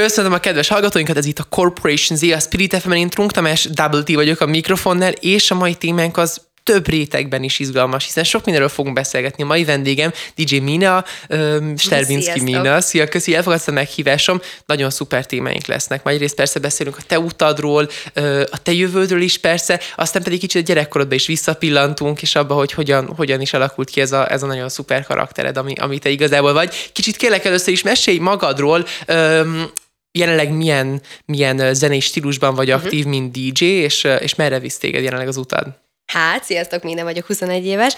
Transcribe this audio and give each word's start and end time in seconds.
Köszönöm 0.00 0.32
a 0.32 0.38
kedves 0.38 0.68
hallgatóinkat, 0.68 1.16
ez 1.16 1.26
itt 1.26 1.38
a 1.38 1.44
Corporation 1.44 2.18
Z, 2.18 2.22
a 2.22 2.40
Spirit 2.40 2.76
FM, 2.76 2.90
én 2.90 3.08
Trunk 3.08 3.32
Tamás, 3.32 3.64
Double 3.64 4.02
T 4.02 4.14
vagyok 4.14 4.40
a 4.40 4.46
mikrofonnál, 4.46 5.12
és 5.12 5.50
a 5.50 5.54
mai 5.54 5.74
témánk 5.74 6.16
az 6.16 6.40
több 6.62 6.88
rétegben 6.88 7.42
is 7.42 7.58
izgalmas, 7.58 8.04
hiszen 8.04 8.24
sok 8.24 8.44
mindenről 8.44 8.70
fogunk 8.70 8.94
beszélgetni. 8.94 9.42
A 9.42 9.46
mai 9.46 9.64
vendégem 9.64 10.12
DJ 10.36 10.56
Mina, 10.56 11.04
um, 11.28 11.76
Sterbinski 11.76 12.40
Mina. 12.40 12.80
Szia, 12.80 13.08
köszi, 13.08 13.34
elfogadsz 13.34 13.68
a 13.68 13.72
meghívásom. 13.72 14.40
Nagyon 14.66 14.90
szuper 14.90 15.26
témáink 15.26 15.66
lesznek. 15.66 16.02
Majd 16.04 16.16
egyrészt 16.16 16.34
persze 16.34 16.58
beszélünk 16.58 16.96
a 16.96 17.02
te 17.06 17.18
utadról, 17.18 17.88
a 18.50 18.62
te 18.62 18.72
jövődről 18.72 19.22
is 19.22 19.38
persze, 19.38 19.80
aztán 19.96 20.22
pedig 20.22 20.40
kicsit 20.40 20.62
a 20.62 20.64
gyerekkorodba 20.64 21.14
is 21.14 21.26
visszapillantunk, 21.26 22.22
és 22.22 22.34
abba, 22.34 22.54
hogy 22.54 22.72
hogyan, 22.72 23.12
hogyan 23.16 23.40
is 23.40 23.52
alakult 23.52 23.90
ki 23.90 24.00
ez 24.00 24.12
a, 24.12 24.30
ez 24.30 24.42
a 24.42 24.46
nagyon 24.46 24.68
szuper 24.68 25.04
karaktered, 25.04 25.56
ami, 25.56 25.72
ami 25.76 25.98
te 25.98 26.08
igazából 26.08 26.52
vagy. 26.52 26.90
Kicsit 26.92 27.16
kérlek 27.16 27.44
először 27.44 27.72
is 27.72 27.82
mesélj 27.82 28.18
magadról, 28.18 28.86
um, 29.08 29.70
jelenleg 30.18 30.52
milyen, 30.52 31.00
milyen 31.24 31.74
zenei 31.74 32.00
stílusban 32.00 32.54
vagy 32.54 32.68
mhm. 32.68 32.76
aktív, 32.76 33.06
uh-huh. 33.06 33.20
mint 33.20 33.32
DJ, 33.32 33.64
és, 33.64 34.04
és 34.04 34.34
merre 34.34 34.58
visz 34.58 34.78
téged 34.78 35.02
jelenleg 35.02 35.28
az 35.28 35.36
utad? 35.36 35.82
Hát, 36.06 36.44
sziasztok, 36.44 36.82
minden 36.82 37.04
vagyok 37.04 37.26
21 37.26 37.66
éves. 37.66 37.94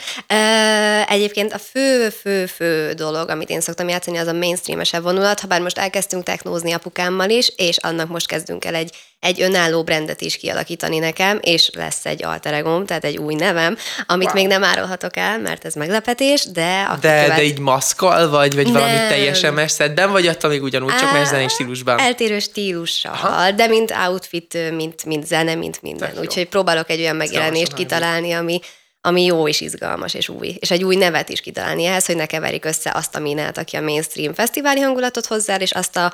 Egyébként 1.09 1.53
a 1.53 1.59
fő-fő-fő 1.59 2.92
dolog, 2.92 3.28
amit 3.28 3.50
én 3.50 3.61
szoktam 3.61 3.89
játszani, 3.89 4.17
az 4.17 4.27
a 4.27 4.33
mainstreamesebb 4.33 5.03
vonulat, 5.03 5.41
ha 5.41 5.47
bár 5.47 5.61
most 5.61 5.78
elkezdtünk 5.78 6.22
technózni 6.22 6.72
apukámmal 6.72 7.31
is, 7.31 7.53
és 7.56 7.77
annak 7.77 8.09
most 8.09 8.27
kezdünk 8.27 8.64
el 8.64 8.75
egy 8.75 8.97
egy 9.27 9.41
önálló 9.41 9.82
brandet 9.82 10.20
is 10.20 10.36
kialakítani 10.36 10.98
nekem, 10.98 11.38
és 11.42 11.70
lesz 11.74 12.06
egy 12.06 12.24
alter 12.24 12.55
egóm, 12.55 12.86
tehát 12.86 13.05
egy 13.05 13.16
új 13.16 13.34
nevem, 13.34 13.77
amit 14.06 14.27
wow. 14.27 14.34
még 14.34 14.46
nem 14.46 14.64
árulhatok 14.64 15.16
el, 15.16 15.38
mert 15.38 15.64
ez 15.64 15.74
meglepetés, 15.74 16.44
de... 16.44 16.98
De, 17.00 17.22
követ... 17.22 17.36
de 17.36 17.42
így 17.42 17.58
maszkal 17.58 18.28
vagy, 18.28 18.54
vagy 18.54 18.64
nem. 18.64 18.72
valami 18.72 18.97
teljesen 19.08 19.54
messzedben, 19.54 20.10
vagy 20.10 20.27
attól 20.27 20.50
még 20.50 20.62
ugyanúgy, 20.62 20.97
csak 20.97 21.12
más 21.12 21.28
zenei 21.28 21.48
stílusban? 21.48 21.98
Eltérő 21.98 22.38
stílussal, 22.38 23.12
Aha. 23.12 23.50
de 23.50 23.66
mint 23.66 23.91
outfit, 24.08 24.58
mint, 24.74 25.04
mint 25.04 25.27
zene, 25.27 25.54
mint 25.54 25.82
minden. 25.82 26.12
Úgyhogy 26.20 26.48
próbálok 26.48 26.91
egy 26.91 27.00
olyan 27.00 27.16
megjelenést 27.16 27.74
kitalálni, 27.74 28.32
ami, 28.32 28.60
ami 29.00 29.24
jó 29.24 29.48
és 29.48 29.60
izgalmas 29.60 30.14
és 30.14 30.28
új. 30.28 30.56
És 30.58 30.70
egy 30.70 30.84
új 30.84 30.97
nevet 30.97 31.28
is 31.28 31.41
kitalálni 31.41 31.84
ehhez, 31.84 32.06
hogy 32.06 32.16
ne 32.16 32.27
keverik 32.27 32.64
össze 32.64 32.92
azt 32.94 33.16
a 33.16 33.19
minát, 33.19 33.58
aki 33.58 33.77
a 33.77 33.80
mainstream 33.80 34.34
fesztiváli 34.34 34.80
hangulatot 34.80 35.27
hozzá, 35.27 35.56
és 35.56 35.72
azt 35.72 35.97
a 35.97 36.12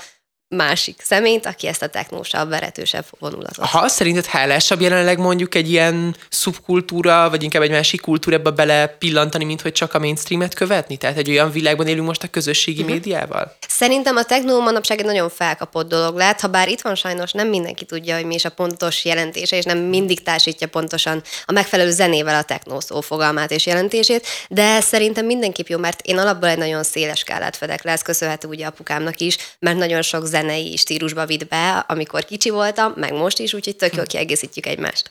másik 0.56 1.00
személyt, 1.02 1.46
aki 1.46 1.66
ezt 1.66 1.82
a 1.82 1.86
technósabb, 1.86 2.48
veretősebb 2.48 3.04
vonulatot. 3.18 3.64
Ha 3.64 3.88
szerinted 3.88 4.26
hálásabb 4.26 4.80
jelenleg 4.80 5.18
mondjuk 5.18 5.54
egy 5.54 5.70
ilyen 5.70 6.16
szubkultúra, 6.28 7.30
vagy 7.30 7.42
inkább 7.42 7.62
egy 7.62 7.70
másik 7.70 8.00
kultúrába 8.00 8.50
bele 8.50 8.86
pillantani, 8.86 9.44
mint 9.44 9.60
hogy 9.60 9.72
csak 9.72 9.94
a 9.94 9.98
mainstreamet 9.98 10.54
követni? 10.54 10.96
Tehát 10.96 11.16
egy 11.16 11.30
olyan 11.30 11.50
világban 11.50 11.86
élünk 11.86 12.06
most 12.06 12.22
a 12.22 12.28
közösségi 12.28 12.80
uh-huh. 12.80 12.94
médiával? 12.94 13.56
Szerintem 13.68 14.16
a 14.16 14.22
technó 14.22 14.60
manapság 14.60 14.98
egy 14.98 15.04
nagyon 15.04 15.30
felkapott 15.30 15.88
dolog 15.88 16.16
lehet, 16.16 16.40
ha 16.40 16.48
bár 16.48 16.68
itt 16.68 16.80
van 16.80 16.94
sajnos 16.94 17.32
nem 17.32 17.48
mindenki 17.48 17.84
tudja, 17.84 18.14
hogy 18.14 18.24
mi 18.24 18.34
is 18.34 18.44
a 18.44 18.50
pontos 18.50 19.04
jelentése, 19.04 19.56
és 19.56 19.64
nem 19.64 19.78
mindig 19.78 20.22
társítja 20.22 20.68
pontosan 20.68 21.22
a 21.44 21.52
megfelelő 21.52 21.90
zenével 21.90 22.34
a 22.34 22.42
technó 22.42 22.80
szó 22.80 23.00
fogalmát 23.00 23.50
és 23.50 23.66
jelentését, 23.66 24.26
de 24.48 24.80
szerintem 24.80 25.26
mindenképp 25.26 25.66
jó, 25.66 25.78
mert 25.78 26.00
én 26.00 26.18
alapból 26.18 26.48
egy 26.48 26.58
nagyon 26.58 26.82
széles 26.82 27.18
skálát 27.18 27.56
fedek 27.56 27.84
le, 27.84 27.92
ez 27.92 28.02
köszönhető 28.02 28.48
ugye 28.48 28.66
apukámnak 28.66 29.20
is, 29.20 29.36
mert 29.58 29.76
nagyon 29.76 30.02
sok 30.02 30.24
zene 30.24 30.41
zenei 30.42 30.76
stílusba 30.76 31.26
vitt 31.26 31.48
be, 31.48 31.84
amikor 31.88 32.24
kicsi 32.24 32.50
voltam, 32.50 32.92
meg 32.96 33.12
most 33.12 33.38
is, 33.38 33.54
úgyhogy 33.54 33.76
tök 33.76 33.94
jól 33.94 34.06
kiegészítjük 34.06 34.66
egymást. 34.66 35.10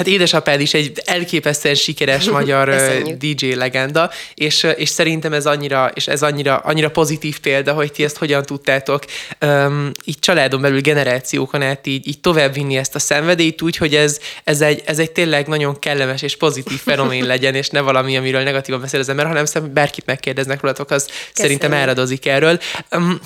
Hát 0.00 0.08
édesapád 0.08 0.60
is 0.60 0.74
egy 0.74 1.02
elképesztően 1.04 1.74
sikeres 1.74 2.28
magyar 2.38 2.74
DJ 3.18 3.52
legenda, 3.52 4.10
és, 4.34 4.66
és 4.76 4.88
szerintem 4.88 5.32
ez 5.32 5.46
annyira, 5.46 5.90
és 5.94 6.08
ez 6.08 6.22
annyira, 6.22 6.56
annyira 6.56 6.90
pozitív 6.90 7.40
példa, 7.40 7.72
hogy 7.72 7.92
ti 7.92 8.04
ezt 8.04 8.16
hogyan 8.16 8.42
tudtátok 8.42 9.04
um, 9.40 9.92
így 10.04 10.18
családon 10.18 10.60
belül 10.60 10.80
generációkon 10.80 11.62
át 11.62 11.86
így, 11.86 12.08
így 12.08 12.20
továbbvinni 12.20 12.76
ezt 12.76 12.94
a 12.94 12.98
szenvedélyt 12.98 13.62
úgy, 13.62 13.76
hogy 13.76 13.94
ez, 13.94 14.18
ez, 14.44 14.60
egy, 14.60 14.82
ez 14.84 14.98
egy 14.98 15.10
tényleg 15.10 15.46
nagyon 15.46 15.78
kellemes 15.78 16.22
és 16.22 16.36
pozitív 16.36 16.78
fenomén 16.90 17.26
legyen, 17.26 17.54
és 17.54 17.68
ne 17.68 17.80
valami, 17.80 18.16
amiről 18.16 18.42
negatívan 18.42 18.80
beszél 18.80 19.00
az 19.00 19.08
ember, 19.08 19.26
hanem 19.26 19.44
bárkit 19.72 20.06
megkérdeznek 20.06 20.60
rólatok, 20.60 20.90
az 20.90 21.04
Köszönöm. 21.04 21.32
szerintem 21.34 21.72
áradozik 21.72 22.26
erről. 22.26 22.58
Um, 22.90 23.20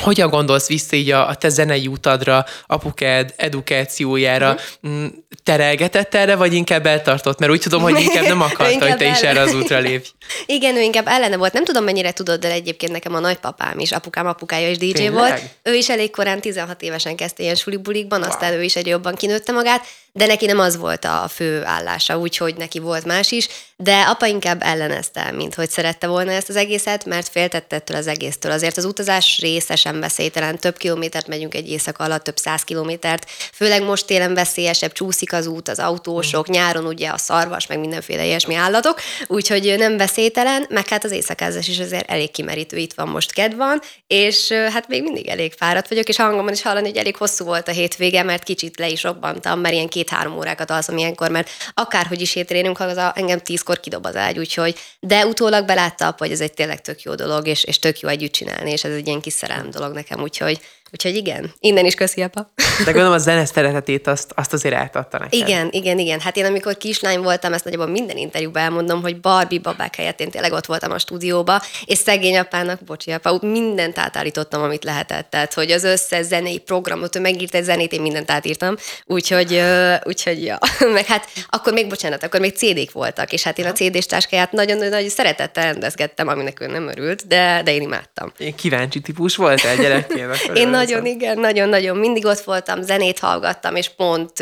hogyan 0.00 0.30
gondolsz 0.30 0.66
vissza 0.66 0.96
így 0.96 1.10
a, 1.10 1.28
a 1.28 1.34
te 1.34 1.48
zenei 1.48 1.86
utadra, 1.86 2.44
apukád 2.66 3.34
edukációjára? 3.36 4.56
Uh-huh. 4.82 5.06
Terelgetett 5.42 6.14
erre, 6.14 6.36
vagy 6.36 6.54
inkább 6.54 6.86
eltartott? 6.86 7.38
Mert 7.38 7.52
úgy 7.52 7.60
tudom, 7.60 7.82
hogy 7.82 8.00
inkább 8.00 8.24
nem 8.24 8.40
akarta, 8.50 8.86
hogy 8.88 8.96
te 8.96 9.10
is 9.10 9.20
erre 9.20 9.40
az 9.40 9.54
útra 9.54 9.78
lépj. 9.78 10.08
Igen, 10.46 10.76
ő 10.76 10.80
inkább 10.80 11.06
ellene 11.06 11.36
volt. 11.36 11.52
Nem 11.52 11.64
tudom, 11.64 11.84
mennyire 11.84 12.12
tudod, 12.12 12.40
de 12.40 12.50
egyébként 12.50 12.92
nekem 12.92 13.14
a 13.14 13.18
nagypapám 13.18 13.78
is, 13.78 13.92
apukám 13.92 14.26
apukája 14.26 14.70
is 14.70 14.78
DJ 14.78 14.92
Tényleg? 14.92 15.12
volt. 15.12 15.42
Ő 15.62 15.74
is 15.74 15.88
elég 15.88 16.10
korán, 16.10 16.40
16 16.40 16.82
évesen 16.82 17.16
kezdte 17.16 17.42
ilyen 17.42 17.54
sulibulikban, 17.54 18.20
wow. 18.20 18.28
aztán 18.28 18.52
ő 18.52 18.62
is 18.62 18.76
egy 18.76 18.86
jobban 18.86 19.14
kinőtte 19.14 19.52
magát, 19.52 19.86
de 20.18 20.26
neki 20.26 20.46
nem 20.46 20.58
az 20.58 20.76
volt 20.76 21.04
a 21.04 21.28
fő 21.34 21.64
állása, 21.64 22.18
úgyhogy 22.18 22.56
neki 22.56 22.78
volt 22.78 23.04
más 23.04 23.30
is, 23.30 23.48
de 23.76 24.00
apa 24.00 24.26
inkább 24.26 24.62
ellenezte, 24.62 25.30
mint 25.30 25.54
hogy 25.54 25.70
szerette 25.70 26.06
volna 26.06 26.30
ezt 26.30 26.48
az 26.48 26.56
egészet, 26.56 27.04
mert 27.04 27.28
féltette 27.28 27.76
ettől 27.76 27.96
az 27.96 28.06
egésztől. 28.06 28.52
Azért 28.52 28.76
az 28.76 28.84
utazás 28.84 29.38
részesen 29.40 30.00
veszélytelen, 30.00 30.58
több 30.58 30.76
kilométert 30.76 31.26
megyünk 31.26 31.54
egy 31.54 31.70
éjszaka 31.70 32.04
alatt, 32.04 32.24
több 32.24 32.36
száz 32.36 32.62
kilométert, 32.62 33.30
főleg 33.52 33.82
most 33.82 34.06
télen 34.06 34.34
veszélyesebb, 34.34 34.92
csúszik 34.92 35.32
az 35.32 35.46
út, 35.46 35.68
az 35.68 35.78
autósok, 35.78 36.50
mm. 36.50 36.52
nyáron 36.52 36.86
ugye 36.86 37.08
a 37.08 37.18
szarvas, 37.18 37.66
meg 37.66 37.78
mindenféle 37.78 38.24
ilyesmi 38.24 38.54
állatok, 38.54 39.00
úgyhogy 39.26 39.74
nem 39.78 39.96
veszélytelen, 39.96 40.66
meg 40.68 40.88
hát 40.88 41.04
az 41.04 41.10
éjszakázás 41.10 41.68
is 41.68 41.78
azért 41.78 42.10
elég 42.10 42.30
kimerítő, 42.30 42.76
itt 42.76 42.94
van 42.94 43.08
most 43.08 43.32
kedv 43.32 43.56
van, 43.56 43.80
és 44.06 44.52
hát 44.52 44.88
még 44.88 45.02
mindig 45.02 45.26
elég 45.26 45.52
fáradt 45.56 45.88
vagyok, 45.88 46.08
és 46.08 46.16
hangomon 46.16 46.52
is 46.52 46.62
hallani, 46.62 46.88
hogy 46.88 46.96
elég 46.96 47.16
hosszú 47.16 47.44
volt 47.44 47.68
a 47.68 47.72
hétvége, 47.72 48.22
mert 48.22 48.42
kicsit 48.42 48.78
le 48.78 48.88
is 48.88 49.02
robbantam, 49.02 49.60
mert 49.60 49.74
ilyen 49.74 49.88
két-három 50.08 50.36
órákat 50.36 50.70
alszom 50.70 50.96
ilyenkor, 50.96 51.30
mert 51.30 51.50
akárhogy 51.74 52.20
is 52.20 52.36
étrénünk, 52.36 52.80
az 52.80 52.96
a, 52.96 53.12
engem 53.14 53.38
tízkor 53.38 53.80
kidob 53.80 54.06
az 54.06 54.16
ágy, 54.16 54.38
úgyhogy, 54.38 54.78
de 55.00 55.26
utólag 55.26 55.64
belátta, 55.64 56.14
hogy 56.18 56.30
ez 56.30 56.40
egy 56.40 56.52
tényleg 56.52 56.80
tök 56.80 57.02
jó 57.02 57.14
dolog, 57.14 57.46
és, 57.46 57.64
és 57.64 57.78
tök 57.78 58.00
jó 58.00 58.08
együtt 58.08 58.32
csinálni, 58.32 58.70
és 58.70 58.84
ez 58.84 58.92
egy 58.92 59.06
ilyen 59.06 59.20
kis 59.20 59.32
szerelem 59.32 59.70
dolog 59.70 59.92
nekem, 59.94 60.20
úgyhogy 60.20 60.60
Úgyhogy 60.92 61.16
igen, 61.16 61.52
innen 61.60 61.84
is 61.84 61.94
köszi, 61.94 62.22
apa. 62.22 62.50
De 62.84 62.90
gondolom 62.92 63.12
a 63.12 63.18
zene 63.18 63.44
szeretetét 63.44 64.06
azt, 64.06 64.32
azt 64.34 64.52
azért 64.52 64.74
átadta 64.74 65.18
neked. 65.18 65.32
Igen, 65.32 65.68
igen, 65.70 65.98
igen. 65.98 66.20
Hát 66.20 66.36
én 66.36 66.44
amikor 66.44 66.76
kislány 66.76 67.20
voltam, 67.20 67.52
ezt 67.52 67.64
nagyjából 67.64 67.88
minden 67.88 68.16
interjúban 68.16 68.62
elmondom, 68.62 69.02
hogy 69.02 69.20
Barbie 69.20 69.60
babák 69.60 69.96
helyett 69.96 70.20
én 70.20 70.30
tényleg 70.30 70.52
ott 70.52 70.66
voltam 70.66 70.90
a 70.90 70.98
stúdióba, 70.98 71.62
és 71.84 71.98
szegény 71.98 72.38
apának, 72.38 72.84
bocsi 72.84 73.10
apa, 73.10 73.38
mindent 73.40 73.98
átállítottam, 73.98 74.62
amit 74.62 74.84
lehetett. 74.84 75.30
Tehát, 75.30 75.54
hogy 75.54 75.70
az 75.70 75.84
összes 75.84 76.26
zenei 76.26 76.58
programot, 76.58 77.16
ő 77.16 77.20
megírt 77.20 77.54
egy 77.54 77.64
zenét, 77.64 77.92
én 77.92 78.00
mindent 78.00 78.30
átírtam. 78.30 78.76
Úgyhogy, 79.04 79.62
úgyhogy 80.04 80.44
ja. 80.44 80.58
meg 80.92 81.06
hát 81.06 81.28
akkor 81.48 81.72
még, 81.72 81.88
bocsánat, 81.88 82.22
akkor 82.22 82.40
még 82.40 82.56
CD-k 82.56 82.92
voltak, 82.92 83.32
és 83.32 83.42
hát 83.42 83.58
én 83.58 83.66
a 83.66 83.72
CD-s 83.72 84.06
táskáját 84.06 84.52
nagyon-nagyon 84.52 85.08
szeretettel 85.08 85.64
rendezgettem, 85.64 86.28
aminek 86.28 86.60
ő 86.60 86.66
nem 86.66 86.88
örült, 86.88 87.26
de, 87.26 87.60
de 87.64 87.74
én 87.74 87.82
imádtam. 87.82 88.32
Én 88.38 88.54
kíváncsi 88.54 89.00
típus 89.00 89.36
voltál 89.36 89.76
gyerekként? 89.76 90.16
én 90.54 90.68
nagyon, 90.78 91.06
igen, 91.06 91.38
nagyon-nagyon. 91.38 91.96
Mindig 91.96 92.26
ott 92.26 92.40
voltam, 92.40 92.82
zenét 92.82 93.18
hallgattam, 93.18 93.76
és 93.76 93.88
pont 93.88 94.32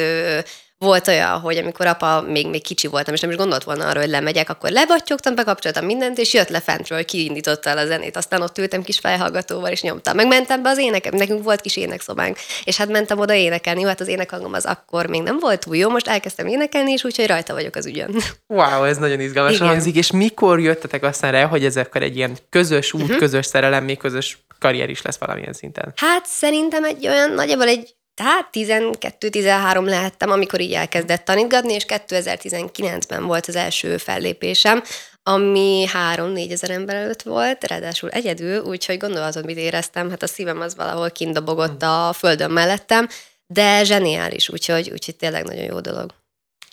volt 0.78 1.08
olyan, 1.08 1.40
hogy 1.40 1.56
amikor 1.56 1.86
apa 1.86 2.20
még, 2.20 2.48
még 2.48 2.62
kicsi 2.62 2.86
voltam, 2.86 3.14
és 3.14 3.20
nem 3.20 3.30
is 3.30 3.36
gondolt 3.36 3.64
volna 3.64 3.86
arra, 3.88 4.00
hogy 4.00 4.08
lemegyek, 4.08 4.50
akkor 4.50 4.70
lebattyogtam, 4.70 5.34
bekapcsoltam 5.34 5.84
mindent, 5.84 6.18
és 6.18 6.34
jött 6.34 6.48
le 6.48 6.60
fentről, 6.60 6.98
hogy 6.98 7.06
kiindította 7.06 7.70
el 7.70 7.78
a 7.78 7.86
zenét. 7.86 8.16
Aztán 8.16 8.42
ott 8.42 8.58
ültem 8.58 8.82
kis 8.82 8.98
fejhallgatóval, 8.98 9.70
és 9.70 9.82
nyomtam. 9.82 10.16
Meg 10.16 10.26
mentem 10.26 10.62
be 10.62 10.68
az 10.68 10.78
énekem, 10.78 11.14
nekünk 11.14 11.42
volt 11.42 11.60
kis 11.60 11.76
énekszobánk, 11.76 12.38
és 12.64 12.76
hát 12.76 12.88
mentem 12.88 13.18
oda 13.18 13.34
énekelni. 13.34 13.80
Jó, 13.80 13.86
hát 13.86 14.00
az 14.00 14.08
énekhangom 14.08 14.52
az 14.52 14.64
akkor 14.64 15.06
még 15.06 15.22
nem 15.22 15.38
volt 15.38 15.60
túl 15.60 15.76
jó, 15.76 15.90
most 15.90 16.08
elkezdtem 16.08 16.46
énekelni, 16.46 16.92
és 16.92 17.04
úgyhogy 17.04 17.26
rajta 17.26 17.52
vagyok 17.54 17.74
az 17.74 17.86
ügyön. 17.86 18.14
Wow, 18.48 18.84
ez 18.84 18.96
nagyon 18.96 19.20
izgalmas 19.20 19.58
hangzik. 19.58 19.96
És 19.96 20.10
mikor 20.10 20.60
jöttetek 20.60 21.02
aztán 21.02 21.32
rá, 21.32 21.44
hogy 21.44 21.64
ez 21.64 21.76
akkor 21.76 22.02
egy 22.02 22.16
ilyen 22.16 22.36
közös 22.50 22.92
út, 22.92 23.02
uh-huh. 23.02 23.18
közös 23.18 23.46
szerelem, 23.46 23.84
még 23.84 23.98
közös 23.98 24.38
karrier 24.58 24.90
is 24.90 25.02
lesz 25.02 25.18
valamilyen 25.18 25.52
szinten? 25.52 25.92
Hát 25.96 26.26
szerintem 26.26 26.84
egy 26.84 27.08
olyan 27.08 27.30
nagyjából 27.30 27.66
egy 27.66 27.96
tehát 28.16 28.48
12-13 28.52 29.84
lehettem, 29.84 30.30
amikor 30.30 30.60
így 30.60 30.72
elkezdett 30.72 31.24
tanítgatni, 31.24 31.72
és 31.72 31.84
2019-ben 31.88 33.26
volt 33.26 33.46
az 33.46 33.56
első 33.56 33.96
fellépésem, 33.96 34.82
ami 35.22 35.86
3-4 36.14 36.50
ezer 36.50 36.70
ember 36.70 36.96
előtt 36.96 37.22
volt, 37.22 37.64
ráadásul 37.66 38.10
egyedül, 38.10 38.62
úgyhogy 38.62 38.98
gondolhatod, 38.98 39.44
mit 39.44 39.56
éreztem, 39.56 40.10
hát 40.10 40.22
a 40.22 40.26
szívem 40.26 40.60
az 40.60 40.76
valahol 40.76 41.10
kindobogott 41.10 41.82
a 41.82 42.12
földön 42.12 42.50
mellettem, 42.50 43.08
de 43.46 43.84
zseniális, 43.84 44.48
úgyhogy, 44.48 44.90
úgyhogy 44.90 45.16
tényleg 45.16 45.44
nagyon 45.44 45.64
jó 45.64 45.80
dolog. 45.80 46.14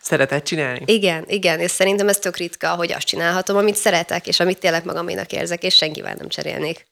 Szeretett 0.01 0.43
csinálni? 0.43 0.83
Igen, 0.85 1.23
igen, 1.27 1.59
és 1.59 1.71
szerintem 1.71 2.07
ez 2.07 2.19
tök 2.19 2.37
ritka, 2.37 2.75
hogy 2.75 2.91
azt 2.91 3.05
csinálhatom, 3.05 3.57
amit 3.57 3.75
szeretek, 3.75 4.27
és 4.27 4.39
amit 4.39 4.59
tényleg 4.59 4.85
magaménak 4.85 5.31
érzek, 5.31 5.63
és 5.63 5.75
senkivel 5.75 6.13
nem 6.13 6.27
cserélnék. 6.27 6.85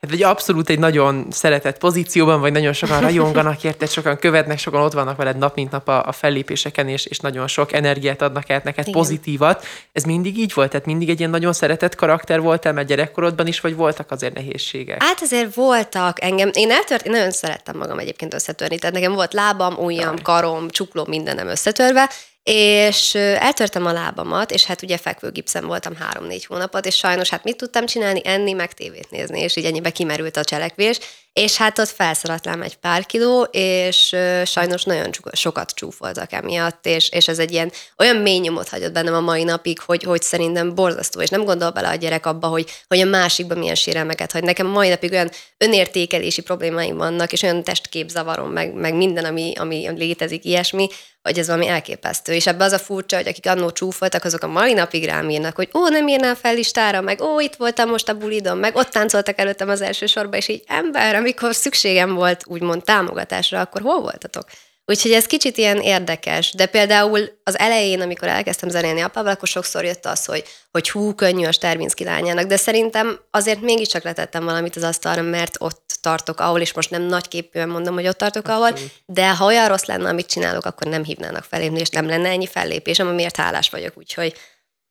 Hát 0.00 0.10
vagy 0.10 0.22
abszolút 0.22 0.68
egy 0.68 0.78
nagyon 0.78 1.26
szeretett 1.30 1.78
pozícióban, 1.78 2.40
vagy 2.40 2.52
nagyon 2.52 2.72
sokan 2.72 3.00
rajonganak 3.00 3.64
érted, 3.64 3.90
sokan 3.90 4.16
követnek, 4.16 4.58
sokan 4.58 4.82
ott 4.82 4.92
vannak 4.92 5.16
veled 5.16 5.36
nap 5.36 5.54
mint 5.54 5.70
nap 5.70 5.88
a, 5.88 6.06
a 6.06 6.12
fellépéseken, 6.12 6.88
és, 6.88 7.06
és 7.06 7.18
nagyon 7.18 7.46
sok 7.46 7.72
energiát 7.72 8.22
adnak 8.22 8.50
át 8.50 8.64
neked, 8.64 8.86
Igen. 8.86 9.00
pozitívat. 9.00 9.64
Ez 9.92 10.04
mindig 10.04 10.38
így 10.38 10.52
volt? 10.54 10.70
Tehát 10.70 10.86
mindig 10.86 11.08
egy 11.08 11.18
ilyen 11.18 11.30
nagyon 11.30 11.52
szeretett 11.52 11.94
karakter 11.94 12.40
voltál, 12.40 12.72
mert 12.72 12.86
gyerekkorodban 12.86 13.46
is, 13.46 13.60
vagy 13.60 13.76
voltak 13.76 14.10
azért 14.10 14.34
nehézségek? 14.34 15.02
Hát 15.02 15.22
azért 15.22 15.54
voltak 15.54 16.22
engem, 16.22 16.50
én 16.52 16.70
eltört, 16.70 17.06
én 17.06 17.12
nagyon 17.12 17.30
szerettem 17.30 17.76
magam 17.76 17.98
egyébként 17.98 18.34
összetörni, 18.34 18.78
tehát 18.78 18.94
nekem 18.94 19.12
volt 19.12 19.32
lábam, 19.32 19.74
ujjam, 19.78 20.22
karom, 20.22 20.68
csukló, 20.68 21.04
mindenem 21.08 21.46
összetörve, 21.46 22.10
és 22.42 23.14
eltörtem 23.14 23.86
a 23.86 23.92
lábamat, 23.92 24.50
és 24.50 24.64
hát 24.64 24.82
ugye 24.82 24.96
fekvőgipszen 24.96 25.66
voltam 25.66 25.96
három-négy 25.96 26.44
hónapot, 26.44 26.86
és 26.86 26.96
sajnos 26.96 27.28
hát 27.28 27.44
mit 27.44 27.56
tudtam 27.56 27.86
csinálni? 27.86 28.20
Enni, 28.24 28.52
meg 28.52 28.72
tévét 28.72 29.10
nézni, 29.10 29.40
és 29.40 29.56
így 29.56 29.64
ennyibe 29.64 29.90
kimerült 29.90 30.36
a 30.36 30.44
cselekvés, 30.44 30.98
és 31.32 31.56
hát 31.56 31.78
ott 31.78 31.88
felszaladt 31.88 32.46
rám 32.46 32.62
egy 32.62 32.76
pár 32.76 33.06
kiló, 33.06 33.42
és 33.50 34.16
sajnos 34.44 34.82
nagyon 34.82 35.10
sokat 35.32 35.70
csúfoltak 35.70 36.32
emiatt, 36.32 36.86
és, 36.86 37.08
és 37.08 37.28
ez 37.28 37.38
egy 37.38 37.52
ilyen 37.52 37.72
olyan 37.98 38.16
mély 38.16 38.38
nyomot 38.38 38.68
hagyott 38.68 38.92
bennem 38.92 39.14
a 39.14 39.20
mai 39.20 39.44
napig, 39.44 39.80
hogy, 39.80 40.02
hogy 40.02 40.22
szerintem 40.22 40.74
borzasztó, 40.74 41.20
és 41.20 41.28
nem 41.28 41.44
gondol 41.44 41.70
bele 41.70 41.88
a 41.88 41.94
gyerek 41.94 42.26
abba, 42.26 42.46
hogy, 42.46 42.70
hogy 42.88 43.00
a 43.00 43.04
másikban 43.04 43.58
milyen 43.58 43.74
sérelmeket 43.74 44.32
hagy. 44.32 44.42
Nekem 44.42 44.66
mai 44.66 44.88
napig 44.88 45.12
olyan 45.12 45.30
önértékelési 45.58 46.42
problémáim 46.42 46.96
vannak, 46.96 47.32
és 47.32 47.42
olyan 47.42 47.62
testképzavarom, 47.62 48.50
meg, 48.50 48.74
meg 48.74 48.94
minden, 48.94 49.24
ami, 49.24 49.52
ami 49.56 49.88
létezik, 49.96 50.44
ilyesmi, 50.44 50.88
hogy 51.22 51.38
ez 51.38 51.46
valami 51.46 51.68
elképesztő. 51.68 52.32
És 52.32 52.46
ebbe 52.46 52.64
az 52.64 52.72
a 52.72 52.78
furcsa, 52.78 53.16
hogy 53.16 53.28
akik 53.28 53.46
annó 53.46 53.70
csúfoltak, 53.70 54.24
azok 54.24 54.42
a 54.42 54.46
mai 54.46 54.72
napig 54.72 55.04
rám 55.04 55.30
írnak, 55.30 55.56
hogy 55.56 55.68
ó, 55.74 55.88
nem 55.88 56.08
írnál 56.08 56.34
fel 56.34 56.54
listára, 56.54 57.00
meg 57.00 57.20
ó, 57.20 57.40
itt 57.40 57.54
voltam 57.54 57.88
most 57.88 58.08
a 58.08 58.14
bulidon, 58.14 58.58
meg 58.58 58.76
ott 58.76 58.90
táncoltak 58.90 59.38
előttem 59.38 59.68
az 59.68 59.80
első 59.80 60.06
sorba, 60.06 60.36
és 60.36 60.48
így 60.48 60.62
ember, 60.66 61.14
amikor 61.22 61.54
szükségem 61.54 62.14
volt 62.14 62.42
úgymond 62.46 62.84
támogatásra, 62.84 63.60
akkor 63.60 63.80
hol 63.80 64.00
voltatok? 64.00 64.44
Úgyhogy 64.84 65.12
ez 65.12 65.26
kicsit 65.26 65.56
ilyen 65.56 65.80
érdekes, 65.80 66.52
de 66.52 66.66
például 66.66 67.28
az 67.42 67.58
elején, 67.58 68.00
amikor 68.00 68.28
elkezdtem 68.28 68.68
zenélni 68.68 69.00
apával, 69.00 69.32
akkor 69.32 69.48
sokszor 69.48 69.84
jött 69.84 70.06
az, 70.06 70.24
hogy, 70.24 70.44
hogy 70.70 70.90
hú, 70.90 71.14
könnyű 71.14 71.46
a 71.46 71.52
Stervinski 71.52 72.04
lányának, 72.04 72.46
de 72.46 72.56
szerintem 72.56 73.20
azért 73.30 73.60
mégiscsak 73.60 74.02
letettem 74.02 74.44
valamit 74.44 74.76
az 74.76 74.82
asztalra, 74.82 75.22
mert 75.22 75.56
ott 75.58 75.98
tartok, 76.00 76.40
ahol, 76.40 76.60
és 76.60 76.72
most 76.72 76.90
nem 76.90 77.02
nagy 77.02 77.28
képűen 77.28 77.68
mondom, 77.68 77.94
hogy 77.94 78.08
ott 78.08 78.18
tartok, 78.18 78.48
ahol, 78.48 78.70
de 79.06 79.34
ha 79.34 79.44
olyan 79.44 79.68
rossz 79.68 79.84
lenne, 79.84 80.08
amit 80.08 80.26
csinálok, 80.26 80.64
akkor 80.64 80.86
nem 80.86 81.04
hívnának 81.04 81.44
felépni, 81.44 81.80
és 81.80 81.88
nem 81.88 82.06
lenne 82.06 82.28
ennyi 82.28 82.46
fellépésem, 82.46 83.08
amiért 83.08 83.36
hálás 83.36 83.70
vagyok, 83.70 83.92
úgyhogy 83.96 84.34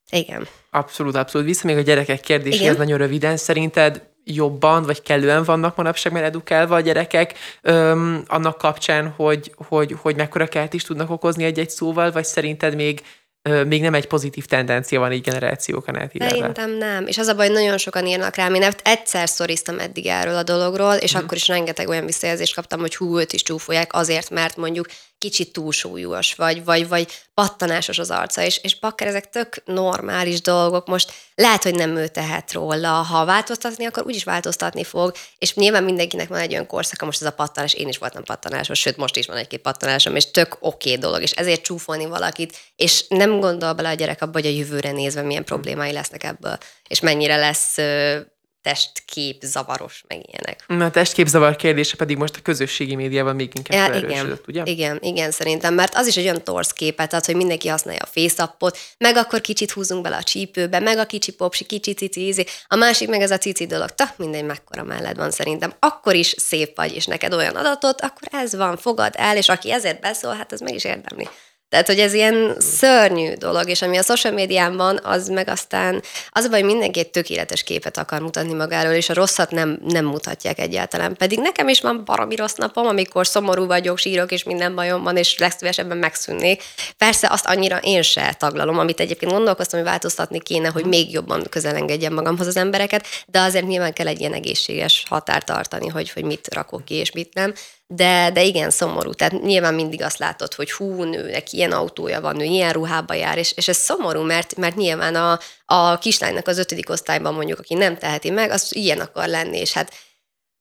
igen. 0.09 0.47
Abszolút, 0.69 1.15
abszolút. 1.15 1.47
Vissza 1.47 1.67
még 1.67 1.77
a 1.77 1.81
gyerekek 1.81 2.19
kérdéséhez 2.19 2.77
nagyon 2.77 2.97
röviden. 2.97 3.37
Szerinted 3.37 4.10
jobban, 4.23 4.83
vagy 4.83 5.01
kellően 5.01 5.43
vannak 5.43 5.75
manapság 5.75 6.13
már 6.13 6.23
edukálva 6.23 6.75
a 6.75 6.79
gyerekek 6.79 7.33
öm, 7.61 8.23
annak 8.27 8.57
kapcsán, 8.57 9.13
hogy, 9.15 9.53
hogy, 9.67 9.95
hogy 10.01 10.15
mekkora 10.15 10.47
kelt 10.47 10.73
is 10.73 10.83
tudnak 10.83 11.09
okozni 11.09 11.43
egy-egy 11.43 11.69
szóval, 11.69 12.11
vagy 12.11 12.25
szerinted 12.25 12.75
még 12.75 13.01
még 13.67 13.81
nem 13.81 13.93
egy 13.93 14.07
pozitív 14.07 14.45
tendencia 14.45 14.99
van 14.99 15.11
így 15.11 15.21
generációkon 15.21 15.99
átívelve. 15.99 16.35
Szerintem 16.35 16.71
nem. 16.71 17.07
És 17.07 17.17
az 17.17 17.27
a 17.27 17.35
baj, 17.35 17.45
hogy 17.45 17.55
nagyon 17.55 17.77
sokan 17.77 18.07
írnak 18.07 18.35
rám. 18.35 18.53
Én 18.53 18.71
egyszer 18.83 19.29
szoriztam 19.29 19.79
eddig 19.79 20.05
erről 20.05 20.35
a 20.35 20.43
dologról, 20.43 20.93
és 20.93 21.15
mm. 21.15 21.19
akkor 21.19 21.37
is 21.37 21.47
rengeteg 21.47 21.87
olyan 21.87 22.05
visszajelzést 22.05 22.55
kaptam, 22.55 22.79
hogy 22.79 22.95
hú, 22.95 23.19
őt 23.19 23.33
is 23.33 23.43
csúfolják 23.43 23.93
azért, 23.93 24.29
mert 24.29 24.57
mondjuk 24.57 24.85
kicsit 25.21 25.53
túlsúlyos, 25.53 26.33
vagy, 26.33 26.63
vagy, 26.63 26.87
vagy 26.87 27.07
pattanásos 27.33 27.99
az 27.99 28.11
arca, 28.11 28.43
és, 28.43 28.59
és 28.63 28.79
bakker, 28.79 29.07
ezek 29.07 29.29
tök 29.29 29.61
normális 29.65 30.41
dolgok. 30.41 30.87
Most 30.87 31.11
lehet, 31.35 31.63
hogy 31.63 31.75
nem 31.75 31.95
ő 31.95 32.07
tehet 32.07 32.53
róla, 32.53 32.89
ha 32.89 33.25
változtatni, 33.25 33.85
akkor 33.85 34.05
úgyis 34.05 34.23
változtatni 34.23 34.83
fog, 34.83 35.15
és 35.37 35.53
nyilván 35.53 35.83
mindenkinek 35.83 36.27
van 36.27 36.39
egy 36.39 36.51
olyan 36.51 36.67
korszaka, 36.67 37.05
most 37.05 37.21
ez 37.21 37.27
a 37.27 37.31
pattanás, 37.31 37.73
én 37.73 37.87
is 37.87 37.97
voltam 37.97 38.23
pattanásos, 38.23 38.79
sőt, 38.79 38.97
most 38.97 39.17
is 39.17 39.25
van 39.25 39.37
egy-két 39.37 39.61
pattanásom, 39.61 40.15
és 40.15 40.31
tök 40.31 40.57
oké 40.59 40.89
okay 40.89 41.01
dolog, 41.01 41.21
és 41.21 41.31
ezért 41.31 41.61
csúfolni 41.61 42.05
valakit, 42.05 42.57
és 42.75 43.05
nem 43.07 43.39
gondol 43.39 43.73
bele 43.73 43.89
a 43.89 43.93
gyerek 43.93 44.21
abba, 44.21 44.39
hogy 44.39 44.45
a 44.45 44.57
jövőre 44.57 44.91
nézve 44.91 45.21
milyen 45.21 45.45
problémái 45.45 45.91
lesznek 45.91 46.23
ebből, 46.23 46.57
és 46.87 46.99
mennyire 46.99 47.35
lesz 47.35 47.77
testkép 48.61 49.41
zavaros, 49.41 50.03
meg 50.07 50.21
ilyenek. 50.27 50.63
Na, 50.67 50.85
a 50.85 50.91
testkép 50.91 51.27
zavar 51.27 51.55
kérdése 51.55 51.95
pedig 51.95 52.17
most 52.17 52.35
a 52.35 52.41
közösségi 52.41 52.95
médiában 52.95 53.35
még 53.35 53.51
inkább 53.55 53.93
ja, 53.93 53.99
igen, 53.99 54.39
ugye? 54.47 54.61
Igen, 54.65 54.99
igen, 55.01 55.31
szerintem, 55.31 55.73
mert 55.73 55.95
az 55.95 56.07
is 56.07 56.17
egy 56.17 56.23
olyan 56.23 56.43
torsz 56.43 56.71
képet 56.71 57.13
ad, 57.13 57.25
hogy 57.25 57.35
mindenki 57.35 57.67
használja 57.67 58.01
a 58.03 58.09
FaceAppot, 58.11 58.77
meg 58.97 59.15
akkor 59.15 59.41
kicsit 59.41 59.71
húzunk 59.71 60.01
bele 60.01 60.15
a 60.15 60.23
csípőbe, 60.23 60.79
meg 60.79 60.97
a 60.97 61.05
kicsi 61.05 61.31
popsi, 61.31 61.65
kicsi 61.65 61.93
cici, 61.93 62.21
ízi. 62.21 62.45
a 62.67 62.75
másik 62.75 63.09
meg 63.09 63.21
ez 63.21 63.31
a 63.31 63.37
cici 63.37 63.65
dolog, 63.65 63.89
ta, 63.89 64.13
mindegy, 64.17 64.45
mekkora 64.45 64.83
mellett 64.83 65.15
van 65.15 65.31
szerintem. 65.31 65.73
Akkor 65.79 66.15
is 66.15 66.33
szép 66.37 66.75
vagy, 66.75 66.95
és 66.95 67.05
neked 67.05 67.33
olyan 67.33 67.55
adatot, 67.55 68.01
akkor 68.01 68.27
ez 68.31 68.55
van, 68.55 68.77
fogad 68.77 69.13
el, 69.17 69.37
és 69.37 69.49
aki 69.49 69.71
ezért 69.71 69.99
beszól, 69.99 70.33
hát 70.33 70.51
az 70.51 70.59
meg 70.59 70.73
is 70.73 70.83
érdemli. 70.83 71.27
Tehát, 71.71 71.87
hogy 71.87 71.99
ez 71.99 72.13
ilyen 72.13 72.55
szörnyű 72.59 73.33
dolog, 73.33 73.69
és 73.69 73.81
ami 73.81 73.97
a 73.97 74.01
social 74.01 74.33
médián 74.33 74.77
van, 74.77 74.99
az 75.03 75.27
meg 75.27 75.49
aztán 75.49 76.01
az 76.29 76.43
a 76.45 76.49
baj, 76.49 76.59
hogy 76.61 76.69
mindenki 76.69 76.99
egy 76.99 77.09
tökéletes 77.09 77.63
képet 77.63 77.97
akar 77.97 78.21
mutatni 78.21 78.53
magáról, 78.53 78.93
és 78.93 79.09
a 79.09 79.13
rosszat 79.13 79.51
nem, 79.51 79.79
nem 79.87 80.05
mutatják 80.05 80.59
egyáltalán. 80.59 81.15
Pedig 81.15 81.39
nekem 81.39 81.67
is 81.67 81.81
van 81.81 82.05
baromi 82.05 82.35
rossz 82.35 82.55
napom, 82.55 82.85
amikor 82.85 83.27
szomorú 83.27 83.65
vagyok, 83.65 83.97
sírok, 83.97 84.31
és 84.31 84.43
minden 84.43 84.75
bajom 84.75 85.03
van, 85.03 85.17
és 85.17 85.37
legszívesebben 85.37 85.97
megszűnnék. 85.97 86.63
Persze 86.97 87.27
azt 87.29 87.45
annyira 87.45 87.77
én 87.77 88.01
se 88.01 88.35
taglalom, 88.39 88.79
amit 88.79 88.99
egyébként 88.99 89.31
gondolkoztam, 89.31 89.79
hogy 89.79 89.89
változtatni 89.89 90.39
kéne, 90.39 90.69
hogy 90.69 90.85
még 90.85 91.11
jobban 91.11 91.43
közel 91.49 91.75
engedjem 91.75 92.13
magamhoz 92.13 92.47
az 92.47 92.57
embereket, 92.57 93.05
de 93.25 93.39
azért 93.39 93.67
nyilván 93.67 93.93
kell 93.93 94.07
egy 94.07 94.19
ilyen 94.19 94.33
egészséges 94.33 95.03
határt 95.09 95.45
tartani, 95.45 95.87
hogy, 95.87 96.11
hogy 96.11 96.23
mit 96.23 96.53
rakok 96.53 96.85
ki, 96.85 96.93
és 96.93 97.11
mit 97.11 97.33
nem 97.33 97.53
de, 97.93 98.31
de 98.33 98.43
igen, 98.43 98.69
szomorú. 98.69 99.13
Tehát 99.13 99.41
nyilván 99.41 99.73
mindig 99.73 100.01
azt 100.01 100.17
látod, 100.17 100.53
hogy 100.53 100.71
hú, 100.71 101.03
nőnek 101.03 101.53
ilyen 101.53 101.71
autója 101.71 102.21
van, 102.21 102.35
nő 102.35 102.43
ilyen 102.43 102.73
ruhába 102.73 103.13
jár, 103.13 103.37
és, 103.37 103.51
és 103.55 103.67
ez 103.67 103.77
szomorú, 103.77 104.21
mert, 104.21 104.55
mert 104.55 104.75
nyilván 104.75 105.15
a, 105.15 105.39
a 105.65 105.97
kislánynak 105.97 106.47
az 106.47 106.57
ötödik 106.57 106.89
osztályban 106.89 107.33
mondjuk, 107.33 107.59
aki 107.59 107.73
nem 107.73 107.97
teheti 107.97 108.29
meg, 108.29 108.51
az 108.51 108.75
ilyen 108.75 108.99
akar 108.99 109.27
lenni, 109.27 109.57
és 109.57 109.73
hát 109.73 109.93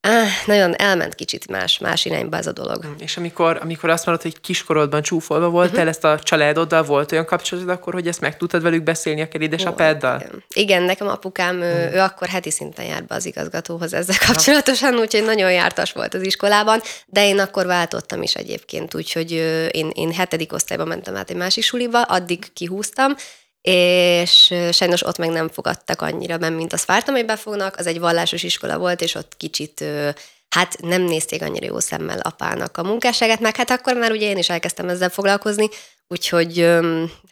Ah, 0.03 0.27
nagyon 0.45 0.75
elment 0.75 1.15
kicsit 1.15 1.47
más, 1.47 1.77
más 1.77 2.05
irányba 2.05 2.37
ez 2.37 2.47
a 2.47 2.51
dolog. 2.51 2.85
Mm, 2.85 2.91
és 2.99 3.17
amikor, 3.17 3.59
amikor 3.61 3.89
azt 3.89 4.05
mondod, 4.05 4.23
hogy 4.23 4.41
kiskorodban 4.41 5.01
csúfolva 5.01 5.49
voltál, 5.49 5.73
uh-huh. 5.73 5.89
ezt 5.89 6.03
a 6.03 6.19
családoddal 6.19 6.83
volt 6.83 7.11
olyan 7.11 7.25
kapcsolatod 7.25 7.69
akkor, 7.69 7.93
hogy 7.93 8.07
ezt 8.07 8.21
meg 8.21 8.37
tudtad 8.37 8.61
velük 8.61 8.83
beszélni 8.83 9.21
a 9.21 9.27
édesapáddal? 9.39 10.19
Igen. 10.19 10.43
igen, 10.53 10.83
nekem 10.83 11.07
apukám, 11.07 11.55
uh-huh. 11.55 11.69
ő, 11.71 11.91
ő 11.93 11.99
akkor 11.99 12.27
heti 12.27 12.51
szinten 12.51 12.85
járt 12.85 13.07
be 13.07 13.15
az 13.15 13.25
igazgatóhoz 13.25 13.93
ezzel 13.93 14.15
kapcsolatosan, 14.27 14.95
úgyhogy 14.95 15.23
nagyon 15.23 15.51
jártas 15.51 15.91
volt 15.91 16.13
az 16.13 16.25
iskolában, 16.25 16.81
de 17.05 17.25
én 17.25 17.39
akkor 17.39 17.65
váltottam 17.65 18.21
is 18.21 18.35
egyébként, 18.35 18.95
úgyhogy 18.95 19.31
én, 19.71 19.89
én 19.93 20.11
hetedik 20.11 20.53
osztályba 20.53 20.85
mentem 20.85 21.15
át 21.15 21.29
egy 21.29 21.35
másik 21.35 21.63
suliba, 21.63 22.01
addig 22.01 22.53
kihúztam, 22.53 23.15
és 23.61 24.53
sajnos 24.71 25.05
ott 25.05 25.17
meg 25.17 25.29
nem 25.29 25.49
fogadtak 25.49 26.01
annyira 26.01 26.37
be, 26.37 26.49
mint 26.49 26.73
azt 26.73 26.85
vártam, 26.85 27.15
hogy 27.15 27.25
befognak. 27.25 27.75
Az 27.77 27.87
egy 27.87 27.99
vallásos 27.99 28.43
iskola 28.43 28.77
volt, 28.77 29.01
és 29.01 29.15
ott 29.15 29.37
kicsit 29.37 29.83
hát 30.49 30.77
nem 30.81 31.01
nézték 31.01 31.41
annyira 31.41 31.65
jó 31.65 31.79
szemmel 31.79 32.19
apának 32.19 32.77
a 32.77 32.83
munkásságát, 32.83 33.39
meg 33.39 33.55
hát 33.55 33.69
akkor 33.69 33.95
már 33.95 34.11
ugye 34.11 34.29
én 34.29 34.37
is 34.37 34.49
elkezdtem 34.49 34.89
ezzel 34.89 35.09
foglalkozni, 35.09 35.69
Úgyhogy 36.11 36.67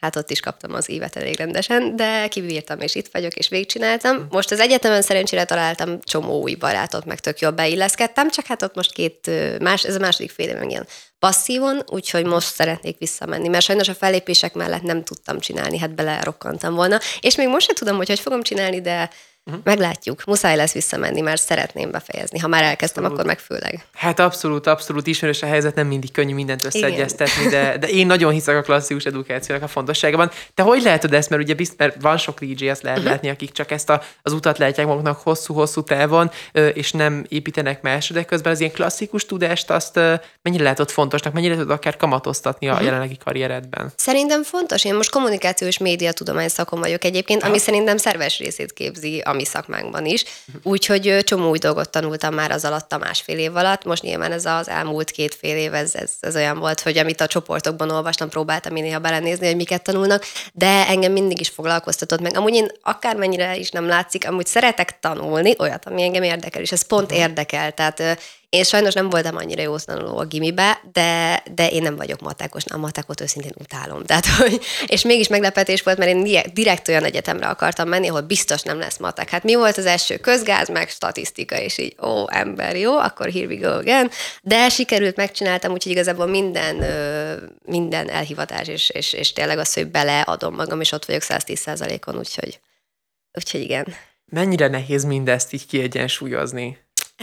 hát 0.01 0.15
ott 0.15 0.29
is 0.29 0.39
kaptam 0.39 0.73
az 0.73 0.89
évet 0.89 1.15
elég 1.15 1.37
rendesen, 1.37 1.95
de 1.95 2.27
kibírtam, 2.27 2.79
és 2.79 2.95
itt 2.95 3.09
vagyok, 3.11 3.33
és 3.33 3.47
végigcsináltam. 3.47 4.27
Most 4.29 4.51
az 4.51 4.59
egyetemen 4.59 5.01
szerencsére 5.01 5.45
találtam 5.45 5.99
csomó 6.01 6.41
új 6.41 6.55
barátot, 6.55 7.05
meg 7.05 7.19
tök 7.19 7.39
jól 7.39 7.51
beilleszkedtem, 7.51 8.29
csak 8.29 8.45
hát 8.45 8.61
ott 8.61 8.75
most 8.75 8.93
két, 8.93 9.31
más, 9.61 9.83
ez 9.83 9.95
a 9.95 9.99
második 9.99 10.31
fél 10.31 10.49
éve 10.49 10.65
ilyen 10.65 10.87
passzívon, 11.19 11.81
úgyhogy 11.87 12.25
most 12.25 12.53
szeretnék 12.53 12.97
visszamenni, 12.97 13.47
mert 13.47 13.63
sajnos 13.63 13.87
a 13.87 13.93
fellépések 13.93 14.53
mellett 14.53 14.83
nem 14.83 15.03
tudtam 15.03 15.39
csinálni, 15.39 15.77
hát 15.77 15.95
belerokkantam 15.95 16.75
volna, 16.75 16.99
és 17.21 17.35
még 17.35 17.47
most 17.47 17.65
sem 17.65 17.75
tudom, 17.75 17.97
hogy 17.97 18.07
hogy 18.07 18.19
fogom 18.19 18.41
csinálni, 18.41 18.81
de 18.81 19.09
Uh-huh. 19.49 19.63
Meglátjuk. 19.63 20.23
Muszáj 20.25 20.55
lesz 20.55 20.73
visszamenni, 20.73 21.21
mert 21.21 21.41
szeretném 21.41 21.91
befejezni. 21.91 22.39
Ha 22.39 22.47
már 22.47 22.63
elkezdtem, 22.63 23.03
abszolút. 23.03 23.25
akkor 23.25 23.35
meg 23.35 23.39
főleg. 23.39 23.85
Hát 23.93 24.19
abszolút, 24.19 24.67
abszolút 24.67 25.07
ismerős 25.07 25.41
a 25.41 25.45
helyzet, 25.45 25.75
nem 25.75 25.87
mindig 25.87 26.11
könnyű 26.11 26.33
mindent 26.33 26.63
összeegyeztetni, 26.63 27.47
de, 27.47 27.75
de 27.81 27.87
én 27.87 28.07
nagyon 28.07 28.31
hiszek 28.31 28.55
a 28.55 28.61
klasszikus 28.61 29.05
edukációnak 29.05 29.63
a 29.63 29.67
fontosságában. 29.67 30.31
Te 30.53 30.63
hogy 30.63 30.81
látod 30.81 31.13
ezt, 31.13 31.29
mert 31.29 31.41
ugye 31.41 31.53
bizt, 31.53 31.73
mert 31.77 32.01
van 32.01 32.17
sok 32.17 32.39
DJ, 32.39 32.67
ezt 32.67 32.81
lehet 32.81 32.97
uh-huh. 32.97 33.13
látni, 33.13 33.29
akik 33.29 33.51
csak 33.51 33.71
ezt 33.71 33.89
a, 33.89 34.01
az 34.21 34.33
utat 34.33 34.57
látják 34.57 34.87
maguknak 34.87 35.19
hosszú-hosszú 35.19 35.83
távon, 35.83 36.31
és 36.73 36.91
nem 36.91 37.25
építenek 37.29 37.81
másra, 37.81 38.15
de 38.15 38.23
közben 38.23 38.51
az 38.51 38.59
ilyen 38.59 38.71
klasszikus 38.71 39.25
tudást 39.25 39.69
azt 39.69 39.99
mennyire 40.41 40.63
látod 40.63 40.89
fontosnak, 40.89 41.33
mennyire 41.33 41.53
tudod 41.53 41.69
akár 41.69 41.97
kamatoztatni 41.97 42.67
a 42.67 42.71
uh-huh. 42.71 42.85
jelenlegi 42.85 43.17
karrieredben? 43.23 43.93
Szerintem 43.95 44.43
fontos. 44.43 44.85
Én 44.85 44.95
most 44.95 45.11
kommunikációs 45.11 45.77
média 45.77 46.11
tudomány 46.11 46.47
szakon 46.47 46.79
vagyok 46.79 47.03
egyébként, 47.03 47.43
ami 47.43 47.57
szerintem 47.57 47.97
szerves 47.97 48.39
részét 48.39 48.73
képzi 48.73 49.19
a 49.19 49.33
mi 49.39 49.45
szakmánkban 49.45 50.05
is. 50.05 50.23
Úgyhogy 50.63 51.17
csomó 51.23 51.49
új 51.49 51.57
dolgot 51.57 51.89
tanultam 51.89 52.33
már 52.33 52.51
az 52.51 52.65
alatt 52.65 52.93
a 52.93 52.97
másfél 52.97 53.37
év 53.37 53.55
alatt. 53.55 53.83
Most 53.83 54.03
nyilván 54.03 54.31
ez 54.31 54.45
az 54.45 54.69
elmúlt 54.69 55.11
két 55.11 55.35
fél 55.35 55.57
év, 55.57 55.73
ez, 55.73 55.95
ez, 55.95 56.11
ez 56.19 56.35
olyan 56.35 56.59
volt, 56.59 56.81
hogy 56.81 56.97
amit 56.97 57.21
a 57.21 57.27
csoportokban 57.27 57.89
olvastam, 57.89 58.29
próbáltam 58.29 58.73
néha 58.73 58.99
belenézni, 58.99 59.45
hogy 59.45 59.55
miket 59.55 59.83
tanulnak, 59.83 60.25
de 60.53 60.87
engem 60.87 61.11
mindig 61.11 61.39
is 61.39 61.49
foglalkoztatott 61.49 62.21
meg. 62.21 62.37
Amúgy 62.37 62.53
én 62.53 62.71
akármennyire 62.81 63.55
is 63.55 63.69
nem 63.69 63.87
látszik, 63.87 64.27
amúgy 64.27 64.45
szeretek 64.45 64.99
tanulni 64.99 65.55
olyat, 65.57 65.85
ami 65.85 66.03
engem 66.03 66.23
érdekel, 66.23 66.61
és 66.61 66.71
ez 66.71 66.81
pont 66.81 67.11
érdekel. 67.11 67.71
Tehát 67.71 68.19
én 68.49 68.63
sajnos 68.63 68.93
nem 68.93 69.09
voltam 69.09 69.35
annyira 69.35 69.61
jó 69.61 69.77
tanuló 69.77 70.17
a 70.17 70.25
gimibe, 70.25 70.81
de, 70.91 71.43
de 71.53 71.69
én 71.69 71.81
nem 71.81 71.95
vagyok 71.95 72.19
matekos, 72.19 72.63
a 72.65 72.77
matekot 72.77 73.21
őszintén 73.21 73.51
utálom. 73.59 74.05
Tehát, 74.05 74.25
hogy, 74.39 74.59
és 74.85 75.03
mégis 75.03 75.27
meglepetés 75.27 75.81
volt, 75.81 75.97
mert 75.97 76.11
én 76.11 76.43
direkt 76.53 76.87
olyan 76.87 77.03
egyetemre 77.03 77.47
akartam 77.47 77.87
menni, 77.87 78.09
ahol 78.09 78.21
biztos 78.21 78.61
nem 78.61 78.79
lesz 78.79 78.97
matek. 78.97 79.29
Hát 79.29 79.43
mi 79.43 79.55
volt 79.55 79.77
az 79.77 79.85
első 79.85 80.17
közgáz, 80.17 80.69
meg 80.69 80.89
statisztika, 80.89 81.59
és 81.59 81.77
így, 81.77 81.95
ó, 82.01 82.25
ember, 82.27 82.75
jó, 82.75 82.97
akkor 82.97 83.31
here 83.31 83.45
we 83.45 83.55
go 83.55 83.69
again. 83.69 84.09
De 84.41 84.69
sikerült, 84.69 85.15
megcsináltam, 85.15 85.71
úgyhogy 85.71 85.91
igazából 85.91 86.25
minden, 86.25 86.83
minden 87.65 88.09
elhivatás, 88.09 88.67
és, 88.67 88.89
és, 88.89 89.13
és 89.13 89.33
tényleg 89.33 89.57
az, 89.57 89.73
hogy 89.73 89.87
beleadom 89.87 90.55
magam, 90.55 90.81
és 90.81 90.91
ott 90.91 91.05
vagyok 91.05 91.21
110%-on, 91.25 92.17
úgyhogy, 92.17 92.59
úgyhogy 93.33 93.61
igen. 93.61 93.85
Mennyire 94.25 94.67
nehéz 94.67 95.03
mindezt 95.03 95.53
így 95.53 95.65
kiegyensúlyozni? 95.65 96.77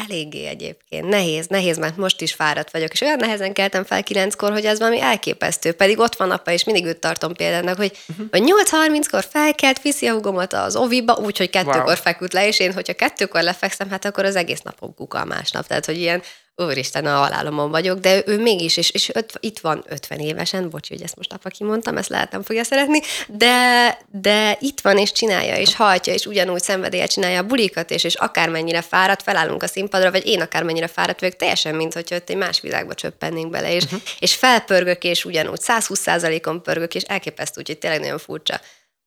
Eléggé 0.05 0.47
egyébként. 0.47 1.09
Nehéz, 1.09 1.47
nehéz, 1.47 1.79
mert 1.79 1.97
most 1.97 2.21
is 2.21 2.33
fáradt 2.33 2.71
vagyok, 2.71 2.93
és 2.93 3.01
olyan 3.01 3.17
nehezen 3.17 3.53
keltem 3.53 3.85
fel 3.85 4.03
kilenckor, 4.03 4.53
hogy 4.53 4.65
ez 4.65 4.79
valami 4.79 5.01
elképesztő. 5.01 5.73
Pedig 5.73 5.99
ott 5.99 6.17
van 6.17 6.31
apa, 6.31 6.51
és 6.51 6.65
mindig 6.65 6.85
őt 6.85 6.99
tartom 6.99 7.35
példának, 7.35 7.77
hogy, 7.77 7.99
uh-huh. 8.09 8.27
hogy 8.31 8.43
8.30-kor 8.43 9.25
felkelt, 9.31 9.83
viszi 9.83 10.07
a 10.07 10.13
hugomat 10.13 10.53
az 10.53 10.77
oviba, 10.77 11.15
úgyhogy 11.15 11.51
kettőkor 11.51 11.83
wow. 11.85 11.95
feküdt 11.95 12.33
le, 12.33 12.47
és 12.47 12.59
én, 12.59 12.73
hogyha 12.73 12.93
kettőkor 12.93 13.43
lefekszem, 13.43 13.91
hát 13.91 14.05
akkor 14.05 14.25
az 14.25 14.37
egész 14.37 14.61
napom 14.61 14.95
kuka 14.95 15.25
másnap. 15.25 15.67
Tehát, 15.67 15.87
hogy 15.87 15.99
ilyen 15.99 16.23
úristen, 16.57 17.07
a 17.07 17.17
halálomon 17.17 17.71
vagyok, 17.71 17.99
de 17.99 18.23
ő 18.27 18.41
mégis, 18.41 18.77
és, 18.77 18.91
és 18.91 19.11
öt, 19.15 19.33
itt 19.41 19.59
van 19.59 19.85
50 19.89 20.19
évesen, 20.19 20.71
bocsi, 20.71 20.95
hogy 20.95 21.03
ezt 21.03 21.17
most 21.17 21.33
apa 21.33 21.49
kimondtam, 21.49 21.97
ezt 21.97 22.09
lehet 22.09 22.33
nem 22.33 22.43
fogja 22.43 22.65
szeretni, 22.65 23.01
de, 23.29 23.99
de 24.11 24.57
itt 24.61 24.81
van, 24.81 24.99
és 24.99 25.13
csinálja, 25.13 25.57
és 25.57 25.75
hajtja, 25.75 26.13
és 26.13 26.27
ugyanúgy 26.27 26.63
szenvedélye 26.63 27.07
csinálja 27.07 27.39
a 27.39 27.47
bulikat, 27.47 27.91
és, 27.91 28.05
és 28.05 28.15
akármennyire 28.15 28.83
fáradt, 28.83 29.23
felállunk 29.23 29.63
a 29.63 29.67
színpadra, 29.67 30.11
vagy 30.11 30.27
én 30.27 30.41
akármennyire 30.41 30.87
fáradt 30.87 31.21
vagyok, 31.21 31.37
teljesen, 31.37 31.75
mint 31.75 31.93
hogy 31.93 32.09
ott 32.15 32.31
egy 32.31 32.37
más 32.37 32.61
világba 32.61 32.95
csöppennénk 32.95 33.51
bele, 33.51 33.75
és, 33.75 33.85
uh-huh. 33.85 34.01
és 34.19 34.35
felpörgök, 34.35 35.05
és 35.05 35.25
ugyanúgy 35.25 35.61
120%-on 35.67 36.63
pörgök, 36.63 36.95
és 36.95 37.03
elképesztő, 37.03 37.61
úgyhogy 37.61 37.79
tényleg 37.79 38.01
nagyon 38.01 38.19
furcsa 38.19 38.61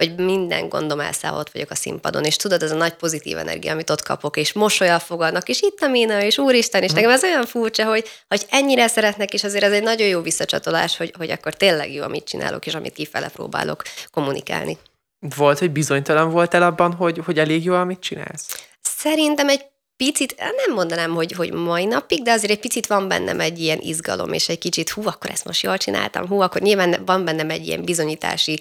hogy 0.03 0.15
minden 0.15 0.69
gondom 0.69 0.99
elszállott 0.99 1.49
vagyok 1.49 1.71
a 1.71 1.75
színpadon, 1.75 2.23
és 2.23 2.35
tudod, 2.35 2.63
ez 2.63 2.71
a 2.71 2.75
nagy 2.75 2.93
pozitív 2.93 3.37
energia, 3.37 3.71
amit 3.71 3.89
ott 3.89 4.01
kapok, 4.01 4.37
és 4.37 4.53
mosolyal 4.53 4.99
fogadnak, 4.99 5.49
és 5.49 5.61
itt 5.61 5.79
a 5.79 5.87
Mina, 5.87 6.21
és 6.21 6.37
úristen, 6.37 6.83
és 6.83 6.91
nekem 6.91 7.09
ez 7.09 7.23
olyan 7.23 7.45
furcsa, 7.45 7.85
hogy, 7.85 8.05
hogy 8.27 8.45
ennyire 8.49 8.87
szeretnek, 8.87 9.33
és 9.33 9.43
azért 9.43 9.63
ez 9.63 9.71
egy 9.71 9.83
nagyon 9.83 10.07
jó 10.07 10.21
visszacsatolás, 10.21 10.97
hogy, 10.97 11.13
hogy 11.17 11.29
akkor 11.29 11.53
tényleg 11.53 11.93
jó, 11.93 12.03
amit 12.03 12.23
csinálok, 12.23 12.65
és 12.65 12.73
amit 12.73 12.93
kifele 12.93 13.29
próbálok 13.29 13.83
kommunikálni. 14.11 14.77
Volt, 15.35 15.59
hogy 15.59 15.71
bizonytalan 15.71 16.29
voltál 16.29 16.63
abban, 16.63 16.93
hogy, 16.93 17.21
hogy 17.25 17.39
elég 17.39 17.63
jó, 17.63 17.73
amit 17.73 17.99
csinálsz? 17.99 18.67
Szerintem 18.81 19.49
egy 19.49 19.65
picit, 19.97 20.35
nem 20.37 20.75
mondanám, 20.75 21.13
hogy, 21.13 21.31
hogy 21.31 21.53
mai 21.53 21.85
napig, 21.85 22.23
de 22.23 22.31
azért 22.31 22.51
egy 22.51 22.59
picit 22.59 22.87
van 22.87 23.07
bennem 23.07 23.39
egy 23.39 23.59
ilyen 23.59 23.79
izgalom, 23.81 24.33
és 24.33 24.49
egy 24.49 24.59
kicsit, 24.59 24.89
hú, 24.89 25.01
akkor 25.05 25.29
ezt 25.29 25.45
most 25.45 25.63
jól 25.63 25.77
csináltam, 25.77 26.27
hú, 26.27 26.39
akkor 26.39 26.61
nyilván 26.61 27.01
van 27.05 27.25
bennem 27.25 27.49
egy 27.49 27.67
ilyen 27.67 27.83
bizonyítási 27.83 28.59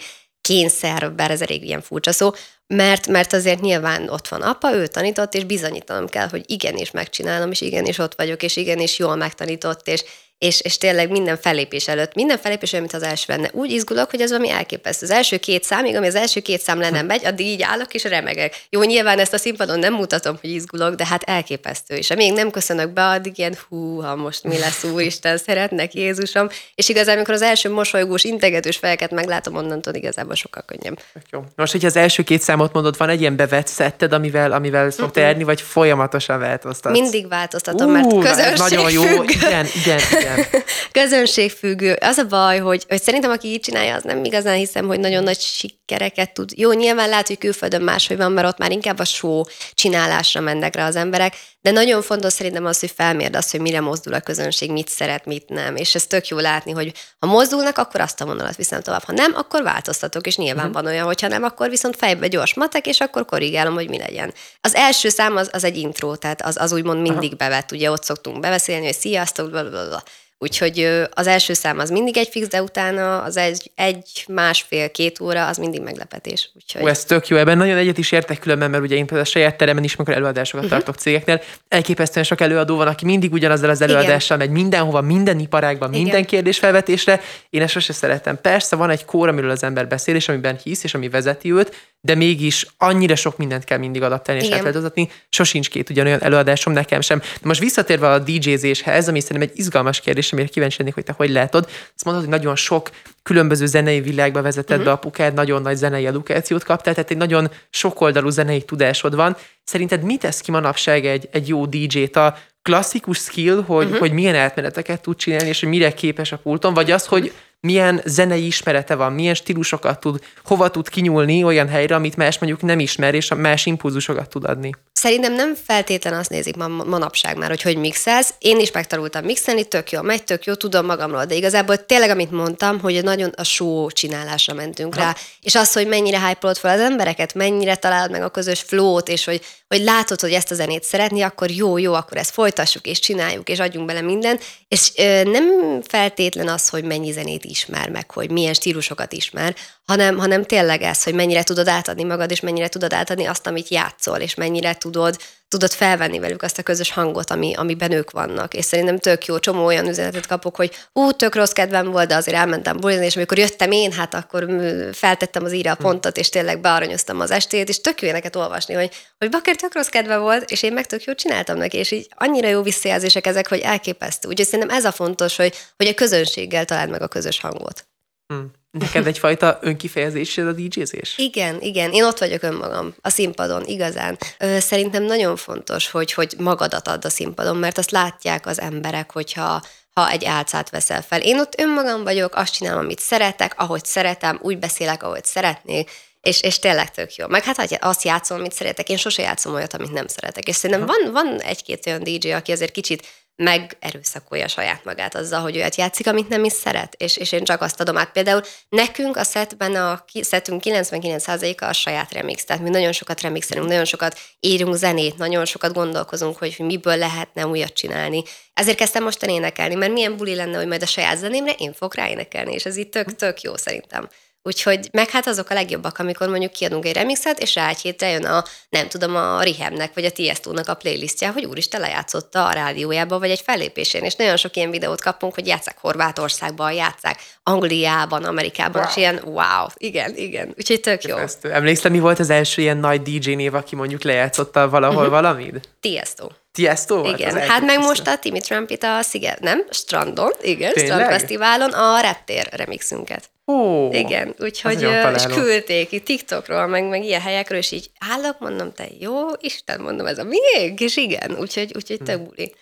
kényszer, 0.48 1.12
bár 1.12 1.30
ez 1.30 1.42
elég 1.42 1.64
ilyen 1.64 1.80
furcsa 1.80 2.12
szó, 2.12 2.30
mert, 2.66 3.06
mert 3.06 3.32
azért 3.32 3.60
nyilván 3.60 4.08
ott 4.08 4.28
van 4.28 4.42
apa, 4.42 4.74
ő 4.74 4.86
tanított, 4.86 5.34
és 5.34 5.44
bizonyítanom 5.44 6.06
kell, 6.06 6.28
hogy 6.28 6.42
igenis 6.46 6.90
megcsinálom, 6.90 7.50
és 7.50 7.60
igenis 7.60 7.98
ott 7.98 8.14
vagyok, 8.14 8.42
és 8.42 8.56
igenis 8.56 8.98
jól 8.98 9.16
megtanított, 9.16 9.88
és, 9.88 10.04
és, 10.38 10.60
és 10.60 10.78
tényleg 10.78 11.10
minden 11.10 11.36
felépés 11.36 11.88
előtt, 11.88 12.14
minden 12.14 12.38
felépés 12.38 12.72
olyan, 12.72 12.84
mint 12.90 13.02
az 13.02 13.08
első 13.08 13.24
lenne. 13.28 13.50
Úgy 13.52 13.70
izgulok, 13.70 14.10
hogy 14.10 14.20
ez 14.20 14.30
valami 14.30 14.50
elképesztő. 14.50 15.06
Az 15.06 15.12
első 15.12 15.36
két 15.36 15.64
számig, 15.64 15.96
ami 15.96 16.06
az 16.06 16.14
első 16.14 16.40
két 16.40 16.60
szám 16.60 16.80
lenne 16.80 17.02
megy, 17.02 17.26
addig 17.26 17.46
így 17.46 17.62
állok 17.62 17.94
és 17.94 18.04
remegek. 18.04 18.66
Jó, 18.70 18.82
nyilván 18.82 19.18
ezt 19.18 19.32
a 19.32 19.38
színpadon 19.38 19.78
nem 19.78 19.94
mutatom, 19.94 20.38
hogy 20.40 20.50
izgulok, 20.50 20.94
de 20.94 21.06
hát 21.06 21.22
elképesztő. 21.22 21.94
És 21.94 22.10
amíg 22.10 22.32
nem 22.32 22.50
köszönök 22.50 22.92
be, 22.92 23.06
addig 23.06 23.38
ilyen 23.38 23.56
hú, 23.68 24.00
ha 24.00 24.16
most 24.16 24.44
mi 24.44 24.58
lesz, 24.58 24.84
úristen, 24.84 25.38
szeretnek 25.46 25.94
Jézusom. 25.94 26.48
És 26.74 26.88
igazán, 26.88 27.16
amikor 27.16 27.34
az 27.34 27.42
első 27.42 27.70
mosolygós, 27.70 28.24
integetős 28.24 28.76
fejeket 28.76 29.10
meglátom, 29.10 29.56
onnantól 29.56 29.94
igazából 29.94 30.34
sokkal 30.34 30.62
könnyebb. 30.66 31.00
Jó. 31.30 31.44
Most, 31.56 31.72
hogyha 31.72 31.86
az 31.86 31.96
első 31.96 32.22
két 32.22 32.40
számot 32.40 32.72
mondod, 32.72 32.96
van 32.96 33.08
egy 33.08 33.20
ilyen 33.20 33.36
bevett 33.36 33.66
szetted, 33.66 34.12
amivel, 34.12 34.52
amivel 34.52 34.90
szoktál 34.90 35.32
uh-uh. 35.32 35.44
vagy 35.44 35.60
folyamatosan 35.60 36.38
változtatsz? 36.38 36.98
Mindig 36.98 37.28
változtatom, 37.28 37.86
uh, 37.86 37.92
mert 37.92 38.08
közönség 38.08 38.56
nagyon 38.56 38.90
jó. 38.90 39.22
Igen, 39.22 39.66
igen, 39.82 40.00
igen. 40.18 40.27
Közönségfüggő. 40.92 41.96
Az 42.00 42.16
a 42.16 42.24
baj, 42.24 42.58
hogy, 42.58 42.84
hogy 42.88 43.02
szerintem 43.02 43.30
aki 43.30 43.48
így 43.48 43.60
csinálja, 43.60 43.94
az 43.94 44.02
nem 44.02 44.24
igazán 44.24 44.56
hiszem, 44.56 44.86
hogy 44.86 45.00
nagyon 45.00 45.22
nagy 45.22 45.40
sikereket 45.40 46.32
tud. 46.32 46.50
Jó, 46.56 46.72
nyilván 46.72 47.08
lehet, 47.08 47.26
hogy 47.26 47.38
külföldön 47.38 47.82
máshogy 47.82 48.16
van, 48.16 48.32
mert 48.32 48.46
ott 48.46 48.58
már 48.58 48.72
inkább 48.72 48.98
a 48.98 49.04
show 49.04 49.42
csinálásra 49.72 50.40
mennek 50.40 50.74
rá 50.74 50.86
az 50.86 50.96
emberek, 50.96 51.34
de 51.68 51.74
nagyon 51.74 52.02
fontos 52.02 52.32
szerintem 52.32 52.64
az, 52.64 52.80
hogy 52.80 52.92
felmérd 52.96 53.36
azt, 53.36 53.50
hogy 53.50 53.60
mire 53.60 53.80
mozdul 53.80 54.14
a 54.14 54.20
közönség, 54.20 54.72
mit 54.72 54.88
szeret, 54.88 55.24
mit 55.24 55.48
nem. 55.48 55.76
És 55.76 55.94
ez 55.94 56.06
tök 56.06 56.28
jó 56.28 56.38
látni, 56.38 56.72
hogy 56.72 56.92
ha 57.18 57.26
mozdulnak, 57.26 57.78
akkor 57.78 58.00
azt 58.00 58.20
a 58.20 58.24
vonalat 58.24 58.56
viszem 58.56 58.80
tovább. 58.82 59.02
Ha 59.04 59.12
nem, 59.12 59.32
akkor 59.34 59.62
változtatok, 59.62 60.26
és 60.26 60.36
nyilván 60.36 60.66
uh-huh. 60.66 60.82
van 60.82 60.92
olyan, 60.92 61.04
hogyha 61.04 61.28
nem, 61.28 61.42
akkor 61.42 61.70
viszont 61.70 61.96
fejbe 61.96 62.28
gyors 62.28 62.54
matek, 62.54 62.86
és 62.86 63.00
akkor 63.00 63.24
korrigálom, 63.24 63.74
hogy 63.74 63.88
mi 63.88 63.98
legyen. 63.98 64.34
Az 64.60 64.74
első 64.74 65.08
szám 65.08 65.36
az, 65.36 65.48
az 65.52 65.64
egy 65.64 65.76
intro, 65.76 66.16
tehát 66.16 66.42
az, 66.42 66.56
az 66.60 66.72
úgymond 66.72 67.00
mindig 67.00 67.34
Aha. 67.38 67.48
bevett. 67.48 67.72
Ugye 67.72 67.90
ott 67.90 68.04
szoktunk 68.04 68.40
beveszélni, 68.40 68.84
hogy 68.84 68.94
sziasztok, 68.94 69.50
blablabla. 69.50 70.02
Úgyhogy 70.40 71.06
az 71.10 71.26
első 71.26 71.52
szám 71.52 71.78
az 71.78 71.90
mindig 71.90 72.16
egy 72.16 72.28
fix, 72.28 72.48
de 72.48 72.62
utána 72.62 73.22
az 73.22 73.36
egy, 73.36 73.70
egy 73.74 74.24
másfél, 74.28 74.90
két 74.90 75.20
óra 75.20 75.46
az 75.46 75.56
mindig 75.56 75.82
meglepetés. 75.82 76.50
Úgyhogy... 76.54 76.82
Ó, 76.82 76.86
ez 76.86 77.04
tök 77.04 77.28
jó, 77.28 77.36
ebben 77.36 77.58
nagyon 77.58 77.76
egyet 77.76 77.98
is 77.98 78.12
értek 78.12 78.38
különben, 78.38 78.70
mert 78.70 78.82
ugye 78.82 78.94
én 78.94 79.06
például 79.06 79.20
a 79.20 79.30
saját 79.30 79.56
teremen 79.56 79.84
is, 79.84 79.94
amikor 79.94 80.14
előadásokat 80.14 80.64
uh-huh. 80.64 80.78
tartok 80.78 81.00
cégeknél, 81.00 81.42
elképesztően 81.68 82.24
sok 82.24 82.40
előadó 82.40 82.76
van, 82.76 82.86
aki 82.86 83.04
mindig 83.04 83.32
ugyanazzal 83.32 83.70
az 83.70 83.80
előadással 83.80 84.36
Igen. 84.36 84.48
megy 84.48 84.60
mindenhova, 84.62 85.00
minden 85.00 85.38
iparágban, 85.38 85.88
Igen. 85.88 86.02
minden 86.02 86.24
kérdés 86.24 86.58
felvetésre. 86.58 87.20
Én 87.50 87.62
ezt 87.62 87.72
sose 87.72 87.92
szeretem. 87.92 88.40
Persze 88.40 88.76
van 88.76 88.90
egy 88.90 89.04
kór, 89.04 89.28
amiről 89.28 89.50
az 89.50 89.62
ember 89.62 89.88
beszél, 89.88 90.14
és 90.14 90.28
amiben 90.28 90.58
hisz, 90.62 90.84
és 90.84 90.94
ami 90.94 91.08
vezeti 91.08 91.52
őt, 91.52 91.74
de 92.00 92.14
mégis 92.14 92.66
annyira 92.76 93.14
sok 93.14 93.36
mindent 93.36 93.64
kell 93.64 93.78
mindig 93.78 94.02
adaptálni 94.02 94.44
és 94.44 94.50
átváltoztatni. 94.50 95.10
Sosincs 95.28 95.68
két 95.68 95.90
ugyanolyan 95.90 96.22
előadásom 96.22 96.72
nekem 96.72 97.00
sem. 97.00 97.18
De 97.18 97.46
most 97.46 97.60
visszatérve 97.60 98.10
a 98.10 98.18
DJ-zéshez, 98.18 99.08
ami 99.08 99.20
szerintem 99.20 99.48
egy 99.48 99.58
izgalmas 99.58 100.00
kérdés, 100.00 100.32
amire 100.32 100.48
kíváncsi 100.48 100.76
lennék, 100.78 100.94
hogy 100.94 101.04
te 101.04 101.14
hogy 101.16 101.30
látod. 101.30 101.68
Azt 101.94 102.04
mondod, 102.04 102.22
hogy 102.22 102.32
nagyon 102.32 102.56
sok 102.56 102.90
különböző 103.22 103.66
zenei 103.66 104.00
világba 104.00 104.42
vezetett 104.42 104.70
uh-huh. 104.70 104.84
be 104.84 104.90
apukád, 104.90 105.34
nagyon 105.34 105.62
nagy 105.62 105.76
zenei 105.76 106.06
edukációt 106.06 106.64
kaptál, 106.64 106.94
tehát 106.94 107.10
egy 107.10 107.16
nagyon 107.16 107.50
sokoldalú 107.70 108.28
zenei 108.28 108.62
tudásod 108.62 109.14
van. 109.14 109.36
Szerinted 109.64 110.02
mit 110.02 110.20
tesz 110.20 110.40
ki 110.40 110.50
manapság 110.50 111.06
egy, 111.06 111.28
egy 111.32 111.48
jó 111.48 111.66
DJ-t? 111.66 112.16
A 112.16 112.36
klasszikus 112.62 113.18
skill, 113.18 113.62
hogy, 113.66 113.84
uh-huh. 113.84 114.00
hogy 114.00 114.12
milyen 114.12 114.34
átmeneteket 114.34 115.02
tud 115.02 115.16
csinálni, 115.16 115.48
és 115.48 115.60
hogy 115.60 115.68
mire 115.68 115.92
képes 115.92 116.32
a 116.32 116.38
pulton, 116.38 116.74
vagy 116.74 116.90
az, 116.90 117.06
hogy 117.06 117.32
milyen 117.60 118.02
zenei 118.04 118.46
ismerete 118.46 118.94
van, 118.94 119.12
milyen 119.12 119.34
stílusokat 119.34 120.00
tud, 120.00 120.22
hova 120.44 120.70
tud 120.70 120.88
kinyúlni 120.88 121.44
olyan 121.44 121.68
helyre, 121.68 121.94
amit 121.94 122.16
más 122.16 122.38
mondjuk 122.38 122.62
nem 122.62 122.78
ismer, 122.78 123.14
és 123.14 123.32
más 123.36 123.66
impulzusokat 123.66 124.28
tud 124.28 124.44
adni. 124.44 124.70
Szerintem 124.92 125.32
nem 125.32 125.54
feltétlen 125.64 126.14
azt 126.14 126.30
nézik 126.30 126.56
ma, 126.56 126.68
manapság 126.68 127.36
már, 127.36 127.48
hogy 127.48 127.62
hogy 127.62 127.76
mixelsz. 127.76 128.34
Én 128.38 128.58
is 128.58 128.72
megtanultam 128.72 129.24
mixelni, 129.24 129.64
tök 129.64 129.90
jó, 129.90 130.02
megy, 130.02 130.24
tök 130.24 130.44
jó, 130.44 130.54
tudom 130.54 130.86
magamról, 130.86 131.24
de 131.24 131.34
igazából 131.34 131.86
tényleg, 131.86 132.10
amit 132.10 132.30
mondtam, 132.30 132.80
hogy 132.80 133.04
nagyon 133.04 133.32
a 133.36 133.44
show 133.44 133.90
csinálásra 133.90 134.54
mentünk 134.54 134.94
ha. 134.94 135.00
rá, 135.00 135.14
és 135.40 135.54
az, 135.54 135.72
hogy 135.72 135.86
mennyire 135.86 136.26
hype 136.26 136.54
fel 136.54 136.74
az 136.74 136.80
embereket, 136.80 137.34
mennyire 137.34 137.74
találod 137.74 138.10
meg 138.10 138.22
a 138.22 138.28
közös 138.28 138.60
flót, 138.60 139.08
és 139.08 139.24
hogy, 139.24 139.40
hogy 139.68 139.80
látod, 139.80 140.20
hogy 140.20 140.32
ezt 140.32 140.50
a 140.50 140.54
zenét 140.54 140.84
szeretni, 140.84 141.22
akkor 141.22 141.50
jó, 141.50 141.78
jó, 141.78 141.94
akkor 141.94 142.16
ezt 142.16 142.30
folytassuk, 142.30 142.86
és 142.86 142.98
csináljuk, 142.98 143.48
és 143.48 143.58
adjunk 143.58 143.86
bele 143.86 144.00
mindent, 144.00 144.44
és 144.68 144.92
ö, 144.96 145.22
nem 145.22 145.44
feltétlen 145.82 146.48
az, 146.48 146.68
hogy 146.68 146.84
mennyi 146.84 147.12
zenét 147.12 147.44
ismer 147.44 147.88
meg, 147.88 148.10
hogy 148.10 148.30
milyen 148.30 148.54
stílusokat 148.54 149.12
ismer, 149.12 149.54
hanem, 149.84 150.18
hanem 150.18 150.44
tényleg 150.44 150.82
ez, 150.82 151.02
hogy 151.02 151.14
mennyire 151.14 151.42
tudod 151.42 151.68
átadni 151.68 152.04
magad, 152.04 152.30
és 152.30 152.40
mennyire 152.40 152.68
tudod 152.68 152.92
átadni 152.92 153.24
azt, 153.24 153.46
amit 153.46 153.68
játszol, 153.68 154.18
és 154.18 154.34
mennyire 154.34 154.74
tudod, 154.74 155.16
tudod 155.48 155.72
felvenni 155.72 156.18
velük 156.18 156.42
azt 156.42 156.58
a 156.58 156.62
közös 156.62 156.92
hangot, 156.92 157.30
ami, 157.30 157.54
amiben 157.54 157.92
ők 157.92 158.10
vannak. 158.10 158.54
És 158.54 158.64
szerintem 158.64 158.98
tök 158.98 159.26
jó, 159.26 159.38
csomó 159.38 159.64
olyan 159.64 159.88
üzenetet 159.88 160.26
kapok, 160.26 160.56
hogy 160.56 160.74
ú, 160.92 161.12
tök 161.12 161.34
rossz 161.34 161.50
kedvem 161.50 161.90
volt, 161.90 162.08
de 162.08 162.14
azért 162.16 162.36
elmentem 162.36 162.76
bulizni, 162.76 163.04
és 163.04 163.16
amikor 163.16 163.38
jöttem 163.38 163.70
én, 163.70 163.92
hát 163.92 164.14
akkor 164.14 164.46
feltettem 164.92 165.44
az 165.44 165.52
íra 165.52 165.70
a 165.70 165.74
hm. 165.74 165.82
pontot, 165.82 166.16
és 166.16 166.28
tényleg 166.28 166.60
bearanyoztam 166.60 167.20
az 167.20 167.30
estét, 167.30 167.68
és 167.68 167.80
tök 167.80 168.02
jó 168.02 168.10
neked 168.10 168.36
olvasni, 168.36 168.74
hogy, 168.74 168.90
hogy 169.18 169.30
Baker 169.30 169.56
tök 169.56 169.74
rossz 169.74 169.88
kedve 169.88 170.16
volt, 170.16 170.50
és 170.50 170.62
én 170.62 170.72
meg 170.72 170.86
tök 170.86 171.04
jó 171.04 171.14
csináltam 171.14 171.56
neki, 171.56 171.76
és 171.76 171.90
így 171.90 172.08
annyira 172.14 172.48
jó 172.48 172.62
visszajelzések 172.62 173.26
ezek, 173.26 173.48
hogy 173.48 173.60
elképesztő. 173.60 174.28
Úgyhogy 174.28 174.46
szerintem 174.46 174.76
ez 174.76 174.84
a 174.84 174.92
fontos, 174.92 175.36
hogy, 175.36 175.54
hogy 175.76 175.86
a 175.86 175.94
közönséggel 175.94 176.64
találd 176.64 176.90
meg 176.90 177.02
a 177.02 177.08
közös 177.08 177.40
hangot. 177.40 177.86
Hmm. 178.32 178.50
Neked 178.70 179.06
egyfajta 179.06 179.58
önkifejezésed 179.60 180.46
a 180.46 180.52
DJ-zés? 180.52 181.18
Igen, 181.18 181.60
igen. 181.60 181.92
Én 181.92 182.04
ott 182.04 182.18
vagyok 182.18 182.42
önmagam 182.42 182.94
a 183.00 183.08
színpadon, 183.08 183.64
igazán. 183.64 184.18
Ö, 184.38 184.58
szerintem 184.58 185.02
nagyon 185.02 185.36
fontos, 185.36 185.90
hogy, 185.90 186.12
hogy 186.12 186.34
magadat 186.38 186.88
add 186.88 187.04
a 187.04 187.08
színpadon, 187.08 187.56
mert 187.56 187.78
azt 187.78 187.90
látják 187.90 188.46
az 188.46 188.60
emberek, 188.60 189.12
hogyha 189.12 189.62
ha 189.92 190.10
egy 190.10 190.24
álcát 190.24 190.70
veszel 190.70 191.02
fel. 191.02 191.20
Én 191.20 191.38
ott 191.38 191.60
önmagam 191.60 192.02
vagyok, 192.02 192.34
azt 192.34 192.52
csinálom, 192.52 192.84
amit 192.84 192.98
szeretek, 192.98 193.54
ahogy 193.56 193.84
szeretem, 193.84 194.38
úgy 194.42 194.58
beszélek, 194.58 195.02
ahogy 195.02 195.24
szeretnék, 195.24 195.90
és, 196.20 196.42
és 196.42 196.58
tényleg 196.58 196.90
tök 196.90 197.14
jó. 197.14 197.26
Meg 197.26 197.44
hát 197.44 197.78
azt 197.80 198.04
játszom, 198.04 198.38
amit 198.38 198.52
szeretek. 198.52 198.88
Én 198.88 198.96
sose 198.96 199.22
játszom 199.22 199.54
olyat, 199.54 199.74
amit 199.74 199.92
nem 199.92 200.06
szeretek. 200.06 200.48
És 200.48 200.56
szerintem 200.56 200.86
van, 200.86 201.12
van 201.12 201.40
egy-két 201.40 201.86
olyan 201.86 202.02
DJ, 202.02 202.30
aki 202.30 202.52
azért 202.52 202.72
kicsit 202.72 203.06
megerőszakolja 203.42 204.48
saját 204.48 204.84
magát 204.84 205.14
azzal, 205.14 205.40
hogy 205.40 205.56
olyat 205.56 205.74
játszik, 205.74 206.06
amit 206.06 206.28
nem 206.28 206.44
is 206.44 206.52
szeret, 206.52 206.94
és, 206.94 207.16
és 207.16 207.32
én 207.32 207.44
csak 207.44 207.60
azt 207.60 207.80
adom 207.80 207.96
át. 207.96 208.12
Például 208.12 208.42
nekünk 208.68 209.16
a 209.16 209.24
setben 209.24 209.74
a 209.74 210.04
setünk 210.22 210.62
99%-a 210.64 211.64
a 211.64 211.72
saját 211.72 212.12
remix, 212.12 212.44
tehát 212.44 212.62
mi 212.62 212.70
nagyon 212.70 212.92
sokat 212.92 213.20
remixelünk, 213.20 213.68
nagyon 213.68 213.84
sokat 213.84 214.18
írunk 214.40 214.74
zenét, 214.74 215.16
nagyon 215.16 215.44
sokat 215.44 215.72
gondolkozunk, 215.72 216.38
hogy 216.38 216.54
miből 216.58 216.96
lehetne 216.96 217.46
újat 217.46 217.72
csinálni. 217.72 218.22
Ezért 218.54 218.76
kezdtem 218.76 219.02
most 219.02 219.22
énekelni, 219.22 219.74
mert 219.74 219.92
milyen 219.92 220.16
buli 220.16 220.34
lenne, 220.34 220.56
hogy 220.56 220.66
majd 220.66 220.82
a 220.82 220.86
saját 220.86 221.18
zenémre 221.18 221.52
én 221.52 221.72
fogok 221.72 221.94
ráénekelni, 221.94 222.52
és 222.52 222.64
ez 222.64 222.76
itt 222.76 222.90
tök, 222.90 223.16
tök 223.16 223.40
jó 223.40 223.56
szerintem. 223.56 224.08
Úgyhogy 224.48 224.88
meg 224.92 225.10
hát 225.10 225.26
azok 225.26 225.50
a 225.50 225.54
legjobbak, 225.54 225.98
amikor 225.98 226.28
mondjuk 226.28 226.52
kiadunk 226.52 226.86
egy 226.86 226.94
remixet, 226.94 227.38
és 227.38 227.54
rá 227.54 227.68
egy 227.68 227.80
hétre 227.80 228.10
jön 228.10 228.24
a, 228.24 228.44
nem 228.68 228.88
tudom, 228.88 229.16
a 229.16 229.42
Rihemnek, 229.42 229.94
vagy 229.94 230.04
a 230.04 230.10
Tiesto-nak 230.10 230.68
a 230.68 230.74
playlistje, 230.74 231.28
hogy 231.28 231.44
úristen 231.44 231.80
lejátszotta 231.80 232.46
a 232.46 232.52
rádiójába, 232.52 233.18
vagy 233.18 233.30
egy 233.30 233.40
fellépésén, 233.40 234.02
és 234.02 234.14
nagyon 234.14 234.36
sok 234.36 234.56
ilyen 234.56 234.70
videót 234.70 235.00
kapunk, 235.00 235.34
hogy 235.34 235.46
játszák 235.46 235.76
Horvátországban, 235.80 236.72
játszák 236.72 237.18
Angliában, 237.42 238.24
Amerikában, 238.24 238.82
wow. 238.82 238.90
és 238.90 238.96
ilyen 238.96 239.20
wow, 239.24 239.66
igen, 239.76 240.16
igen, 240.16 240.54
úgyhogy 240.56 240.80
tök 240.80 241.04
jó. 241.04 241.16
Emlékszel, 241.42 241.90
mi 241.90 241.98
volt 241.98 242.18
az 242.18 242.30
első 242.30 242.62
ilyen 242.62 242.76
nagy 242.76 243.02
DJ 243.02 243.34
név, 243.34 243.54
aki 243.54 243.76
mondjuk 243.76 244.02
lejátszotta 244.02 244.68
valahol 244.68 244.96
uh-huh. 244.96 245.10
valamit? 245.10 245.68
Tiesto. 245.80 246.28
Tiesto? 246.52 247.04
Igen, 247.04 247.34
hát, 247.34 247.46
hát 247.46 247.62
meg 247.62 247.78
most 247.78 248.06
a 248.06 248.18
Timmy 248.18 248.40
Trumpet 248.40 248.82
a 248.84 249.02
Sziget, 249.02 249.40
nem? 249.40 249.64
Strandon, 249.70 250.32
igen, 250.40 250.72
Tényleg? 250.72 250.94
Strand 250.94 251.12
Fesztiválon 251.12 251.72
a 251.72 252.00
Reptér 252.00 252.48
remixünket. 252.50 253.30
Ó, 253.48 253.88
Igen, 253.92 254.34
úgyhogy 254.38 254.88
és 255.14 255.22
küldték 255.22 256.02
TikTokról, 256.02 256.66
meg, 256.66 256.88
meg 256.88 257.04
ilyen 257.04 257.20
helyekről, 257.20 257.58
és 257.58 257.72
így 257.72 257.90
állok, 257.98 258.38
mondom, 258.38 258.72
te 258.72 258.88
jó, 258.98 259.16
Isten, 259.40 259.80
mondom, 259.80 260.06
ez 260.06 260.18
a 260.18 260.24
miénk, 260.24 260.80
és 260.80 260.96
igen, 260.96 261.36
úgyhogy, 261.40 261.72
úgyhogy 261.74 262.00
tök 262.04 262.22
buli. 262.22 262.52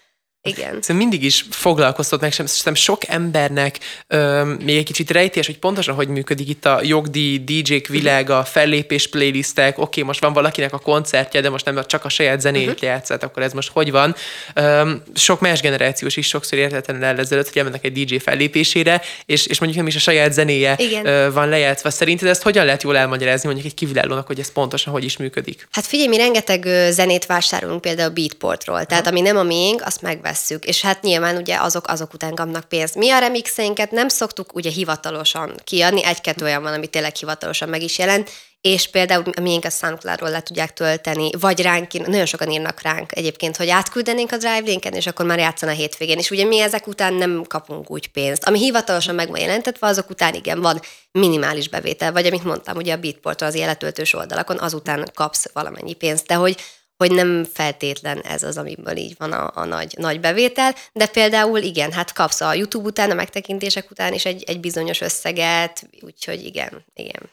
Igen. 0.46 0.82
Szóval 0.82 0.96
mindig 0.96 1.24
is 1.24 1.44
foglalkoztat 1.50 2.20
meg, 2.20 2.32
sem, 2.32 2.74
sok 2.74 3.08
embernek 3.08 3.78
ö, 4.06 4.44
még 4.64 4.76
egy 4.76 4.84
kicsit 4.84 5.10
rejtés, 5.10 5.46
hogy 5.46 5.58
pontosan 5.58 5.94
hogy 5.94 6.08
működik 6.08 6.48
itt 6.48 6.64
a 6.64 6.80
jogdi 6.82 7.44
DJ-k 7.44 7.86
világa, 7.86 8.44
fellépés 8.44 9.08
playlistek, 9.08 9.78
oké, 9.78 9.82
okay, 9.82 10.02
most 10.02 10.20
van 10.20 10.32
valakinek 10.32 10.72
a 10.72 10.78
koncertje, 10.78 11.40
de 11.40 11.50
most 11.50 11.64
nem 11.64 11.80
csak 11.86 12.04
a 12.04 12.08
saját 12.08 12.40
zenét 12.40 12.68
uh-huh. 12.68 12.82
játszat, 12.82 13.22
akkor 13.22 13.42
ez 13.42 13.52
most 13.52 13.70
hogy 13.72 13.90
van? 13.90 14.14
Ö, 14.54 14.90
sok 15.14 15.40
más 15.40 15.60
generációs 15.60 16.16
is 16.16 16.26
sokszor 16.26 16.58
értetlen 16.58 17.02
el 17.02 17.18
ezelőtt, 17.18 17.48
hogy 17.48 17.56
elmennek 17.56 17.84
egy 17.84 18.04
DJ 18.04 18.16
fellépésére, 18.16 19.02
és, 19.26 19.46
és 19.46 19.58
mondjuk 19.58 19.80
nem 19.80 19.88
is 19.88 19.96
a 19.96 20.00
saját 20.00 20.32
zenéje 20.32 20.76
ö, 21.04 21.32
van 21.32 21.48
lejátszva. 21.48 21.90
Szerinted 21.90 22.28
ezt 22.28 22.42
hogyan 22.42 22.64
lehet 22.64 22.82
jól 22.82 22.96
elmagyarázni 22.96 23.46
mondjuk 23.46 23.66
egy 23.66 23.74
kívülállónak, 23.74 24.26
hogy 24.26 24.38
ez 24.38 24.52
pontosan 24.52 24.92
hogy 24.92 25.04
is 25.04 25.16
működik? 25.16 25.68
Hát 25.70 25.86
figyelj, 25.86 26.08
mi 26.08 26.16
rengeteg 26.16 26.66
zenét 26.90 27.26
vásárolunk 27.26 27.80
például 27.80 28.10
Beatportról, 28.10 28.84
tehát 28.84 29.06
uh-huh. 29.06 29.18
ami 29.18 29.20
nem 29.20 29.36
a 29.36 29.42
miénk, 29.42 29.82
azt 29.84 30.02
megvesz 30.02 30.35
vesszük, 30.36 30.64
és 30.64 30.80
hát 30.80 31.02
nyilván 31.02 31.36
ugye 31.36 31.56
azok, 31.56 31.88
azok 31.88 32.12
után 32.12 32.34
kapnak 32.34 32.64
pénzt. 32.64 32.94
Mi 32.94 33.10
a 33.10 33.18
remixeinket 33.18 33.90
nem 33.90 34.08
szoktuk 34.08 34.54
ugye 34.54 34.70
hivatalosan 34.70 35.54
kiadni, 35.64 36.04
egy-kettő 36.04 36.44
olyan 36.44 36.62
van, 36.62 36.72
ami 36.72 36.86
tényleg 36.86 37.16
hivatalosan 37.16 37.68
meg 37.68 37.82
is 37.82 37.98
jelent, 37.98 38.30
és 38.60 38.90
például 38.90 39.24
a 39.36 39.40
miénk 39.40 39.64
a 39.64 39.70
soundcloud 39.70 40.30
le 40.30 40.42
tudják 40.42 40.72
tölteni, 40.72 41.30
vagy 41.40 41.60
ránk, 41.60 42.06
nagyon 42.06 42.26
sokan 42.26 42.50
írnak 42.50 42.82
ránk 42.82 43.16
egyébként, 43.16 43.56
hogy 43.56 43.68
átküldenénk 43.68 44.32
a 44.32 44.36
drive 44.36 44.62
linken, 44.64 44.92
és 44.92 45.06
akkor 45.06 45.26
már 45.26 45.38
játszana 45.38 45.72
a 45.72 45.74
hétvégén. 45.74 46.18
És 46.18 46.30
ugye 46.30 46.44
mi 46.44 46.60
ezek 46.60 46.86
után 46.86 47.14
nem 47.14 47.44
kapunk 47.48 47.90
úgy 47.90 48.06
pénzt. 48.08 48.44
Ami 48.44 48.58
hivatalosan 48.58 49.14
meg 49.14 49.28
van 49.28 49.40
jelentetve, 49.40 49.86
azok 49.86 50.10
után 50.10 50.34
igen, 50.34 50.60
van 50.60 50.80
minimális 51.12 51.68
bevétel, 51.68 52.12
vagy 52.12 52.26
amit 52.26 52.44
mondtam, 52.44 52.76
ugye 52.76 52.92
a 52.92 52.96
Beatport 52.96 53.42
az 53.42 53.54
életöltős 53.54 54.14
oldalakon, 54.14 54.58
azután 54.58 55.10
kapsz 55.14 55.46
valamennyi 55.52 55.94
pénzt, 55.94 56.26
de 56.26 56.34
hogy 56.34 56.56
hogy 56.96 57.12
nem 57.12 57.44
feltétlen 57.52 58.20
ez 58.20 58.42
az, 58.42 58.56
amiből 58.56 58.96
így 58.96 59.14
van 59.18 59.32
a, 59.32 59.50
a 59.54 59.64
nagy, 59.64 59.94
nagy 59.98 60.20
bevétel, 60.20 60.74
de 60.92 61.06
például 61.06 61.58
igen, 61.58 61.92
hát 61.92 62.12
kapsz 62.12 62.40
a 62.40 62.54
YouTube 62.54 62.88
után, 62.88 63.10
a 63.10 63.14
megtekintések 63.14 63.90
után 63.90 64.12
is 64.12 64.24
egy, 64.24 64.44
egy 64.46 64.60
bizonyos 64.60 65.00
összeget, 65.00 65.88
úgyhogy 66.00 66.44
igen, 66.44 66.84
igen. 66.94 67.30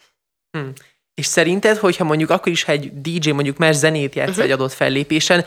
Hmm. 0.52 0.73
És 1.13 1.26
szerinted, 1.26 1.78
hogyha 1.78 2.04
mondjuk 2.04 2.30
akkor 2.30 2.52
is, 2.52 2.63
ha 2.63 2.71
egy 2.71 3.02
DJ 3.02 3.30
mondjuk 3.30 3.58
más 3.58 3.76
zenét 3.76 4.15
játsz 4.15 4.30
uh-huh. 4.30 4.43
egy 4.43 4.52
adott 4.52 4.73
fellépésen, 4.73 5.45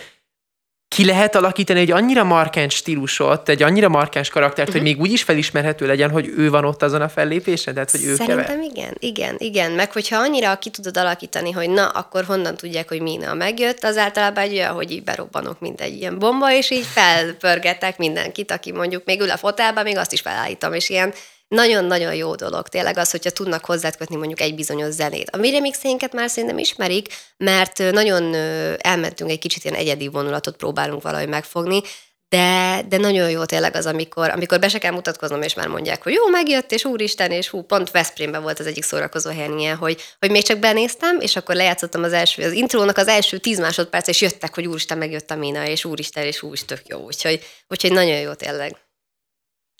ki 0.88 1.04
lehet 1.04 1.34
alakítani 1.34 1.80
egy 1.80 1.90
annyira 1.90 2.24
markáns 2.24 2.74
stílusot, 2.74 3.48
egy 3.48 3.62
annyira 3.62 3.88
markáns 3.88 4.28
karaktert, 4.28 4.68
uh-huh. 4.68 4.82
hogy 4.82 4.90
mhm. 4.90 5.00
még 5.00 5.08
úgy 5.08 5.14
is 5.14 5.22
felismerhető 5.22 5.86
legyen, 5.86 6.10
hogy 6.10 6.32
ő 6.36 6.50
van 6.50 6.64
ott 6.64 6.82
azon 6.82 7.00
a 7.00 7.08
fellépésen? 7.08 7.74
Tehát, 7.74 7.90
hogy 7.90 8.04
ő 8.04 8.14
Szerintem 8.14 8.44
keve... 8.44 8.62
igen, 8.62 8.96
igen, 8.98 9.34
igen. 9.38 9.72
Meg 9.72 9.92
hogyha 9.92 10.18
annyira 10.18 10.56
ki 10.56 10.70
tudod 10.70 10.96
alakítani, 10.96 11.50
hogy 11.50 11.70
na, 11.70 11.88
akkor 11.88 12.24
honnan 12.24 12.56
tudják, 12.56 12.88
hogy 12.88 13.00
Mina 13.00 13.34
megjött, 13.34 13.84
az 13.84 13.96
általában 13.96 14.44
egy 14.44 14.52
olyan, 14.52 14.74
hogy 14.74 14.90
így 14.90 15.02
berobbanok, 15.02 15.60
mint 15.60 15.80
egy 15.80 15.96
ilyen 15.96 16.18
bomba, 16.18 16.52
és 16.52 16.70
így 16.70 16.86
felpörgetek 16.86 17.98
mindenkit, 17.98 18.50
aki 18.50 18.72
mondjuk 18.72 19.04
még 19.04 19.20
ül 19.20 19.30
a 19.30 19.36
fotelben, 19.36 19.84
még 19.84 19.96
azt 19.96 20.12
is 20.12 20.20
felállítom, 20.20 20.72
és 20.72 20.88
ilyen 20.88 21.12
nagyon-nagyon 21.48 22.14
jó 22.14 22.34
dolog 22.34 22.68
tényleg 22.68 22.98
az, 22.98 23.10
hogyha 23.10 23.30
tudnak 23.30 23.64
hozzákötni 23.64 24.16
mondjuk 24.16 24.40
egy 24.40 24.54
bizonyos 24.54 24.92
zenét. 24.92 25.30
A 25.30 25.36
mi 25.36 25.50
remixénket 25.50 26.12
már 26.12 26.30
szerintem 26.30 26.58
ismerik, 26.58 27.08
mert 27.36 27.78
nagyon 27.78 28.34
elmentünk 28.78 29.30
egy 29.30 29.38
kicsit 29.38 29.64
ilyen 29.64 29.76
egyedi 29.76 30.08
vonulatot 30.08 30.56
próbálunk 30.56 31.02
valahogy 31.02 31.28
megfogni, 31.28 31.80
de, 32.28 32.82
de 32.88 32.96
nagyon 32.96 33.30
jó 33.30 33.44
tényleg 33.44 33.76
az, 33.76 33.86
amikor, 33.86 34.30
amikor 34.30 34.58
be 34.58 34.68
se 34.68 34.78
kell 34.78 34.92
mutatkoznom, 34.92 35.42
és 35.42 35.54
már 35.54 35.68
mondják, 35.68 36.02
hogy 36.02 36.12
jó, 36.12 36.26
megjött, 36.26 36.72
és 36.72 36.84
úristen, 36.84 37.30
és 37.30 37.48
hú, 37.48 37.62
pont 37.62 37.90
Veszprémben 37.90 38.42
volt 38.42 38.58
az 38.58 38.66
egyik 38.66 38.84
szórakozó 38.84 39.30
helyen 39.30 39.58
ilyen, 39.58 39.76
hogy, 39.76 40.02
hogy 40.18 40.30
még 40.30 40.42
csak 40.42 40.58
benéztem, 40.58 41.20
és 41.20 41.36
akkor 41.36 41.54
lejátszottam 41.54 42.02
az 42.02 42.12
első, 42.12 42.42
az 42.42 42.52
intrónak 42.52 42.96
az 42.96 43.08
első 43.08 43.38
tíz 43.38 43.58
másodperc, 43.58 44.08
és 44.08 44.20
jöttek, 44.20 44.54
hogy 44.54 44.66
úristen, 44.66 44.98
megjött 44.98 45.30
a 45.30 45.36
Mina, 45.36 45.66
és 45.66 45.84
úristen, 45.84 46.24
és 46.24 46.38
hú, 46.38 46.52
is 46.52 46.64
tök 46.64 46.82
jó, 46.84 46.98
úgyhogy, 46.98 47.44
úgyhogy 47.68 47.92
nagyon 47.92 48.20
jó 48.20 48.32
tényleg. 48.32 48.85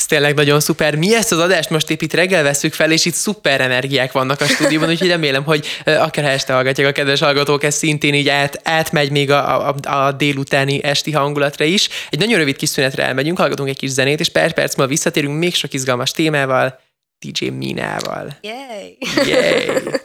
Ez 0.07 0.13
tényleg 0.13 0.35
nagyon 0.35 0.61
szuper. 0.61 0.95
Mi 0.95 1.15
ezt 1.15 1.33
az 1.33 1.39
adást 1.39 1.71
most 1.71 1.91
épp 1.91 2.01
itt 2.01 2.13
reggel 2.13 2.43
veszük 2.43 2.73
fel, 2.73 2.91
és 2.91 3.05
itt 3.05 3.15
szuper 3.15 3.61
energiák 3.61 4.13
vannak 4.13 4.41
a 4.41 4.47
stúdióban, 4.47 4.89
úgyhogy 4.89 5.09
remélem, 5.09 5.45
hogy 5.45 5.67
akár 5.85 6.25
este 6.25 6.53
hallgatják 6.53 6.89
a 6.89 6.93
kedves 6.93 7.21
hallgatók, 7.21 7.65
ez 7.65 7.75
szintén 7.75 8.15
így 8.15 8.29
át, 8.29 8.61
átmegy 8.65 9.11
még 9.11 9.31
a, 9.31 9.69
a, 9.69 9.75
a 9.83 10.13
délutáni 10.13 10.85
esti 10.85 11.13
hangulatra 11.13 11.65
is. 11.65 11.89
Egy 12.11 12.19
nagyon 12.19 12.39
rövid 12.39 12.57
kis 12.57 12.69
szünetre 12.69 13.03
elmegyünk, 13.03 13.39
hallgatunk 13.39 13.69
egy 13.69 13.79
kis 13.79 13.91
zenét, 13.91 14.21
és 14.21 14.29
per 14.29 14.53
perc 14.53 14.75
múlva 14.77 14.93
visszatérünk 14.93 15.39
még 15.39 15.55
sok 15.55 15.73
izgalmas 15.73 16.11
témával, 16.11 16.81
DJ 17.19 17.49
Minával. 17.49 18.37
Yay! 18.41 18.99
Yay! 19.27 20.05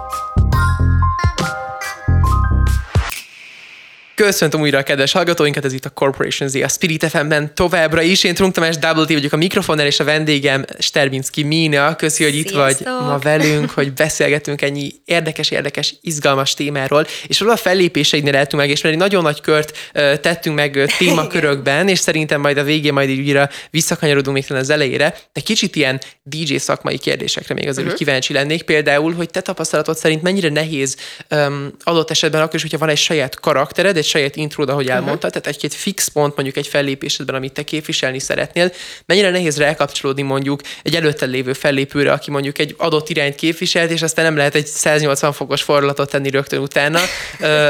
Köszöntöm 4.21 4.61
újra 4.61 4.77
a 4.77 4.83
kedves 4.83 5.11
hallgatóinkat, 5.11 5.65
ez 5.65 5.73
itt 5.73 5.85
a 5.85 5.89
Corporation 5.89 6.49
Z, 6.49 6.55
a 6.55 6.67
Spirit 6.67 7.05
FM-ben 7.05 7.55
továbbra 7.55 8.01
is. 8.01 8.23
Én 8.23 8.33
Trunk 8.33 8.53
Tamás 8.53 8.77
Double 8.77 9.05
T 9.05 9.11
vagyok 9.13 9.33
a 9.33 9.37
mikrofonnál, 9.37 9.85
és 9.85 9.99
a 9.99 10.03
vendégem 10.03 10.65
Sterbinski 10.79 11.43
Mína. 11.43 11.95
Köszi, 11.95 12.23
hogy 12.23 12.35
itt 12.35 12.47
Sziasztok. 12.47 12.87
vagy 12.87 13.07
ma 13.07 13.17
velünk, 13.17 13.69
hogy 13.69 13.93
beszélgetünk 13.93 14.61
ennyi 14.61 14.91
érdekes-érdekes, 15.05 15.95
izgalmas 16.01 16.53
témáról. 16.53 17.07
És 17.27 17.39
róla 17.39 17.53
a 17.53 17.57
fellépéseidnél 17.57 18.35
eltünk 18.35 18.61
meg, 18.61 18.71
és 18.71 18.81
mert 18.81 18.95
egy 18.95 19.01
nagyon 19.01 19.23
nagy 19.23 19.41
kört 19.41 19.77
tettünk 20.21 20.55
meg 20.55 20.93
témakörökben, 20.97 21.87
és 21.87 21.99
szerintem 21.99 22.41
majd 22.41 22.57
a 22.57 22.63
végén 22.63 22.93
majd 22.93 23.09
így 23.09 23.19
újra 23.19 23.49
visszakanyarodunk 23.69 24.35
még 24.37 24.57
az 24.57 24.69
elejére. 24.69 25.15
De 25.33 25.41
kicsit 25.41 25.75
ilyen 25.75 26.01
DJ 26.23 26.55
szakmai 26.55 26.97
kérdésekre 26.97 27.53
még 27.53 27.67
azért 27.67 27.85
uh-huh. 27.85 27.99
kíváncsi 27.99 28.33
lennék. 28.33 28.63
Például, 28.63 29.13
hogy 29.13 29.29
te 29.29 29.41
tapasztalatod 29.41 29.97
szerint 29.97 30.21
mennyire 30.21 30.49
nehéz 30.49 30.97
um, 31.29 31.71
adott 31.83 32.09
esetben 32.09 32.41
akkor 32.41 32.55
is, 32.55 32.61
hogyha 32.61 32.77
van 32.77 32.89
egy 32.89 32.97
saját 32.97 33.39
karaktered, 33.39 33.97
egy 33.97 34.09
saját 34.11 34.35
intród, 34.35 34.69
ahogy 34.69 34.87
elmondtad, 34.87 35.15
uh-huh. 35.15 35.31
tehát 35.31 35.47
egy-két 35.47 35.73
fix 35.73 36.07
pont 36.07 36.35
mondjuk 36.35 36.57
egy 36.57 36.67
fellépésedben, 36.67 37.35
amit 37.35 37.51
te 37.53 37.63
képviselni 37.63 38.19
szeretnél, 38.19 38.71
mennyire 39.05 39.29
nehéz 39.29 39.57
rákapcsolódni 39.57 40.21
mondjuk 40.21 40.61
egy 40.83 40.95
előtte 40.95 41.25
lévő 41.25 41.53
fellépőre, 41.53 42.11
aki 42.11 42.31
mondjuk 42.31 42.59
egy 42.59 42.75
adott 42.77 43.09
irányt 43.09 43.35
képviselt, 43.35 43.91
és 43.91 44.01
aztán 44.01 44.25
nem 44.25 44.35
lehet 44.35 44.55
egy 44.55 44.65
180 44.65 45.33
fokos 45.33 45.61
fordulatot 45.61 46.09
tenni 46.09 46.29
rögtön 46.29 46.59
utána, 46.59 46.99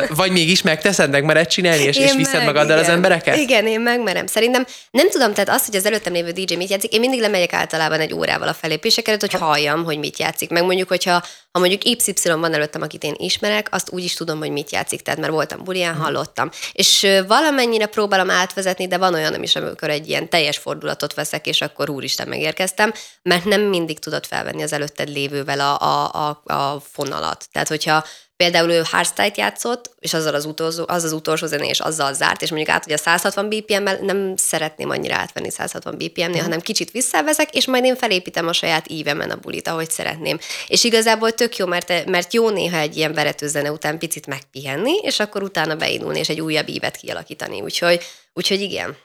vagy 0.10 0.32
mégis 0.32 0.62
megteszed, 0.62 1.10
meg 1.10 1.24
mered 1.24 1.48
csinálni, 1.48 1.84
és, 1.84 1.98
és 1.98 2.14
viszed 2.16 2.36
meg, 2.36 2.46
magaddal 2.46 2.78
igen. 2.78 2.90
az 2.90 2.96
embereket? 2.96 3.38
Igen, 3.38 3.68
én 3.68 3.80
megmerem. 3.80 4.28
Szerintem 4.28 4.66
nem 4.92 5.10
tudom, 5.10 5.34
tehát 5.34 5.50
azt, 5.50 5.66
hogy 5.66 5.76
az 5.76 5.86
előttem 5.86 6.14
lévő 6.14 6.32
DJ 6.32 6.56
mit 6.56 6.70
játszik, 6.70 6.94
én 6.94 7.00
mindig 7.00 7.20
lemegyek 7.20 7.54
általában 7.54 8.00
egy 8.00 8.14
órával 8.14 8.48
a 8.48 8.54
fellépések 8.54 9.08
előtt, 9.08 9.22
hogy 9.22 9.34
halljam, 9.34 9.84
hogy 9.84 9.98
mit 9.98 10.20
játszik. 10.20 10.50
Meg 10.50 10.64
mondjuk, 10.64 10.88
hogyha 10.88 11.24
ha 11.52 11.60
mondjuk 11.60 11.86
Y 11.86 11.98
van 12.24 12.54
előttem, 12.54 12.82
akit 12.82 13.04
én 13.04 13.16
ismerek, 13.18 13.68
azt 13.72 13.92
úgy 13.92 14.04
is 14.04 14.14
tudom, 14.14 14.40
hogy 14.40 14.50
mit 14.50 14.72
játszik, 14.72 15.02
tehát 15.02 15.20
mert 15.20 15.32
voltam 15.32 15.64
bulián, 15.64 15.94
mhm. 15.94 16.02
Hallottam. 16.36 16.50
És 16.72 17.08
valamennyire 17.28 17.86
próbálom 17.86 18.30
átvezetni, 18.30 18.88
de 18.88 18.98
van 18.98 19.14
olyan 19.14 19.44
is, 19.44 19.56
amikor 19.56 19.90
egy 19.90 20.10
ilyen 20.10 20.30
teljes 20.30 20.58
fordulatot 20.58 21.14
veszek, 21.14 21.48
és 21.48 21.62
akkor 21.62 21.90
úristen 21.90 22.28
megérkeztem, 22.28 22.94
mert 23.22 23.46
nem 23.46 23.62
mindig 23.62 24.00
tudod 24.00 24.26
felvenni 24.26 24.64
az 24.64 24.74
előtted 24.74 25.10
lévővel 25.10 25.60
a, 25.60 25.80
a, 25.80 26.30
a, 26.44 26.54
a 26.54 26.80
fonalat. 26.92 27.48
Tehát, 27.52 27.68
hogyha 27.68 28.04
Például 28.42 28.72
ő 28.72 28.82
hardstyle 28.86 29.32
játszott, 29.36 29.96
és 30.00 30.14
azzal 30.14 30.34
az, 30.34 30.46
utolsó, 30.46 30.84
az 30.88 31.04
az 31.04 31.12
utolsó 31.12 31.46
zené, 31.46 31.68
és 31.68 31.80
azzal 31.80 32.14
zárt, 32.14 32.42
és 32.42 32.50
mondjuk 32.50 32.70
át, 32.70 32.84
hogy 32.84 32.94
a 32.94 32.98
160 32.98 33.50
BPM-mel 33.50 33.98
nem 34.02 34.36
szeretném 34.36 34.90
annyira 34.90 35.16
átvenni 35.16 35.52
160 35.52 35.96
BPM-nél, 35.96 36.40
mm. 36.40 36.44
hanem 36.44 36.60
kicsit 36.60 36.92
visszavezek, 36.92 37.56
és 37.56 37.68
majd 37.68 37.84
én 37.84 37.96
felépítem 37.96 38.48
a 38.48 38.54
saját 38.54 38.90
ívemen 38.90 39.30
a 39.30 39.36
bulit, 39.36 39.68
ahogy 39.68 39.90
szeretném. 39.90 40.40
És 40.68 40.84
igazából 40.84 41.32
tök 41.32 41.58
jó, 41.58 41.66
mert, 41.66 42.06
mert 42.06 42.34
jó 42.34 42.50
néha 42.50 42.78
egy 42.78 42.98
ilyen 42.98 43.14
verető 43.14 43.48
zene 43.48 43.72
után 43.72 43.98
picit 43.98 44.28
megpihenni, 44.28 44.96
és 45.02 45.20
akkor 45.20 45.44
utána 45.44 45.76
beindulni, 45.76 46.20
és 46.20 46.30
egy 46.30 46.42
újabb 46.42 46.68
ívet 46.68 46.98
kialakítani. 46.98 47.62
Úgyhogy, 47.62 48.04
úgyhogy 48.34 48.62
igen. 48.62 48.98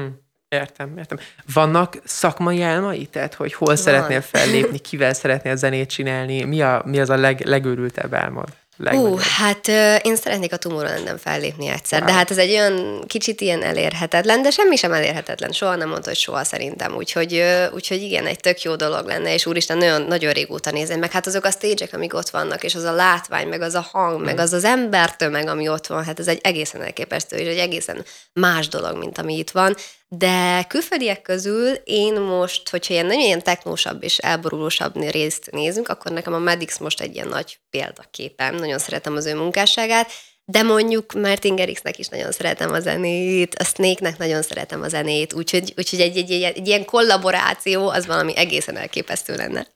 Mm. 0.00 0.06
Értem, 0.48 0.98
értem. 0.98 1.18
Vannak 1.52 1.98
szakmai 2.04 2.62
álmai? 2.62 3.06
Tehát, 3.06 3.34
hogy 3.34 3.54
hol 3.54 3.66
Van. 3.66 3.76
szeretnél 3.76 4.20
fellépni, 4.20 4.78
kivel 4.78 5.14
szeretnél 5.14 5.56
zenét 5.56 5.88
csinálni? 5.88 6.42
Mi, 6.42 6.62
a, 6.62 6.82
mi 6.86 7.00
az 7.00 7.10
a 7.10 7.16
leg, 7.16 7.40
legőrültebb 7.46 8.14
álmod? 8.14 8.48
Ú, 8.78 9.16
hát 9.38 9.68
uh, 9.68 9.96
én 10.02 10.16
szeretnék 10.16 10.52
a 10.52 10.56
Tomorrowland-en 10.56 11.18
fellépni 11.18 11.68
egyszer, 11.68 11.98
wow. 11.98 12.08
de 12.08 12.14
hát 12.14 12.30
ez 12.30 12.38
egy 12.38 12.50
olyan 12.50 13.04
kicsit 13.06 13.40
ilyen 13.40 13.62
elérhetetlen, 13.62 14.42
de 14.42 14.50
semmi 14.50 14.76
sem 14.76 14.92
elérhetetlen. 14.92 15.52
Soha 15.52 15.76
nem 15.76 15.88
mondta, 15.88 16.08
hogy 16.08 16.18
soha 16.18 16.44
szerintem. 16.44 16.94
Úgyhogy, 16.94 17.32
uh, 17.34 17.74
úgyhogy 17.74 18.02
igen, 18.02 18.26
egy 18.26 18.40
tök 18.40 18.62
jó 18.62 18.76
dolog 18.76 19.06
lenne, 19.06 19.32
és 19.34 19.46
úristen, 19.46 19.78
nagyon, 19.78 20.02
nagyon 20.02 20.32
régóta 20.32 20.70
nézem, 20.70 20.98
meg 20.98 21.10
hát 21.10 21.26
azok 21.26 21.44
a 21.44 21.50
stage 21.50 21.88
amik 21.92 22.14
ott 22.14 22.30
vannak, 22.30 22.64
és 22.64 22.74
az 22.74 22.82
a 22.82 22.92
látvány, 22.92 23.48
meg 23.48 23.60
az 23.60 23.74
a 23.74 23.88
hang, 23.92 24.20
mm. 24.20 24.24
meg 24.24 24.38
az 24.38 24.52
az 24.52 24.64
embertömeg, 24.64 25.48
ami 25.48 25.68
ott 25.68 25.86
van, 25.86 26.04
hát 26.04 26.18
ez 26.18 26.28
egy 26.28 26.40
egészen 26.42 26.82
elképesztő, 26.82 27.36
és 27.36 27.46
egy 27.46 27.58
egészen 27.58 28.04
más 28.32 28.68
dolog, 28.68 28.96
mint 28.98 29.18
ami 29.18 29.38
itt 29.38 29.50
van. 29.50 29.76
De 30.18 30.64
külföldiek 30.68 31.22
közül 31.22 31.68
én 31.84 32.20
most, 32.20 32.68
hogyha 32.68 32.92
ilyen 32.92 33.06
nagyon 33.06 33.22
ilyen 33.22 33.42
technósabb 33.42 34.02
és 34.02 34.18
elborulósabb 34.18 35.10
részt 35.10 35.50
nézünk, 35.50 35.88
akkor 35.88 36.12
nekem 36.12 36.32
a 36.32 36.38
Medix 36.38 36.78
most 36.78 37.00
egy 37.00 37.14
ilyen 37.14 37.28
nagy 37.28 37.58
példaképem. 37.70 38.54
Nagyon 38.54 38.78
szeretem 38.78 39.16
az 39.16 39.26
ő 39.26 39.34
munkásságát, 39.34 40.10
de 40.44 40.62
mondjuk 40.62 41.12
Martin 41.12 41.54
Gerixnek 41.54 41.98
is 41.98 42.08
nagyon 42.08 42.32
szeretem 42.32 42.72
a 42.72 42.80
zenét, 42.80 43.54
a 43.54 43.64
Snake-nek 43.64 44.18
nagyon 44.18 44.42
szeretem 44.42 44.82
a 44.82 44.88
zenét, 44.88 45.32
úgyhogy, 45.32 45.72
úgyhogy 45.76 46.00
egy, 46.00 46.16
egy, 46.16 46.30
egy, 46.30 46.42
egy 46.42 46.66
ilyen 46.66 46.84
kollaboráció 46.84 47.88
az 47.88 48.06
valami 48.06 48.36
egészen 48.36 48.76
elképesztő 48.76 49.34
lenne. 49.34 49.66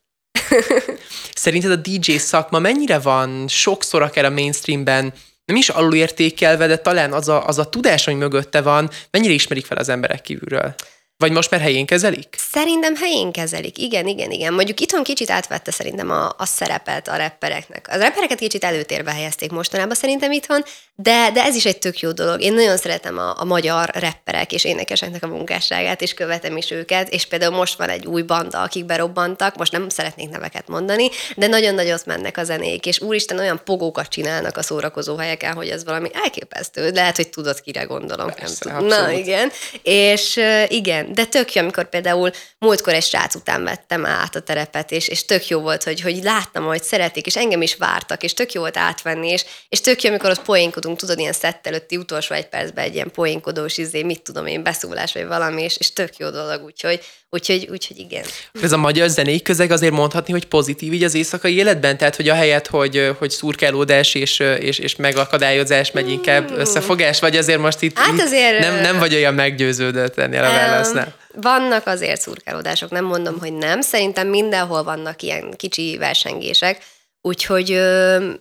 Szerinted 1.35 1.70
a 1.70 1.77
DJ 1.77 2.16
szakma 2.16 2.59
mennyire 2.59 2.98
van 2.98 3.48
sokszor 3.48 4.03
akár 4.03 4.24
a 4.24 4.31
mainstreamben 4.31 5.12
nem 5.48 5.56
is 5.56 5.68
alulértékelve, 5.68 6.66
de 6.66 6.76
talán 6.76 7.12
az 7.12 7.28
a, 7.28 7.46
az 7.46 7.58
a 7.58 7.68
tudás, 7.68 8.06
ami 8.06 8.16
mögötte 8.16 8.61
van, 8.61 8.90
mennyire 9.11 9.32
ismerik 9.32 9.66
fel 9.66 9.76
az 9.76 9.88
emberek 9.88 10.20
kívülről? 10.20 10.74
Vagy 11.18 11.33
most 11.33 11.50
már 11.50 11.61
helyén 11.61 11.87
kezelik? 11.87 12.37
Szerintem 12.52 12.96
helyén 12.96 13.33
kezelik, 13.33 13.78
igen, 13.78 14.07
igen, 14.07 14.31
igen. 14.31 14.54
Mondjuk 14.54 14.81
itthon 14.81 15.02
kicsit 15.02 15.31
átvette 15.31 15.70
szerintem 15.70 16.11
a, 16.11 16.35
a 16.38 16.46
szerepet 16.46 17.09
a 17.09 17.16
rappereknek. 17.16 17.88
A 17.90 17.98
rappereket 17.98 18.38
kicsit 18.38 18.64
előtérbe 18.64 19.12
helyezték 19.12 19.50
mostanában 19.50 19.94
szerintem 19.94 20.33
itthon, 20.33 20.64
de, 20.94 21.31
de 21.33 21.44
ez 21.44 21.54
is 21.54 21.64
egy 21.64 21.78
tök 21.78 22.00
jó 22.00 22.12
dolog. 22.12 22.40
Én 22.40 22.52
nagyon 22.52 22.76
szeretem 22.76 23.18
a, 23.18 23.40
a 23.40 23.44
magyar 23.44 23.90
rapperek 23.94 24.52
és 24.52 24.64
énekeseknek 24.64 25.22
a 25.22 25.26
munkásságát, 25.26 26.02
és 26.02 26.14
követem 26.14 26.57
is 26.57 26.70
őket, 26.70 27.09
és 27.09 27.26
például 27.26 27.57
most 27.57 27.76
van 27.76 27.88
egy 27.88 28.07
új 28.07 28.22
banda, 28.22 28.62
akik 28.62 28.85
berobbantak, 28.85 29.57
most 29.57 29.72
nem 29.72 29.88
szeretnék 29.88 30.28
neveket 30.28 30.68
mondani, 30.68 31.09
de 31.37 31.46
nagyon 31.46 31.74
nagyot 31.74 32.07
mennek 32.07 32.37
a 32.37 32.44
zenék, 32.44 32.87
és 32.87 33.00
úristen 33.00 33.38
olyan 33.38 33.61
pogókat 33.64 34.09
csinálnak 34.09 34.57
a 34.57 34.62
szórakozó 34.62 35.16
helyeken, 35.16 35.54
hogy 35.54 35.68
ez 35.68 35.85
valami 35.85 36.09
elképesztő. 36.12 36.90
Lehet, 36.90 37.16
hogy 37.16 37.28
tudod, 37.28 37.61
kire 37.61 37.83
gondolom. 37.83 38.31
Persze, 38.35 38.70
nem 38.70 38.78
tudom. 38.78 38.88
Na 38.88 39.11
igen. 39.11 39.50
És 39.83 40.40
igen, 40.68 41.08
de 41.11 41.25
tök 41.25 41.55
jó, 41.55 41.62
amikor 41.62 41.88
például 41.88 42.31
múltkor 42.59 42.92
egy 42.92 43.03
srác 43.03 43.35
után 43.35 43.64
vettem 43.64 44.07
át 44.07 44.35
a 44.35 44.40
terepet, 44.40 44.92
és, 44.92 45.09
és 45.09 45.25
tök 45.25 45.49
jó 45.49 45.61
volt, 45.61 45.83
hogy, 45.83 46.01
hogy 46.01 46.23
láttam, 46.23 46.64
hogy 46.64 46.83
szeretik, 46.83 47.27
és 47.27 47.37
engem 47.37 47.62
is 47.62 47.77
vártak, 47.77 48.23
és 48.23 48.35
tök 48.35 48.53
jó 48.53 48.61
volt 48.61 48.77
átvenni, 48.77 49.29
és, 49.29 49.44
és 49.68 49.81
tök 49.81 50.03
jó, 50.03 50.11
amikor 50.11 50.31
ott 50.31 50.42
poénkodunk, 50.42 50.99
tudod, 50.99 51.18
ilyen 51.18 51.33
szett 51.33 51.66
előtti 51.66 51.97
utolsó 51.97 52.35
egy 52.35 52.49
percben 52.49 52.85
egy 52.85 52.94
ilyen 52.94 53.11
poénkodós 53.11 53.79
izé, 53.79 54.03
mit 54.03 54.23
tudom 54.23 54.47
én, 54.47 54.62
beszólás 54.62 55.12
vagy 55.12 55.27
valami, 55.27 55.62
és, 55.62 55.77
és 55.77 55.92
tök 55.92 56.16
jó 56.16 56.31
dolog, 56.31 56.64
úgyhogy, 56.64 57.01
Úgyhogy, 57.30 57.68
úgyhogy 57.70 57.98
igen. 57.98 58.24
Ez 58.62 58.72
a 58.72 58.76
magyar 58.76 59.08
zenék 59.08 59.42
közeg 59.42 59.70
azért 59.70 59.92
mondhatni, 59.92 60.32
hogy 60.32 60.46
pozitív 60.46 60.92
így 60.92 61.02
az 61.02 61.14
éjszakai 61.14 61.56
életben? 61.56 61.98
Tehát, 61.98 62.16
hogy 62.16 62.28
ahelyett, 62.28 62.66
hogy, 62.66 63.10
hogy 63.18 63.30
szurkálódás 63.30 64.14
és, 64.14 64.38
és, 64.38 64.78
és 64.78 64.96
megakadályozás 64.96 65.90
megy 65.90 66.10
inkább 66.10 66.48
hmm. 66.48 66.58
összefogás, 66.58 67.20
vagy 67.20 67.36
azért 67.36 67.60
most 67.60 67.82
itt, 67.82 67.98
hát 67.98 68.20
azért, 68.20 68.58
nem, 68.58 68.80
nem 68.80 68.98
vagy 68.98 69.14
olyan 69.14 69.34
meggyőződött 69.34 70.18
ennél 70.18 70.44
a 70.44 70.50
válasznál? 70.50 71.14
Vannak 71.34 71.86
azért 71.86 72.20
szurkálódások, 72.20 72.90
nem 72.90 73.04
mondom, 73.04 73.38
hogy 73.38 73.52
nem. 73.52 73.80
Szerintem 73.80 74.28
mindenhol 74.28 74.82
vannak 74.82 75.22
ilyen 75.22 75.54
kicsi 75.56 75.96
versengések, 75.98 76.82
Úgyhogy, 77.20 77.66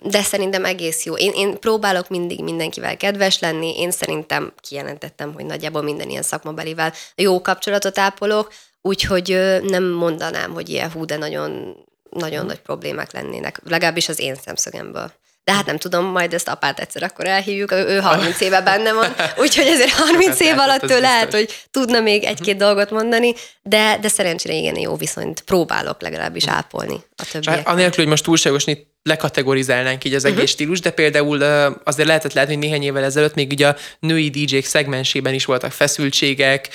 de 0.01 0.21
szerintem 0.23 0.65
egész 0.65 1.05
jó. 1.05 1.17
Én, 1.17 1.31
én 1.35 1.59
próbálok 1.59 2.09
mindig 2.09 2.43
mindenkivel 2.43 2.97
kedves 2.97 3.39
lenni, 3.39 3.79
én 3.79 3.91
szerintem 3.91 4.53
kijelentettem, 4.59 5.33
hogy 5.33 5.45
nagyjából 5.45 5.81
minden 5.81 6.09
ilyen 6.09 6.21
szakmabelivel 6.21 6.93
jó 7.15 7.41
kapcsolatot 7.41 7.97
ápolok, 7.97 8.53
Úgyhogy 8.81 9.59
nem 9.63 9.83
mondanám, 9.83 10.53
hogy 10.53 10.69
ilyen 10.69 10.91
hú, 10.91 11.05
de 11.05 11.17
nagyon, 11.17 11.75
nagyon 12.09 12.45
nagy 12.45 12.59
problémák 12.59 13.11
lennének, 13.13 13.61
legalábbis 13.63 14.09
az 14.09 14.19
én 14.19 14.35
szemszögemből. 14.35 15.11
De 15.43 15.53
hát 15.53 15.65
nem 15.65 15.77
tudom, 15.77 16.05
majd 16.05 16.33
ezt 16.33 16.47
apát 16.47 16.79
egyszer 16.79 17.03
akkor 17.03 17.25
elhívjuk, 17.25 17.71
ő 17.71 17.99
30 17.99 18.39
éve 18.41 18.61
benne 18.61 18.93
van, 18.93 19.15
úgyhogy 19.43 19.65
ezért 19.65 19.91
30 19.91 20.39
év 20.39 20.57
alatt 20.57 20.91
ő 20.91 20.99
lehet, 20.99 21.33
hogy 21.33 21.65
tudna 21.71 21.99
még 21.99 22.23
egy-két 22.23 22.57
dolgot 22.57 22.89
mondani, 22.89 23.33
de, 23.61 23.97
de 24.01 24.07
szerencsére 24.07 24.53
igen, 24.53 24.77
jó 24.77 24.95
viszonyt 24.95 25.41
próbálok 25.41 26.01
legalábbis 26.01 26.47
ápolni 26.47 27.03
a 27.15 27.23
többiek. 27.31 27.67
Anélkül, 27.67 27.95
hogy 27.95 28.07
most 28.07 28.23
túlságosan 28.23 28.77
lekategorizálnánk 29.07 30.03
így 30.03 30.13
az 30.13 30.25
egész 30.25 30.35
uh-huh. 30.37 30.51
stílus, 30.51 30.79
de 30.79 30.89
például 30.89 31.43
azért 31.83 32.07
lehetett 32.07 32.33
látni, 32.33 32.53
hogy 32.53 32.63
néhány 32.63 32.83
évvel 32.83 33.03
ezelőtt 33.03 33.35
még 33.35 33.51
ugye 33.51 33.67
a 33.67 33.75
női 33.99 34.29
DJ-k 34.29 34.65
szegmensében 34.65 35.33
is 35.33 35.45
voltak 35.45 35.71
feszültségek, 35.71 36.69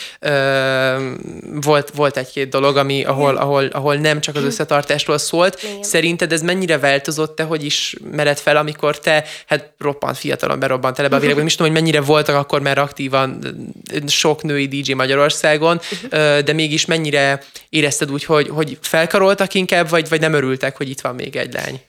volt, 1.61 1.91
volt 1.95 2.17
egy-két 2.17 2.49
dolog, 2.49 2.77
ami, 2.77 3.05
ahol, 3.05 3.37
ahol, 3.37 3.67
ahol 3.67 3.95
nem 3.95 4.21
csak 4.21 4.37
az 4.37 4.45
összetartásról 4.45 5.19
szólt. 5.19 5.63
Igen. 5.63 5.83
Szerinted 5.83 6.33
ez 6.33 6.43
mennyire 6.43 6.79
változott 6.79 7.37
te, 7.37 7.43
hogy 7.43 7.65
is 7.65 7.97
mered 8.11 8.39
fel, 8.39 8.57
amikor 8.57 8.99
te, 8.99 9.25
hát 9.47 9.73
roppant 9.79 10.19
fiatalon 10.19 10.59
berobbant 10.59 10.99
ebbe 10.99 11.17
a 11.17 11.19
világba, 11.19 11.43
uh-huh. 11.43 11.57
tudom, 11.57 11.73
hogy 11.73 11.83
mennyire 11.83 12.01
voltak 12.01 12.37
akkor 12.37 12.61
már 12.61 12.79
aktívan 12.79 13.39
sok 14.07 14.43
női 14.43 14.67
DJ 14.67 14.93
Magyarországon, 14.93 15.81
uh-huh. 16.03 16.39
de 16.39 16.53
mégis 16.53 16.85
mennyire 16.85 17.43
érezted 17.69 18.11
úgy, 18.13 18.25
hogy, 18.25 18.49
hogy 18.49 18.79
felkaroltak 18.81 19.55
inkább, 19.55 19.89
vagy, 19.89 20.09
vagy 20.09 20.21
nem 20.21 20.33
örültek, 20.33 20.77
hogy 20.77 20.91
itt 20.91 21.01
van 21.01 21.15
még 21.15 21.37
egy 21.37 21.53
lány? 21.53 21.81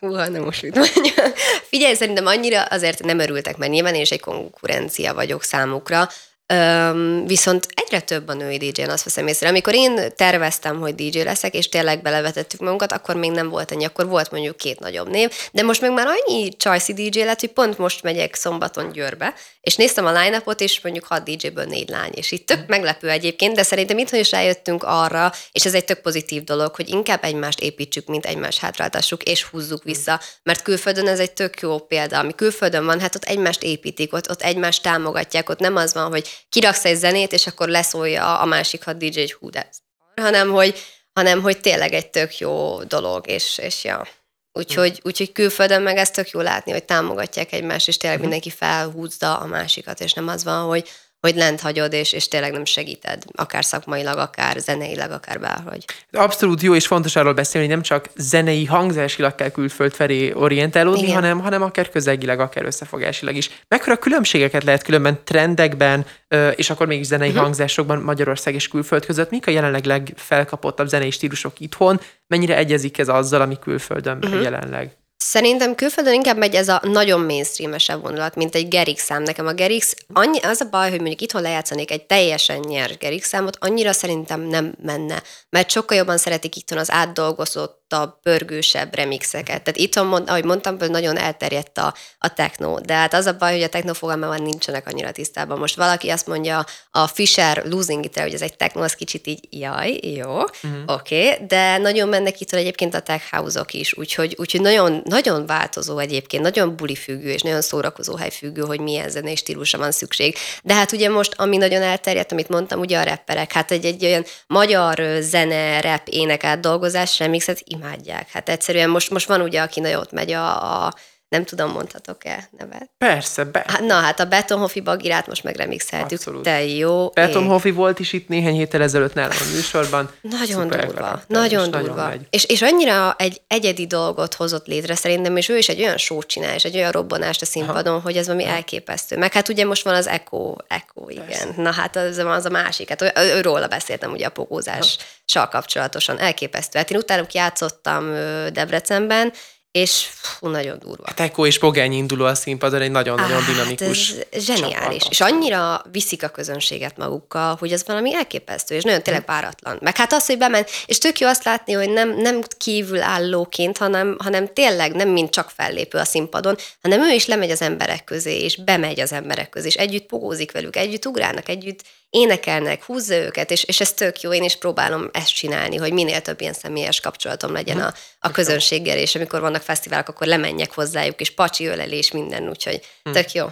Húha, 0.00 0.28
nem 0.28 0.42
most 0.42 0.62
mit 0.62 0.74
mondjam. 0.74 1.32
Figyelj, 1.68 1.94
szerintem 1.94 2.26
annyira 2.26 2.62
azért 2.62 3.02
nem 3.02 3.18
örültek, 3.18 3.56
mert 3.56 3.72
nyilván 3.72 3.94
én 3.94 4.00
is 4.00 4.10
egy 4.10 4.20
konkurencia 4.20 5.14
vagyok 5.14 5.42
számukra, 5.42 6.08
Üm, 6.52 7.26
viszont 7.26 7.66
egyre 7.74 8.00
több 8.00 8.28
a 8.28 8.34
női 8.34 8.56
DJ-n, 8.56 8.90
azt 8.90 9.04
veszem 9.04 9.26
észre. 9.26 9.48
Amikor 9.48 9.74
én 9.74 10.12
terveztem, 10.16 10.80
hogy 10.80 10.94
DJ 10.94 11.18
leszek, 11.20 11.54
és 11.54 11.68
tényleg 11.68 12.02
belevetettük 12.02 12.60
magunkat, 12.60 12.92
akkor 12.92 13.16
még 13.16 13.30
nem 13.30 13.48
volt 13.48 13.72
ennyi, 13.72 13.84
akkor 13.84 14.06
volt 14.06 14.30
mondjuk 14.30 14.56
két 14.56 14.80
nagyobb 14.80 15.08
név, 15.08 15.30
de 15.52 15.62
most 15.62 15.80
meg 15.80 15.92
már 15.92 16.06
annyi 16.06 16.48
csajszi 16.56 16.92
DJ 16.92 17.20
lett, 17.20 17.40
hogy 17.40 17.52
pont 17.52 17.78
most 17.78 18.02
megyek 18.02 18.34
szombaton 18.34 18.92
Győrbe, 18.92 19.34
és 19.60 19.76
néztem 19.76 20.06
a 20.06 20.12
line 20.12 20.42
és 20.58 20.80
mondjuk 20.80 21.04
6 21.04 21.22
DJ-ből 21.22 21.64
négy 21.64 21.88
lány, 21.88 22.12
és 22.14 22.32
itt 22.32 22.46
tök 22.46 22.66
meglepő 22.66 23.08
egyébként, 23.08 23.54
de 23.54 23.62
szerintem 23.62 23.98
itt 23.98 24.10
is 24.10 24.30
rájöttünk 24.30 24.82
arra, 24.82 25.32
és 25.52 25.64
ez 25.64 25.74
egy 25.74 25.84
tök 25.84 26.00
pozitív 26.00 26.44
dolog, 26.44 26.74
hogy 26.74 26.88
inkább 26.88 27.24
egymást 27.24 27.60
építsük, 27.60 28.06
mint 28.06 28.26
egymást 28.26 28.58
hátráltassuk, 28.58 29.22
és 29.22 29.42
húzzuk 29.42 29.82
vissza, 29.82 30.20
mert 30.42 30.62
külföldön 30.62 31.08
ez 31.08 31.18
egy 31.18 31.32
tök 31.32 31.60
jó 31.60 31.78
példa, 31.78 32.18
ami 32.18 32.34
külföldön 32.34 32.84
van, 32.84 33.00
hát 33.00 33.14
ott 33.14 33.24
egymást 33.24 33.62
építik, 33.62 34.12
ott, 34.12 34.30
ott 34.30 34.42
egymást 34.42 34.82
támogatják, 34.82 35.48
ott 35.48 35.58
nem 35.58 35.76
az 35.76 35.94
van, 35.94 36.10
hogy 36.10 36.33
kiraksz 36.48 36.84
egy 36.84 36.96
zenét, 36.96 37.32
és 37.32 37.46
akkor 37.46 37.68
leszólja 37.68 38.38
a 38.38 38.44
másik 38.44 38.84
hat 38.84 38.96
DJ, 38.96 39.20
hogy 39.20 39.32
hú, 39.32 39.50
de 39.50 39.68
hanem 40.14 40.50
hogy, 40.50 40.78
hanem 41.12 41.42
hogy 41.42 41.60
tényleg 41.60 41.92
egy 41.92 42.10
tök 42.10 42.38
jó 42.38 42.82
dolog, 42.82 43.28
és, 43.28 43.58
és 43.58 43.84
ja. 43.84 44.08
Úgyhogy, 44.52 45.00
úgyhogy 45.04 45.32
külföldön 45.32 45.82
meg 45.82 45.96
ezt 45.96 46.14
tök 46.14 46.30
jó 46.30 46.40
látni, 46.40 46.72
hogy 46.72 46.84
támogatják 46.84 47.52
egymást, 47.52 47.88
és 47.88 47.96
tényleg 47.96 48.20
mindenki 48.20 48.50
felhúzza 48.50 49.36
a 49.36 49.46
másikat, 49.46 50.00
és 50.00 50.12
nem 50.12 50.28
az 50.28 50.44
van, 50.44 50.66
hogy 50.66 50.88
hogy 51.24 51.36
lent 51.36 51.60
hagyod, 51.60 51.92
és, 51.92 52.12
és 52.12 52.28
tényleg 52.28 52.52
nem 52.52 52.64
segíted, 52.64 53.22
akár 53.32 53.64
szakmailag, 53.64 54.18
akár 54.18 54.58
zeneileg, 54.58 55.10
akár 55.10 55.40
bárhogy. 55.40 55.84
Abszolút 56.12 56.62
jó, 56.62 56.74
és 56.74 56.86
fontos 56.86 57.16
arról 57.16 57.32
beszélni, 57.32 57.66
hogy 57.66 57.76
nem 57.76 57.84
csak 57.84 58.08
zenei 58.16 58.64
hangzásilag 58.64 59.34
kell 59.34 59.48
külföld 59.48 59.92
felé 59.92 60.32
orientálódni, 60.32 61.12
hanem, 61.12 61.40
hanem 61.40 61.62
akár 61.62 61.90
közegileg, 61.90 62.40
akár 62.40 62.64
összefogásilag 62.64 63.34
is. 63.34 63.50
Mekkora 63.68 63.96
különbségeket 63.96 64.64
lehet 64.64 64.82
különben 64.82 65.18
trendekben, 65.24 66.06
és 66.54 66.70
akkor 66.70 66.86
mégis 66.86 67.06
zenei 67.06 67.28
uh-huh. 67.28 67.42
hangzásokban 67.42 67.98
Magyarország 67.98 68.54
és 68.54 68.68
külföld 68.68 69.06
között? 69.06 69.30
Mik 69.30 69.46
a 69.46 69.50
jelenleg 69.50 69.84
legfelkapottabb 69.84 70.88
zenei 70.88 71.10
stílusok 71.10 71.60
itthon? 71.60 72.00
Mennyire 72.26 72.56
egyezik 72.56 72.98
ez 72.98 73.08
azzal, 73.08 73.40
ami 73.40 73.58
külföldön 73.58 74.18
uh-huh. 74.22 74.42
jelenleg? 74.42 74.96
Szerintem 75.16 75.74
külföldön 75.74 76.14
inkább 76.14 76.36
megy 76.36 76.54
ez 76.54 76.68
a 76.68 76.80
nagyon 76.82 77.20
mainstreamesebb 77.20 78.02
vonulat, 78.02 78.34
mint 78.34 78.54
egy 78.54 78.68
Gerix 78.68 79.04
szám. 79.04 79.22
Nekem 79.22 79.46
a 79.46 79.52
Gerix, 79.52 79.94
annyi, 80.12 80.38
az 80.38 80.60
a 80.60 80.68
baj, 80.70 80.90
hogy 80.90 80.98
mondjuk 80.98 81.20
itthon 81.20 81.42
lejátszanék 81.42 81.90
egy 81.90 82.06
teljesen 82.06 82.58
nyers 82.58 82.96
Gerix 82.96 83.28
számot, 83.28 83.56
annyira 83.60 83.92
szerintem 83.92 84.40
nem 84.40 84.74
menne, 84.82 85.22
mert 85.50 85.70
sokkal 85.70 85.96
jobban 85.96 86.18
szeretik 86.18 86.56
itthon 86.56 86.78
az 86.78 86.90
átdolgozott 86.90 87.83
a 87.92 88.06
pörgősebb 88.22 88.94
remixeket. 88.94 89.62
Tehát 89.62 89.76
itt, 89.76 89.96
ahogy 89.96 90.44
mondtam, 90.44 90.76
nagyon 90.78 91.16
elterjedt 91.16 91.78
a, 91.78 91.94
a 92.18 92.32
techno, 92.32 92.80
de 92.80 92.94
hát 92.94 93.14
az 93.14 93.26
a 93.26 93.36
baj, 93.36 93.52
hogy 93.52 93.62
a 93.62 93.68
techno 93.68 93.94
fogalmában 93.94 94.42
nincsenek 94.42 94.86
annyira 94.88 95.10
tisztában. 95.10 95.58
Most 95.58 95.76
valaki 95.76 96.08
azt 96.08 96.26
mondja 96.26 96.64
a 96.90 97.06
Fisher 97.06 97.64
Losing 97.66 98.04
it 98.04 98.18
hogy 98.18 98.34
ez 98.34 98.42
egy 98.42 98.56
techno, 98.56 98.82
az 98.82 98.94
kicsit 98.94 99.26
így, 99.26 99.40
jaj, 99.50 99.98
jó, 100.02 100.34
uh-huh. 100.34 100.82
oké, 100.86 101.32
okay, 101.32 101.46
de 101.46 101.76
nagyon 101.76 102.08
mennek 102.08 102.40
itt 102.40 102.52
egyébként 102.52 102.94
a 102.94 103.00
tech 103.00 103.30
house-ok 103.30 103.72
is, 103.72 103.96
úgyhogy, 103.96 104.34
úgyhogy 104.38 104.60
nagyon, 104.60 105.02
nagyon 105.04 105.46
változó 105.46 105.98
egyébként, 105.98 106.42
nagyon 106.42 106.76
buli 106.76 106.94
függő 106.94 107.30
és 107.30 107.42
nagyon 107.42 107.60
szórakozó 107.60 108.16
hely 108.16 108.30
függő, 108.30 108.62
hogy 108.62 108.80
milyen 108.80 109.08
zenei 109.08 109.36
stílusra 109.36 109.78
van 109.78 109.90
szükség. 109.90 110.36
De 110.62 110.74
hát 110.74 110.92
ugye 110.92 111.08
most, 111.08 111.34
ami 111.36 111.56
nagyon 111.56 111.82
elterjedt, 111.82 112.32
amit 112.32 112.48
mondtam, 112.48 112.80
ugye 112.80 112.98
a 112.98 113.04
rapperek, 113.04 113.52
hát 113.52 113.70
egy, 113.70 113.84
egy 113.84 114.04
olyan 114.04 114.24
magyar 114.46 115.02
zene, 115.20 115.80
rap, 115.80 116.08
ének 116.08 116.44
átdolgozás 116.44 117.18
remixet 117.18 117.62
imádják. 117.76 118.30
Hát 118.30 118.48
egyszerűen 118.48 118.90
most, 118.90 119.10
most 119.10 119.28
van 119.28 119.40
ugye, 119.40 119.62
aki 119.62 119.80
nagyon 119.80 120.00
ott 120.00 120.12
megy 120.12 120.32
a, 120.32 120.84
a 120.84 120.94
nem 121.28 121.44
tudom, 121.44 121.70
mondhatok-e 121.70 122.48
nevet? 122.58 122.90
Persze. 122.98 123.44
Be... 123.44 123.64
Hát, 123.66 123.80
na, 123.80 123.94
hát 123.94 124.20
a 124.20 124.24
Betonhofi 124.24 124.80
bagirát 124.80 125.26
most 125.26 125.44
megremixeltük. 125.44 126.18
Abszolút. 126.18 126.42
Te 126.42 126.64
jó. 126.64 127.08
Betonhofi 127.08 127.70
volt 127.70 127.98
is 127.98 128.12
itt 128.12 128.28
néhány 128.28 128.54
héttel 128.54 128.82
ezelőtt 128.82 129.14
nálam 129.14 129.36
a 129.40 129.54
műsorban. 129.54 130.10
Nagyon 130.20 130.62
Szuper 130.62 130.86
durva. 130.86 131.22
Nagyon 131.26 131.70
durva. 131.70 131.94
Nagyon 131.94 132.26
és, 132.30 132.44
és 132.44 132.62
annyira 132.62 133.14
egy 133.18 133.40
egyedi 133.46 133.86
dolgot 133.86 134.34
hozott 134.34 134.66
létre 134.66 134.94
szerintem, 134.94 135.36
és 135.36 135.48
ő 135.48 135.56
is 135.56 135.68
egy 135.68 135.80
olyan 135.80 135.96
sót 135.96 136.26
csinál, 136.26 136.54
és 136.54 136.64
egy 136.64 136.76
olyan 136.76 136.90
robbanást 136.90 137.42
a 137.42 137.46
színpadon, 137.46 137.94
ha. 137.94 138.00
hogy 138.00 138.16
ez 138.16 138.26
valami 138.26 138.44
elképesztő. 138.44 139.18
Meg 139.18 139.32
hát 139.32 139.48
ugye 139.48 139.64
most 139.64 139.84
van 139.84 139.94
az 139.94 140.06
Echo, 140.06 140.54
Echo 140.68 141.08
igen. 141.08 141.26
Persze. 141.26 141.52
Na 141.56 141.72
hát 141.72 141.96
az, 141.96 142.18
az 142.18 142.44
a 142.44 142.50
másik. 142.50 142.88
Hát 142.88 143.12
őróla 143.16 143.66
beszéltem 143.66 144.12
ugye 144.12 144.26
a 144.26 144.30
pogózással 144.30 145.48
kapcsolatosan. 145.50 146.18
Elképesztő. 146.18 146.78
Hát 146.78 146.90
én 146.90 146.98
utánuk 146.98 147.32
játszottam 147.32 148.12
Debrecenben, 148.52 149.32
és 149.74 150.08
fú, 150.12 150.48
nagyon 150.48 150.78
durva. 150.78 151.02
Hát 151.06 151.20
Eko 151.20 151.46
és 151.46 151.58
Pogány 151.58 151.92
induló 151.92 152.24
a 152.24 152.34
színpadon 152.34 152.80
egy 152.80 152.90
nagyon-nagyon 152.90 153.36
ah, 153.36 153.46
dinamikus 153.46 154.14
ez 154.30 154.44
zseniális. 154.44 154.98
Csapat. 154.98 155.10
És 155.10 155.20
annyira 155.20 155.82
viszik 155.92 156.22
a 156.22 156.28
közönséget 156.28 156.96
magukkal, 156.96 157.56
hogy 157.58 157.72
ez 157.72 157.86
valami 157.86 158.14
elképesztő, 158.14 158.74
és 158.74 158.82
nagyon 158.82 159.02
tényleg 159.02 159.24
páratlan. 159.24 159.78
Meg 159.80 159.96
hát 159.96 160.12
az, 160.12 160.26
hogy 160.26 160.38
bement, 160.38 160.70
és 160.86 160.98
tök 160.98 161.18
jó 161.18 161.28
azt 161.28 161.44
látni, 161.44 161.72
hogy 161.72 161.90
nem, 161.90 162.16
nem 162.16 162.40
kívülállóként, 162.58 163.78
hanem, 163.78 164.16
hanem 164.18 164.52
tényleg 164.52 164.94
nem 164.94 165.08
mint 165.08 165.30
csak 165.30 165.50
fellépő 165.50 165.98
a 165.98 166.04
színpadon, 166.04 166.56
hanem 166.82 167.00
ő 167.00 167.12
is 167.12 167.26
lemegy 167.26 167.50
az 167.50 167.62
emberek 167.62 168.04
közé, 168.04 168.38
és 168.40 168.56
bemegy 168.64 169.00
az 169.00 169.12
emberek 169.12 169.48
közé, 169.48 169.66
és 169.66 169.74
együtt 169.74 170.06
pogózik 170.06 170.52
velük, 170.52 170.76
együtt 170.76 171.06
ugrálnak, 171.06 171.48
együtt 171.48 171.80
énekelnek, 172.14 172.84
húzza 172.84 173.14
őket, 173.14 173.50
és, 173.50 173.64
és 173.64 173.80
ez 173.80 173.92
tök 173.92 174.20
jó, 174.20 174.32
én 174.32 174.42
is 174.42 174.56
próbálom 174.56 175.08
ezt 175.12 175.34
csinálni, 175.34 175.76
hogy 175.76 175.92
minél 175.92 176.20
több 176.20 176.40
ilyen 176.40 176.52
személyes 176.52 177.00
kapcsolatom 177.00 177.52
legyen 177.52 177.80
a, 177.80 177.94
a 178.18 178.30
közönséggel, 178.30 178.98
és 178.98 179.14
amikor 179.14 179.40
vannak 179.40 179.62
fesztiválok, 179.62 180.08
akkor 180.08 180.26
lemenjek 180.26 180.74
hozzájuk, 180.74 181.20
és 181.20 181.30
pacsi 181.30 181.66
ölelés, 181.66 182.10
minden, 182.10 182.48
úgyhogy 182.48 182.80
hm. 183.02 183.12
tök 183.12 183.32
jó. 183.32 183.46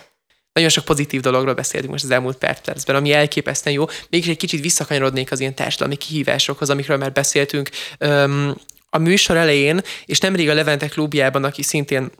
Nagyon 0.53 0.70
sok 0.70 0.85
pozitív 0.85 1.20
dologról 1.20 1.55
beszéltünk 1.55 1.92
most 1.92 2.05
az 2.05 2.11
elmúlt 2.11 2.37
percben, 2.37 2.96
ami 2.96 3.12
elképesztően 3.12 3.77
jó. 3.77 3.85
Mégis 4.11 4.29
egy 4.29 4.37
kicsit 4.37 4.61
visszakanyarodnék 4.61 5.33
az 5.33 5.40
ilyen 5.40 5.55
társadalmi 5.55 5.96
kihívásokhoz, 5.96 6.70
amikről 6.70 6.96
már 6.96 7.12
beszéltünk. 7.12 7.70
a 8.90 8.98
műsor 8.98 9.37
elején, 9.37 9.81
és 10.05 10.18
nemrég 10.18 10.48
a 10.48 10.55
Levente 10.55 10.88
klubjában, 10.88 11.44
aki 11.44 11.62
szintén 11.62 12.11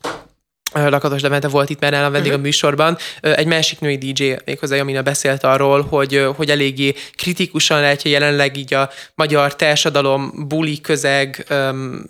Lakatos 0.73 1.23
Levente 1.23 1.49
volt 1.49 1.71
itt 1.71 1.81
már 1.81 1.91
nálam 1.91 2.13
vendég 2.13 2.31
uh-huh. 2.31 2.45
a 2.45 2.47
műsorban. 2.47 2.99
Egy 3.21 3.47
másik 3.47 3.81
női 3.81 3.97
DJ, 3.97 4.35
méghozzá 4.45 4.77
Jamina 4.77 5.03
beszélt 5.03 5.45
arról, 5.45 5.83
hogy, 5.83 6.27
hogy 6.37 6.51
eléggé 6.51 6.95
kritikusan 7.17 7.81
látja 7.81 8.11
jelenleg 8.11 8.57
így 8.57 8.75
a 8.75 8.91
magyar 9.15 9.57
társadalom, 9.57 10.33
buli 10.49 10.81
közeg, 10.81 11.47
um, 11.51 12.05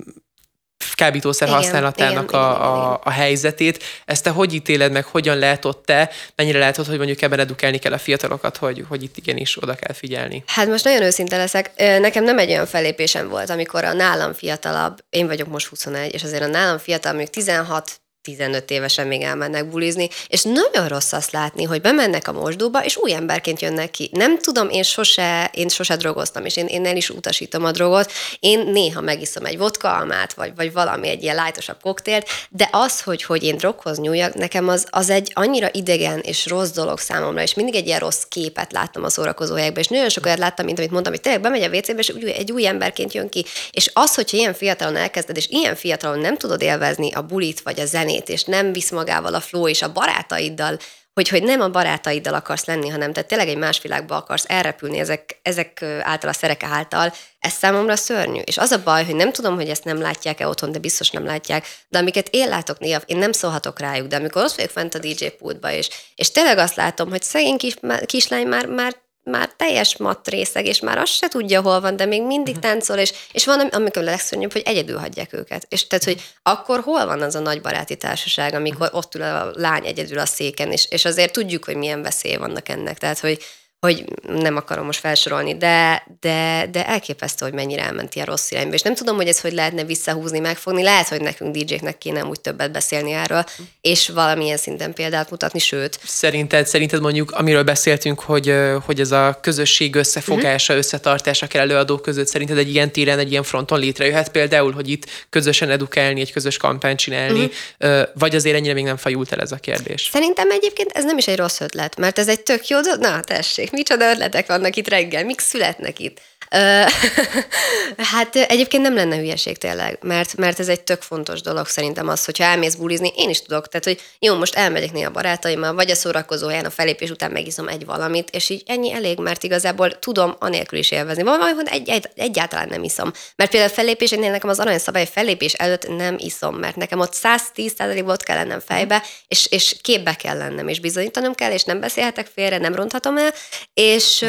kábítószer 0.94 1.48
igen, 1.48 1.60
használatának 1.60 2.28
igen, 2.28 2.40
a, 2.40 2.50
igen, 2.50 2.60
a, 2.60 2.76
igen. 2.76 2.98
a 3.02 3.10
helyzetét. 3.10 3.84
Ezt 4.04 4.24
te 4.24 4.30
hogy 4.30 4.54
ítéled 4.54 4.92
meg, 4.92 5.04
hogyan 5.04 5.38
látod 5.38 5.78
te, 5.78 6.10
mennyire 6.36 6.58
látod, 6.58 6.86
hogy 6.86 6.96
mondjuk 6.96 7.22
ebben 7.22 7.38
edukálni 7.38 7.78
kell 7.78 7.92
a 7.92 7.98
fiatalokat, 7.98 8.56
hogy, 8.56 8.84
hogy 8.88 9.02
itt 9.02 9.16
igenis 9.16 9.62
oda 9.62 9.74
kell 9.74 9.94
figyelni? 9.94 10.44
Hát 10.46 10.68
most 10.68 10.84
nagyon 10.84 11.02
őszinte 11.02 11.36
leszek. 11.36 11.70
Nekem 11.76 12.24
nem 12.24 12.38
egy 12.38 12.50
olyan 12.50 12.66
fellépésem 12.66 13.28
volt, 13.28 13.50
amikor 13.50 13.84
a 13.84 13.92
nálam 13.92 14.32
fiatalabb, 14.32 14.98
én 15.10 15.26
vagyok 15.26 15.48
most 15.48 15.66
21, 15.66 16.14
és 16.14 16.22
azért 16.22 16.42
a 16.42 16.46
nálam 16.46 16.78
fiatal, 16.78 17.12
mondjuk 17.12 17.34
16 17.34 18.00
15 18.22 18.70
évesen 18.70 19.06
még 19.06 19.22
elmennek 19.22 19.68
bulizni, 19.68 20.08
és 20.26 20.42
nagyon 20.42 20.88
rossz 20.88 21.12
azt 21.12 21.30
látni, 21.30 21.64
hogy 21.64 21.80
bemennek 21.80 22.28
a 22.28 22.32
mosdóba, 22.32 22.84
és 22.84 22.96
új 22.96 23.12
emberként 23.12 23.60
jönnek 23.60 23.90
ki. 23.90 24.10
Nem 24.12 24.38
tudom, 24.38 24.68
én 24.68 24.82
sose, 24.82 25.50
én 25.54 25.68
sose 25.68 25.96
drogoztam, 25.96 26.44
és 26.44 26.56
én, 26.56 26.66
én 26.66 26.86
el 26.86 26.96
is 26.96 27.10
utasítom 27.10 27.64
a 27.64 27.70
drogot. 27.70 28.12
Én 28.40 28.58
néha 28.58 29.00
megiszom 29.00 29.44
egy 29.44 29.58
vodka 29.58 29.96
almát, 29.96 30.32
vagy, 30.32 30.52
vagy 30.56 30.72
valami 30.72 31.08
egy 31.08 31.22
ilyen 31.22 31.34
lájtosabb 31.34 31.80
koktélt, 31.82 32.26
de 32.50 32.68
az, 32.72 33.00
hogy, 33.00 33.22
hogy 33.22 33.42
én 33.42 33.56
droghoz 33.56 33.98
nyúljak, 33.98 34.34
nekem 34.34 34.68
az, 34.68 34.86
az 34.90 35.10
egy 35.10 35.30
annyira 35.34 35.68
idegen 35.72 36.18
és 36.18 36.46
rossz 36.46 36.70
dolog 36.70 36.98
számomra, 36.98 37.42
és 37.42 37.54
mindig 37.54 37.74
egy 37.74 37.86
ilyen 37.86 37.98
rossz 37.98 38.22
képet 38.28 38.72
láttam 38.72 39.04
a 39.04 39.10
szórakozó 39.10 39.56
és 39.56 39.88
nagyon 39.88 40.08
sok 40.08 40.26
olyat 40.26 40.38
láttam, 40.38 40.64
mint 40.64 40.78
amit 40.78 40.90
mondtam, 40.90 41.12
hogy 41.12 41.22
tényleg 41.22 41.40
bemegy 41.40 41.62
a 41.62 41.68
WC-be, 41.68 41.98
és 41.98 42.08
egy 42.08 42.52
új 42.52 42.66
emberként 42.66 43.12
jön 43.12 43.28
ki. 43.28 43.44
És 43.70 43.90
az, 43.92 44.14
hogyha 44.14 44.36
ilyen 44.36 44.54
fiatalon 44.54 44.96
elkezded, 44.96 45.36
és 45.36 45.46
ilyen 45.48 45.74
fiatalon 45.74 46.18
nem 46.18 46.36
tudod 46.36 46.62
élvezni 46.62 47.12
a 47.12 47.22
bulit 47.22 47.60
vagy 47.60 47.80
a 47.80 47.84
zenét, 47.84 48.11
zenét, 48.12 48.28
és 48.28 48.44
nem 48.44 48.72
visz 48.72 48.90
magával 48.90 49.34
a 49.34 49.40
flow 49.40 49.68
és 49.68 49.82
a 49.82 49.92
barátaiddal, 49.92 50.78
hogy, 51.14 51.28
hogy 51.28 51.42
nem 51.42 51.60
a 51.60 51.68
barátaiddal 51.68 52.34
akarsz 52.34 52.64
lenni, 52.64 52.88
hanem 52.88 53.12
te 53.12 53.22
tényleg 53.22 53.48
egy 53.48 53.56
más 53.56 53.80
világba 53.80 54.16
akarsz 54.16 54.44
elrepülni 54.48 54.98
ezek, 54.98 55.40
ezek 55.42 55.82
által 56.00 56.30
a 56.30 56.32
szerek 56.32 56.62
által, 56.62 57.12
ez 57.38 57.52
számomra 57.52 57.96
szörnyű. 57.96 58.40
És 58.44 58.58
az 58.58 58.70
a 58.70 58.82
baj, 58.82 59.04
hogy 59.04 59.14
nem 59.14 59.32
tudom, 59.32 59.54
hogy 59.54 59.68
ezt 59.68 59.84
nem 59.84 60.00
látják-e 60.00 60.48
otthon, 60.48 60.72
de 60.72 60.78
biztos 60.78 61.10
nem 61.10 61.24
látják, 61.24 61.66
de 61.88 61.98
amiket 61.98 62.28
én 62.30 62.48
látok 62.48 62.78
néha, 62.78 63.00
én 63.06 63.16
nem 63.16 63.32
szólhatok 63.32 63.80
rájuk, 63.80 64.06
de 64.06 64.16
amikor 64.16 64.42
ott 64.42 64.54
vagyok 64.54 64.70
fent 64.70 64.94
a 64.94 64.98
DJ 64.98 65.26
pultba, 65.38 65.70
és, 65.70 65.88
és 66.14 66.30
tényleg 66.30 66.58
azt 66.58 66.76
látom, 66.76 67.10
hogy 67.10 67.22
szegény 67.22 67.56
kis, 67.56 67.76
kislány 68.06 68.46
már, 68.46 68.66
már 68.66 68.96
már 69.24 69.52
teljes 69.56 69.96
mat 69.96 70.28
részeg, 70.28 70.66
és 70.66 70.80
már 70.80 70.98
azt 70.98 71.12
se 71.12 71.28
tudja, 71.28 71.60
hol 71.60 71.80
van, 71.80 71.96
de 71.96 72.04
még 72.04 72.22
mindig 72.22 72.54
mhm. 72.54 72.62
táncol, 72.62 72.96
és, 72.96 73.12
és 73.32 73.44
van, 73.44 73.60
amikor 73.60 74.02
a 74.02 74.04
legszörnyűbb, 74.04 74.52
hogy 74.52 74.62
egyedül 74.64 74.98
hagyják 74.98 75.32
őket. 75.32 75.66
És 75.68 75.86
tehát, 75.86 76.04
hogy 76.04 76.22
akkor 76.42 76.80
hol 76.80 77.06
van 77.06 77.22
az 77.22 77.34
a 77.34 77.40
nagy 77.40 77.60
baráti 77.60 77.96
társaság, 77.96 78.54
amikor 78.54 78.90
ott 78.92 79.14
ül 79.14 79.22
a 79.22 79.50
lány 79.54 79.86
egyedül 79.86 80.18
a 80.18 80.26
széken, 80.26 80.72
és, 80.72 80.86
és 80.90 81.04
azért 81.04 81.32
tudjuk, 81.32 81.64
hogy 81.64 81.76
milyen 81.76 82.02
veszély 82.02 82.36
vannak 82.36 82.68
ennek. 82.68 82.98
Tehát, 82.98 83.18
hogy, 83.18 83.42
hogy 83.86 84.04
nem 84.22 84.56
akarom 84.56 84.84
most 84.84 85.00
felsorolni, 85.00 85.56
de, 85.56 86.06
de, 86.20 86.68
de 86.72 86.86
elképesztő, 86.86 87.44
hogy 87.44 87.54
mennyire 87.54 87.82
elment 87.82 88.14
ilyen 88.14 88.26
rossz 88.26 88.50
irányba. 88.50 88.74
És 88.74 88.82
nem 88.82 88.94
tudom, 88.94 89.16
hogy 89.16 89.28
ez 89.28 89.40
hogy 89.40 89.52
lehetne 89.52 89.84
visszahúzni, 89.84 90.38
megfogni. 90.38 90.82
Lehet, 90.82 91.08
hogy 91.08 91.20
nekünk 91.20 91.56
DJ-knek 91.56 91.98
kéne 91.98 92.24
úgy 92.24 92.40
többet 92.40 92.72
beszélni 92.72 93.12
erről, 93.12 93.44
és 93.80 94.08
valamilyen 94.08 94.56
szinten 94.56 94.92
példát 94.92 95.30
mutatni, 95.30 95.58
sőt. 95.58 95.98
Szerinted, 96.04 96.66
szerinted 96.66 97.00
mondjuk, 97.00 97.30
amiről 97.30 97.62
beszéltünk, 97.62 98.20
hogy, 98.20 98.54
hogy 98.84 99.00
ez 99.00 99.12
a 99.12 99.38
közösség 99.40 99.94
összefogása, 99.94 100.72
uh-huh. 100.72 100.86
összetartása 100.86 101.46
kell 101.46 101.62
előadók 101.62 102.02
között, 102.02 102.26
szerinted 102.26 102.58
egy 102.58 102.74
ilyen 102.74 102.92
téren, 102.92 103.18
egy 103.18 103.30
ilyen 103.30 103.42
fronton 103.42 103.78
létrejöhet 103.78 104.28
például, 104.28 104.72
hogy 104.72 104.90
itt 104.90 105.06
közösen 105.30 105.70
edukálni, 105.70 106.20
egy 106.20 106.32
közös 106.32 106.56
kampányt 106.56 106.98
csinálni, 106.98 107.50
uh-huh. 107.80 108.02
vagy 108.14 108.34
azért 108.34 108.56
ennyire 108.56 108.74
még 108.74 108.84
nem 108.84 108.96
fajult 108.96 109.32
el 109.32 109.40
ez 109.40 109.52
a 109.52 109.56
kérdés? 109.56 110.08
Szerintem 110.12 110.50
egyébként 110.50 110.90
ez 110.92 111.04
nem 111.04 111.18
is 111.18 111.26
egy 111.26 111.36
rossz 111.36 111.60
ötlet, 111.60 111.96
mert 111.96 112.18
ez 112.18 112.28
egy 112.28 112.40
tök 112.40 112.68
jó, 112.68 112.78
na 113.00 113.20
tessék, 113.20 113.70
micsoda 113.72 114.10
ötletek 114.10 114.46
vannak 114.46 114.76
itt 114.76 114.88
reggel, 114.88 115.24
mik 115.24 115.40
születnek 115.40 115.98
itt. 115.98 116.20
hát 118.12 118.36
egyébként 118.36 118.82
nem 118.82 118.94
lenne 118.94 119.16
hülyeség 119.16 119.58
tényleg, 119.58 119.98
mert, 120.00 120.36
mert 120.36 120.58
ez 120.58 120.68
egy 120.68 120.80
tök 120.80 121.02
fontos 121.02 121.40
dolog 121.40 121.66
szerintem 121.66 122.08
az, 122.08 122.24
hogyha 122.24 122.44
elmész 122.44 122.74
bulizni, 122.74 123.12
én 123.16 123.28
is 123.28 123.42
tudok, 123.42 123.68
tehát 123.68 123.84
hogy 123.84 124.00
jó, 124.18 124.34
most 124.34 124.54
elmegyek 124.54 124.92
néha 124.92 125.08
a 125.08 125.12
barátaimmal, 125.12 125.74
vagy 125.74 125.90
a 125.90 125.94
szórakozóján 125.94 126.64
a 126.64 126.70
felépés 126.70 127.10
után 127.10 127.30
megiszom 127.30 127.68
egy 127.68 127.84
valamit, 127.84 128.30
és 128.30 128.48
így 128.48 128.62
ennyi 128.66 128.92
elég, 128.92 129.18
mert 129.18 129.42
igazából 129.42 129.98
tudom 129.98 130.36
anélkül 130.38 130.78
is 130.78 130.90
élvezni. 130.90 131.22
Van 131.22 131.40
hogy 131.40 131.68
egy, 131.70 131.88
egy, 131.88 132.08
egyáltalán 132.16 132.68
nem 132.68 132.82
iszom. 132.82 133.12
Mert 133.36 133.50
például 133.50 133.72
fellépésénél 133.72 134.30
nekem 134.30 134.50
az 134.50 134.60
aranyszabály 134.60 135.06
fellépés 135.06 135.52
előtt 135.52 135.96
nem 135.96 136.16
iszom, 136.18 136.56
mert 136.56 136.76
nekem 136.76 137.00
ott 137.00 137.14
110 137.14 137.74
volt 138.04 138.22
kell 138.22 138.36
lennem 138.36 138.60
fejbe, 138.60 139.02
és, 139.28 139.46
és 139.50 139.76
képbe 139.80 140.14
kell 140.14 140.36
lennem, 140.36 140.68
és 140.68 140.80
bizonyítanom 140.80 141.34
kell, 141.34 141.52
és 141.52 141.64
nem 141.64 141.80
beszélhetek 141.80 142.26
félre, 142.34 142.58
nem 142.58 142.74
ronthatom 142.74 143.18
el, 143.18 143.32
és 143.74 144.24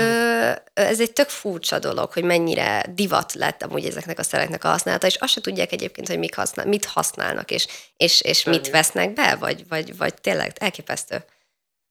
ez 0.73 0.99
egy 0.99 1.13
tök 1.13 1.29
furcsa 1.29 1.79
dolog, 1.79 2.11
hogy 2.11 2.23
mennyire 2.23 2.85
divat 2.89 3.33
lett 3.33 3.63
amúgy 3.63 3.85
ezeknek 3.85 4.19
a 4.19 4.23
szereknek 4.23 4.63
a 4.63 4.69
használata, 4.69 5.07
és 5.07 5.15
azt 5.15 5.33
se 5.33 5.41
tudják 5.41 5.71
egyébként, 5.71 6.07
hogy 6.07 6.17
mik 6.17 6.35
használ, 6.35 6.65
mit 6.65 6.85
használnak, 6.85 7.51
és, 7.51 7.67
és, 7.97 8.21
és 8.21 8.43
mit 8.43 8.69
vesznek 8.69 9.13
be, 9.13 9.35
vagy, 9.35 9.67
vagy, 9.67 9.97
vagy 9.97 10.13
tényleg 10.13 10.51
elképesztő. 10.59 11.25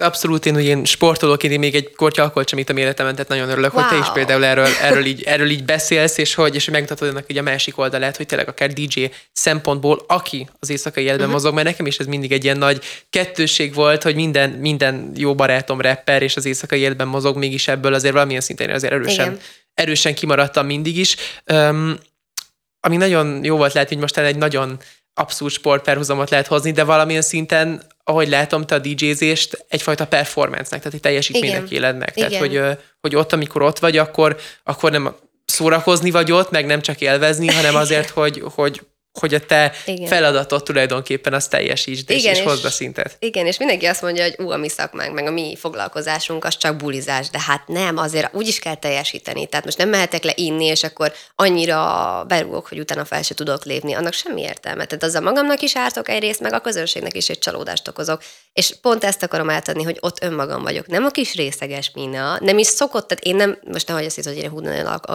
Abszolút, 0.03 0.47
én, 0.47 0.55
hogy 0.55 0.65
én 0.65 0.85
sportolóként 0.85 1.53
én 1.53 1.59
még 1.59 1.75
egy 1.75 1.95
kortya 1.95 2.23
alkoholt 2.23 2.49
sem 2.49 2.59
ittam 2.59 2.77
életemben, 2.77 3.15
tehát 3.15 3.31
nagyon 3.31 3.49
örülök, 3.49 3.75
wow. 3.75 3.83
hogy 3.83 3.93
te 3.93 3.99
is 3.99 4.13
például 4.13 4.45
erről, 4.45 4.69
erről, 4.83 5.05
így, 5.05 5.23
erről 5.23 5.51
így 5.51 5.65
beszélsz, 5.65 6.19
és 6.19 6.35
hogy, 6.35 6.55
és 6.55 6.71
megmutatod 6.71 7.09
ennek 7.09 7.25
így 7.27 7.39
a 7.39 7.43
másik 7.43 7.79
oldalát, 7.79 8.17
hogy 8.17 8.27
tényleg 8.27 8.49
akár 8.49 8.73
DJ 8.73 9.05
szempontból, 9.33 10.05
aki 10.07 10.49
az 10.61 10.71
éjszakai 10.71 11.03
életben 11.03 11.27
uh-huh. 11.27 11.43
mozog, 11.43 11.55
mert 11.55 11.67
nekem 11.67 11.87
is 11.87 11.99
ez 11.99 12.07
mindig 12.07 12.33
egy 12.33 12.45
ilyen 12.45 12.59
nagy 12.59 12.83
kettőség 13.11 13.75
volt, 13.75 14.03
hogy 14.03 14.15
minden, 14.15 14.51
minden 14.51 15.13
jó 15.15 15.35
barátom 15.35 15.81
rapper, 15.81 16.23
és 16.23 16.37
az 16.37 16.47
éjszakai 16.47 16.81
életben 16.81 17.09
mozog, 17.09 17.37
mégis 17.37 17.69
ebből 17.69 17.95
azért 17.95 18.13
valamilyen 18.13 18.41
szinten 18.41 18.71
azért 18.71 18.93
erősen, 18.93 19.39
erősen 19.75 20.15
kimaradtam 20.15 20.67
mindig 20.67 20.99
is. 20.99 21.17
Um, 21.53 21.99
ami 22.81 22.97
nagyon 22.97 23.45
jó 23.45 23.57
volt 23.57 23.73
lehet, 23.73 23.89
hogy 23.89 23.99
most 23.99 24.19
egy 24.19 24.37
nagyon 24.37 24.79
abszolút 25.15 25.53
sportperhuzamot 25.53 26.31
lehet 26.31 26.47
hozni, 26.47 26.71
de 26.71 26.85
valamilyen 26.85 27.23
szinten, 27.23 27.83
ahogy 28.05 28.29
látom, 28.29 28.67
te 28.67 28.75
a 28.75 28.79
DJ-zést 28.79 29.65
egyfajta 29.69 30.07
performance-nek, 30.07 30.79
tehát 30.81 30.95
egy 30.95 31.01
teljesítménynek 31.01 31.71
éled 31.71 31.97
meg. 31.97 32.13
Tehát, 32.13 32.37
hogy, 32.37 32.61
hogy 33.01 33.17
ott, 33.17 33.33
amikor 33.33 33.63
ott 33.63 33.79
vagy, 33.79 33.97
akkor, 33.97 34.37
akkor 34.63 34.91
nem 34.91 35.17
szórakozni 35.45 36.11
vagy 36.11 36.33
ott, 36.33 36.51
meg 36.51 36.67
nem 36.67 36.81
csak 36.81 37.01
élvezni, 37.01 37.47
hanem 37.47 37.75
azért, 37.75 38.11
hogy, 38.21 38.43
hogy 38.55 38.81
hogy 39.21 39.35
a 39.35 39.41
te 39.41 39.73
igen. 39.87 40.07
feladatod 40.07 40.63
tulajdonképpen 40.63 41.33
az 41.33 41.49
teljesítsd, 41.49 42.11
és, 42.11 42.23
igen, 42.23 42.35
és 42.35 42.41
hozd 42.41 42.65
a 42.65 42.71
szintet. 42.71 43.17
Igen, 43.19 43.47
és 43.47 43.59
mindenki 43.59 43.87
azt 43.87 44.03
mondja, 44.03 44.23
hogy 44.23 44.35
ú, 44.39 44.51
a 44.51 44.57
mi 44.57 44.69
szakmánk, 44.69 45.15
meg 45.15 45.27
a 45.27 45.31
mi 45.31 45.57
foglalkozásunk, 45.61 46.45
az 46.45 46.57
csak 46.57 46.77
bulizás, 46.77 47.31
de 47.31 47.41
hát 47.47 47.69
nem, 47.69 47.97
azért 47.97 48.35
úgy 48.35 48.47
is 48.47 48.59
kell 48.59 48.75
teljesíteni. 48.75 49.47
Tehát 49.47 49.65
most 49.65 49.79
nem 49.79 49.89
mehetek 49.89 50.23
le 50.23 50.33
inni, 50.35 50.65
és 50.65 50.83
akkor 50.83 51.13
annyira 51.35 52.25
berúgok, 52.29 52.69
hogy 52.69 52.79
utána 52.79 53.05
fel 53.05 53.23
se 53.23 53.35
tudok 53.35 53.65
lépni. 53.65 53.93
Annak 53.93 54.13
semmi 54.13 54.41
értelme. 54.41 54.85
Tehát 54.85 55.05
azzal 55.05 55.23
magamnak 55.23 55.61
is 55.63 55.77
ártok 55.77 56.09
egyrészt, 56.09 56.41
meg 56.41 56.53
a 56.53 56.61
közönségnek 56.61 57.17
is 57.17 57.29
egy 57.29 57.39
csalódást 57.39 57.89
okozok. 57.89 58.23
És 58.53 58.75
pont 58.81 59.05
ezt 59.05 59.23
akarom 59.23 59.51
átadni, 59.51 59.83
hogy 59.83 59.97
ott 60.01 60.23
önmagam 60.23 60.63
vagyok. 60.63 60.87
Nem 60.87 61.05
a 61.05 61.11
kis 61.11 61.35
részeges 61.35 61.91
mina, 61.95 62.39
nem 62.41 62.59
is 62.59 62.67
szokott, 62.67 63.09
tehát 63.09 63.25
én 63.25 63.37
nem, 63.37 63.59
most 63.65 63.89
nehogy 63.89 64.05
azt 64.05 64.15
hisz, 64.15 64.27
hogy 64.27 64.37
én 64.37 64.51
hú, 64.51 64.61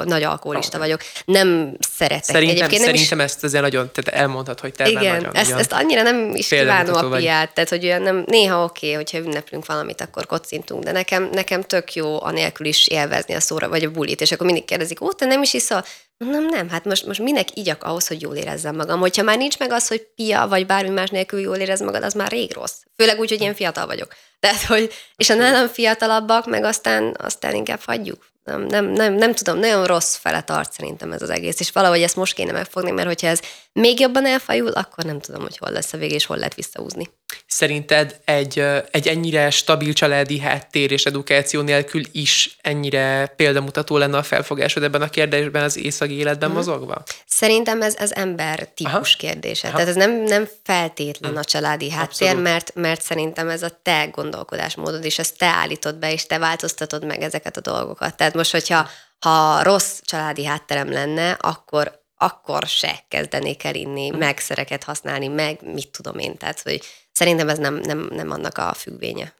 nagy 0.03 0.23
alkoholista 0.23 0.77
vagyok, 0.77 1.01
nem 1.25 1.77
szeretek. 1.95 2.23
Szerintem, 2.23 2.55
Egyébként 2.55 2.81
nem 2.81 2.93
szerintem 2.93 3.19
is... 3.19 3.25
ezt 3.25 3.43
azért 3.43 3.63
nagyon 3.63 3.86
tehát 3.91 4.21
elmondhat, 4.21 4.59
hogy 4.59 4.73
te 4.73 4.87
Igen, 4.87 5.15
nagyon, 5.15 5.35
ezt, 5.35 5.51
ezt 5.51 5.71
annyira 5.71 6.01
nem 6.01 6.35
is 6.35 6.47
kívánom 6.47 6.95
a 6.95 7.17
piát, 7.17 7.53
tehát 7.53 7.69
hogy 7.69 7.85
olyan 7.85 8.01
nem, 8.01 8.23
néha 8.25 8.63
oké, 8.63 8.85
okay, 8.85 9.03
hogyha 9.03 9.17
ünneplünk 9.27 9.65
valamit, 9.65 10.01
akkor 10.01 10.25
kocintunk, 10.25 10.83
de 10.83 10.91
nekem, 10.91 11.29
nekem 11.31 11.61
tök 11.61 11.93
jó 11.93 12.21
anélkül 12.21 12.65
is 12.65 12.87
élvezni 12.87 13.33
a 13.33 13.39
szóra, 13.39 13.69
vagy 13.69 13.83
a 13.83 13.91
bulit, 13.91 14.21
és 14.21 14.31
akkor 14.31 14.45
mindig 14.45 14.65
kérdezik, 14.65 15.01
ó, 15.01 15.11
te 15.11 15.25
nem 15.25 15.41
is 15.41 15.53
iszol? 15.53 15.83
Nem, 16.17 16.45
nem, 16.45 16.69
hát 16.69 16.85
most, 16.85 17.05
most 17.05 17.19
minek 17.19 17.47
igyak 17.53 17.83
ahhoz, 17.83 18.07
hogy 18.07 18.21
jól 18.21 18.35
érezzem 18.35 18.75
magam. 18.75 18.99
Hogyha 18.99 19.23
már 19.23 19.37
nincs 19.37 19.59
meg 19.59 19.71
az, 19.71 19.87
hogy 19.87 20.07
pia, 20.15 20.47
vagy 20.47 20.65
bármi 20.65 20.89
más 20.89 21.09
nélkül 21.09 21.39
jól 21.39 21.55
érez 21.55 21.81
magad, 21.81 22.03
az 22.03 22.13
már 22.13 22.31
rég 22.31 22.53
rossz. 22.53 22.75
Főleg 22.95 23.19
úgy, 23.19 23.29
hogy 23.29 23.41
én 23.41 23.55
fiatal 23.55 23.85
vagyok. 23.85 24.13
Tehát, 24.39 24.61
hogy, 24.61 24.93
és 25.15 25.29
a 25.29 25.33
nálam 25.33 25.67
fiatalabbak, 25.67 26.45
meg 26.45 26.63
aztán, 26.63 27.15
aztán 27.19 27.55
inkább 27.55 27.79
hagyjuk 27.85 28.25
nem, 28.47 28.61
nem, 28.61 28.85
nem, 28.85 29.13
nem 29.13 29.33
tudom, 29.33 29.59
nagyon 29.59 29.85
rossz 29.85 30.15
fele 30.15 30.41
tart 30.41 30.73
szerintem 30.73 31.11
ez 31.11 31.21
az 31.21 31.29
egész, 31.29 31.59
és 31.59 31.71
valahogy 31.71 32.01
ezt 32.01 32.15
most 32.15 32.33
kéne 32.33 32.51
megfogni, 32.51 32.91
mert 32.91 33.07
hogyha 33.07 33.27
ez 33.27 33.39
még 33.73 33.99
jobban 33.99 34.25
elfajul, 34.25 34.71
akkor 34.71 35.03
nem 35.03 35.19
tudom, 35.19 35.41
hogy 35.41 35.57
hol 35.57 35.71
lesz 35.71 35.93
a 35.93 35.97
vége, 35.97 36.15
és 36.15 36.25
hol 36.25 36.37
lehet 36.37 36.55
visszaúzni. 36.55 37.09
Szerinted 37.47 38.19
egy, 38.25 38.63
egy 38.91 39.07
ennyire 39.07 39.49
stabil 39.49 39.93
családi 39.93 40.39
háttér 40.39 40.91
és 40.91 41.05
edukáció 41.05 41.61
nélkül 41.61 42.01
is 42.11 42.57
ennyire 42.61 43.33
példamutató 43.35 43.97
lenne 43.97 44.17
a 44.17 44.23
felfogásod 44.23 44.83
ebben 44.83 45.01
a 45.01 45.09
kérdésben 45.09 45.63
az 45.63 45.77
északi 45.77 46.13
életben 46.13 46.49
hmm. 46.49 46.57
mozogva? 46.57 47.03
Szerintem 47.25 47.81
ez 47.81 47.95
az 47.99 48.15
ember 48.15 48.67
típus 48.67 48.93
Aha. 48.93 49.17
kérdése. 49.17 49.67
Aha. 49.67 49.75
Tehát 49.77 49.91
ez 49.91 49.95
nem, 49.95 50.23
nem 50.23 50.47
feltétlen 50.63 51.31
hmm. 51.31 51.39
a 51.39 51.43
családi 51.43 51.91
háttér, 51.91 52.35
mert, 52.35 52.71
mert 52.75 53.01
szerintem 53.01 53.49
ez 53.49 53.63
a 53.63 53.79
te 53.81 54.05
gondolkodásmódod, 54.05 55.05
és 55.05 55.19
ezt 55.19 55.37
te 55.37 55.45
állítod 55.45 55.95
be, 55.95 56.11
és 56.11 56.25
te 56.25 56.37
változtatod 56.37 57.05
meg 57.05 57.21
ezeket 57.21 57.57
a 57.57 57.61
dolgokat. 57.61 58.17
Tehát 58.17 58.33
most, 58.33 58.51
hogyha 58.51 58.89
ha 59.19 59.63
rossz 59.63 59.99
családi 60.05 60.45
hátterem 60.45 60.91
lenne, 60.91 61.31
akkor 61.31 62.05
akkor 62.17 62.63
se 62.67 63.03
kezdenék 63.07 63.63
el 63.63 63.75
inni, 63.75 64.09
hmm. 64.09 64.17
meg 64.17 64.39
szereket 64.39 64.83
használni, 64.83 65.27
meg 65.27 65.59
mit 65.73 65.89
tudom 65.89 66.17
én. 66.17 66.37
Tehát, 66.37 66.61
hogy 66.61 66.81
szerintem 67.11 67.49
ez 67.49 67.57
nem, 67.57 67.75
nem, 67.75 68.09
nem 68.11 68.31
annak 68.31 68.57
a 68.57 68.73
függvénye. 68.73 69.35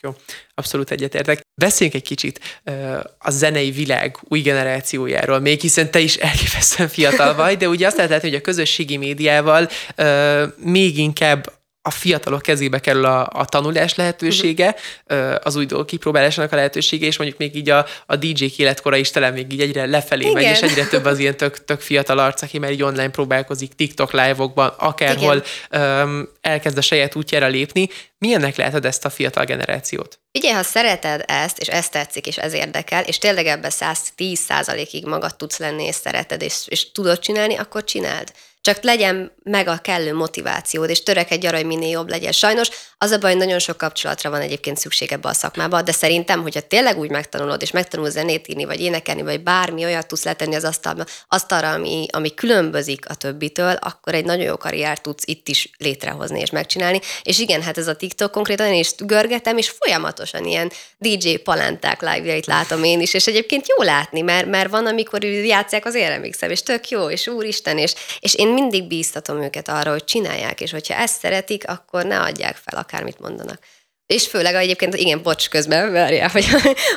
Jó, 0.00 0.14
abszolút 0.54 0.90
egyetértek. 0.90 1.40
Beszéljünk 1.54 1.98
egy 1.98 2.08
kicsit 2.08 2.60
uh, 2.64 3.00
a 3.18 3.30
zenei 3.30 3.70
világ 3.70 4.18
új 4.22 4.40
generációjáról, 4.40 5.38
még 5.38 5.60
hiszen 5.60 5.90
te 5.90 5.98
is 5.98 6.16
elképesztően 6.16 6.88
fiatal 6.88 7.34
vagy, 7.34 7.56
de 7.56 7.68
ugye 7.68 7.86
azt 7.86 7.96
lehet, 7.96 8.20
hogy 8.20 8.34
a 8.34 8.40
közösségi 8.40 8.96
médiával 8.96 9.68
uh, 9.96 10.42
még 10.56 10.98
inkább 10.98 11.57
a 11.88 11.90
fiatalok 11.90 12.42
kezébe 12.42 12.78
kerül 12.78 13.04
a, 13.04 13.28
a 13.32 13.44
tanulás 13.44 13.94
lehetősége, 13.94 14.74
uh-huh. 15.06 15.34
az 15.42 15.56
új 15.56 15.66
dolgok 15.66 15.86
kipróbálásának 15.86 16.52
a 16.52 16.56
lehetősége, 16.56 17.06
és 17.06 17.16
mondjuk 17.16 17.38
még 17.38 17.56
így 17.56 17.70
a, 17.70 17.86
a 18.06 18.16
DJ-k 18.16 18.58
életkora 18.58 18.96
is 18.96 19.10
talán 19.10 19.32
még 19.32 19.52
így 19.52 19.60
egyre 19.60 19.86
lefelé 19.86 20.28
Igen. 20.28 20.42
megy, 20.42 20.50
és 20.50 20.60
egyre 20.60 20.86
több 20.86 21.04
az 21.04 21.18
ilyen 21.18 21.36
tök, 21.36 21.64
tök 21.64 21.80
fiatal 21.80 22.18
arc, 22.18 22.42
aki 22.42 22.58
már 22.58 22.72
így 22.72 22.82
online 22.82 23.10
próbálkozik, 23.10 23.74
TikTok 23.74 24.12
live-okban, 24.12 24.72
akárhol 24.78 25.42
um, 25.70 26.28
elkezd 26.40 26.78
a 26.78 26.80
saját 26.80 27.14
útjára 27.14 27.46
lépni. 27.46 27.88
Milyennek 28.18 28.56
látod 28.56 28.84
ezt 28.84 29.04
a 29.04 29.10
fiatal 29.10 29.44
generációt? 29.44 30.18
Ugye, 30.38 30.54
ha 30.54 30.62
szereted 30.62 31.24
ezt, 31.26 31.58
és 31.58 31.68
ezt 31.68 31.92
tetszik, 31.92 32.26
és 32.26 32.36
ez 32.36 32.52
érdekel, 32.52 33.02
és 33.02 33.18
tényleg 33.18 33.46
ebbe 33.46 33.70
110 33.70 34.38
százalékig 34.38 35.06
magad 35.06 35.36
tudsz 35.36 35.58
lenni, 35.58 35.84
és 35.84 35.94
szereted, 35.94 36.42
és, 36.42 36.54
és 36.66 36.92
tudod 36.92 37.18
csinálni, 37.18 37.56
akkor 37.56 37.84
csináld. 37.84 38.32
Csak 38.60 38.82
legyen 38.82 39.32
meg 39.42 39.68
a 39.68 39.76
kellő 39.76 40.14
motivációd, 40.14 40.90
és 40.90 41.02
törekedj 41.02 41.46
arra, 41.46 41.56
hogy 41.56 41.66
minél 41.66 41.90
jobb 41.90 42.08
legyen. 42.08 42.32
Sajnos 42.32 42.68
az 42.98 43.10
a 43.10 43.18
baj, 43.18 43.30
hogy 43.30 43.40
nagyon 43.40 43.58
sok 43.58 43.76
kapcsolatra 43.76 44.30
van 44.30 44.40
egyébként 44.40 44.78
szükség 44.78 45.12
ebbe 45.12 45.28
a 45.28 45.32
szakmába, 45.32 45.82
de 45.82 45.92
szerintem, 45.92 46.42
hogyha 46.42 46.60
tényleg 46.60 46.98
úgy 46.98 47.10
megtanulod, 47.10 47.62
és 47.62 47.70
megtanulsz 47.70 48.12
zenét 48.12 48.48
írni, 48.48 48.64
vagy 48.64 48.80
énekelni, 48.80 49.22
vagy 49.22 49.42
bármi 49.42 49.84
olyat 49.84 50.06
tudsz 50.06 50.24
letenni 50.24 50.54
az 50.54 50.64
asztalba, 50.64 51.04
asztalra, 51.28 51.70
ami, 51.70 52.06
ami 52.10 52.34
különbözik 52.34 53.08
a 53.08 53.14
többitől, 53.14 53.72
akkor 53.80 54.14
egy 54.14 54.24
nagyon 54.24 54.44
jó 54.44 54.56
karriert 54.56 55.02
tudsz 55.02 55.22
itt 55.26 55.48
is 55.48 55.70
létrehozni 55.78 56.40
és 56.40 56.50
megcsinálni. 56.50 57.00
És 57.22 57.38
igen, 57.38 57.62
hát 57.62 57.78
ez 57.78 57.88
a 57.88 57.96
TikTok 57.96 58.30
konkrétan 58.30 58.66
én 58.66 58.78
is 58.78 58.94
görgetem, 58.96 59.56
és 59.56 59.68
folyamatosan 59.68 60.44
ilyen 60.44 60.72
DJ 60.98 61.34
palánták 61.34 62.00
live-jait 62.00 62.46
látom 62.46 62.84
én 62.84 63.00
is, 63.00 63.14
és 63.14 63.26
egyébként 63.26 63.68
jó 63.68 63.82
látni, 63.82 64.20
mert, 64.20 64.46
mert 64.46 64.70
van, 64.70 64.86
amikor 64.86 65.24
játszák 65.24 65.84
az 65.84 65.94
éremixem, 65.94 66.50
és 66.50 66.62
tök 66.62 66.88
jó, 66.88 67.10
és 67.10 67.26
úristen, 67.26 67.78
és, 67.78 67.94
és 68.20 68.34
én 68.34 68.48
mindig 68.60 68.86
bíztatom 68.86 69.42
őket 69.42 69.68
arra, 69.68 69.90
hogy 69.90 70.04
csinálják, 70.04 70.60
és 70.60 70.70
hogyha 70.70 70.94
ezt 70.94 71.18
szeretik, 71.20 71.68
akkor 71.68 72.04
ne 72.04 72.20
adják 72.20 72.56
fel, 72.56 72.78
akármit 72.78 73.20
mondanak. 73.20 73.58
És 74.06 74.26
főleg 74.26 74.54
egyébként, 74.54 74.94
igen, 74.94 75.22
bocs, 75.22 75.48
közben 75.48 75.92
várjál, 75.92 76.28
hogy, 76.28 76.46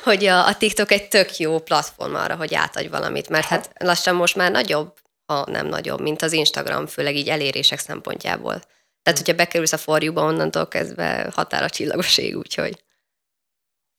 hogy 0.04 0.26
a, 0.26 0.48
a 0.48 0.58
TikTok 0.58 0.92
egy 0.92 1.08
tök 1.08 1.38
jó 1.38 1.60
platform 1.60 2.16
arra, 2.16 2.36
hogy 2.36 2.56
átadj 2.56 2.88
valamit, 2.88 3.30
mert 3.30 3.48
hát 3.48 3.72
lassan 3.80 4.16
most 4.16 4.36
már 4.36 4.52
nagyobb, 4.52 4.94
ha 5.26 5.46
nem 5.50 5.68
nagyobb, 5.68 6.02
mint 6.02 6.22
az 6.22 6.34
Instagram, 6.34 6.88
főleg 6.88 7.16
így 7.16 7.30
elérések 7.30 7.80
szempontjából. 7.80 8.62
Tehát, 9.04 9.20
hogyha 9.20 9.34
bekerülsz 9.34 9.74
a 9.74 9.78
forjúba, 9.78 10.22
onnantól 10.22 10.68
kezdve 10.68 11.32
határa 11.34 11.70
csillagoség, 11.70 12.38
úgyhogy... 12.38 12.84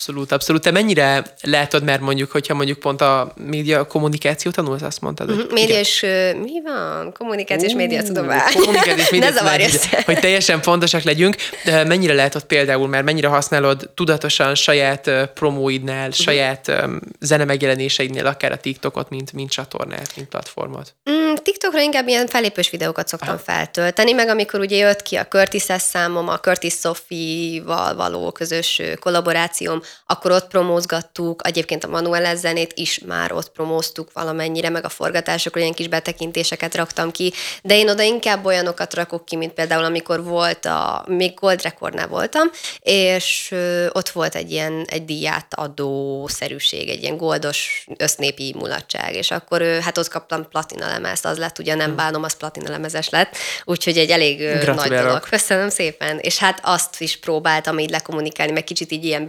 Abszolút, 0.02 0.32
abszolút. 0.32 0.62
Te 0.62 0.70
mennyire 0.70 1.22
látod, 1.42 1.82
mert 1.82 2.00
mondjuk, 2.00 2.30
hogyha 2.30 2.54
mondjuk 2.54 2.78
pont 2.78 3.00
a 3.00 3.32
média 3.36 3.86
kommunikáció 3.86 4.50
tanulsz, 4.50 4.82
azt 4.82 5.00
mondtad? 5.00 5.30
Uh-huh. 5.30 5.52
Média 5.52 5.78
és 5.78 6.06
mi 6.42 6.62
van? 6.64 7.12
Kommunikációs 7.12 7.72
uh, 7.72 7.78
média 7.78 8.02
tudomány. 8.02 8.40
Kommunikációs 8.52 9.10
média 9.10 9.26
ne 9.30 9.34
tudomány, 9.34 9.60
hogy, 9.60 10.04
hogy 10.04 10.18
teljesen 10.18 10.60
pontosak 10.60 11.02
legyünk. 11.02 11.36
De 11.64 11.84
mennyire 11.84 12.14
látod 12.14 12.42
például, 12.42 12.88
mert 12.88 13.04
mennyire 13.04 13.28
használod 13.28 13.90
tudatosan 13.94 14.54
saját 14.54 15.10
promóidnál, 15.34 16.08
uh-huh. 16.08 16.24
saját 16.24 16.68
um, 16.68 17.00
zene 17.20 17.44
megjelenéseidnél, 17.44 18.26
akár 18.26 18.52
a 18.52 18.56
TikTokot, 18.56 19.10
mint, 19.10 19.32
mint 19.32 19.50
csatornát, 19.50 20.16
mint 20.16 20.28
platformot? 20.28 20.94
Mm, 21.10 21.34
TikTokra 21.42 21.80
inkább 21.80 22.08
ilyen 22.08 22.26
felépős 22.26 22.70
videókat 22.70 23.08
szoktam 23.08 23.28
Aha. 23.28 23.38
feltölteni, 23.38 24.12
meg 24.12 24.28
amikor 24.28 24.60
ugye 24.60 24.76
jött 24.76 25.02
ki 25.02 25.16
a 25.16 25.26
Curtis 25.26 25.66
számom, 25.78 26.28
a 26.28 26.38
Curtis 26.38 26.72
Sophie-val 26.72 27.94
való 27.94 28.32
közös 28.32 28.82
kollaborációm, 29.00 29.80
akkor 30.06 30.30
ott 30.30 30.48
promózgattuk, 30.48 31.40
egyébként 31.46 31.84
a 31.84 31.88
Manuel 31.88 32.36
zenét 32.36 32.72
is 32.74 32.98
már 33.06 33.32
ott 33.32 33.50
promóztuk 33.50 34.12
valamennyire, 34.12 34.68
meg 34.68 34.84
a 34.84 34.88
forgatásokról 34.88 35.62
ilyen 35.62 35.74
kis 35.74 35.88
betekintéseket 35.88 36.74
raktam 36.74 37.10
ki, 37.10 37.32
de 37.62 37.76
én 37.76 37.88
oda 37.88 38.02
inkább 38.02 38.44
olyanokat 38.44 38.94
rakok 38.94 39.24
ki, 39.24 39.36
mint 39.36 39.52
például 39.52 39.84
amikor 39.84 40.24
volt 40.24 40.64
a, 40.64 41.04
még 41.06 41.34
Gold 41.34 41.62
Recordnál 41.62 42.08
voltam, 42.08 42.50
és 42.80 43.54
ott 43.92 44.08
volt 44.08 44.34
egy 44.34 44.50
ilyen 44.50 44.84
egy 44.88 45.04
díját 45.04 45.54
adó 45.54 46.26
szerűség, 46.28 46.88
egy 46.88 47.02
ilyen 47.02 47.16
goldos 47.16 47.86
össznépi 47.96 48.54
mulatság, 48.58 49.14
és 49.14 49.30
akkor 49.30 49.62
hát 49.62 49.98
ott 49.98 50.08
kaptam 50.08 50.48
platina 50.48 50.86
lemezt, 50.86 51.24
az 51.24 51.38
lett, 51.38 51.58
ugye 51.58 51.74
nem 51.74 51.90
hm. 51.90 51.96
bánom, 51.96 52.22
az 52.22 52.36
platina 52.36 52.70
lemezes 52.70 53.08
lett, 53.08 53.36
úgyhogy 53.64 53.98
egy 53.98 54.10
elég 54.10 54.64
nagy 54.64 54.90
dolog. 54.90 55.20
Köszönöm 55.20 55.68
szépen. 55.68 56.18
És 56.18 56.38
hát 56.38 56.60
azt 56.62 57.00
is 57.00 57.16
próbáltam 57.16 57.78
így 57.78 57.90
lekommunikálni, 57.90 58.52
meg 58.52 58.64
kicsit 58.64 58.92
így 58.92 59.04
ilyen 59.04 59.26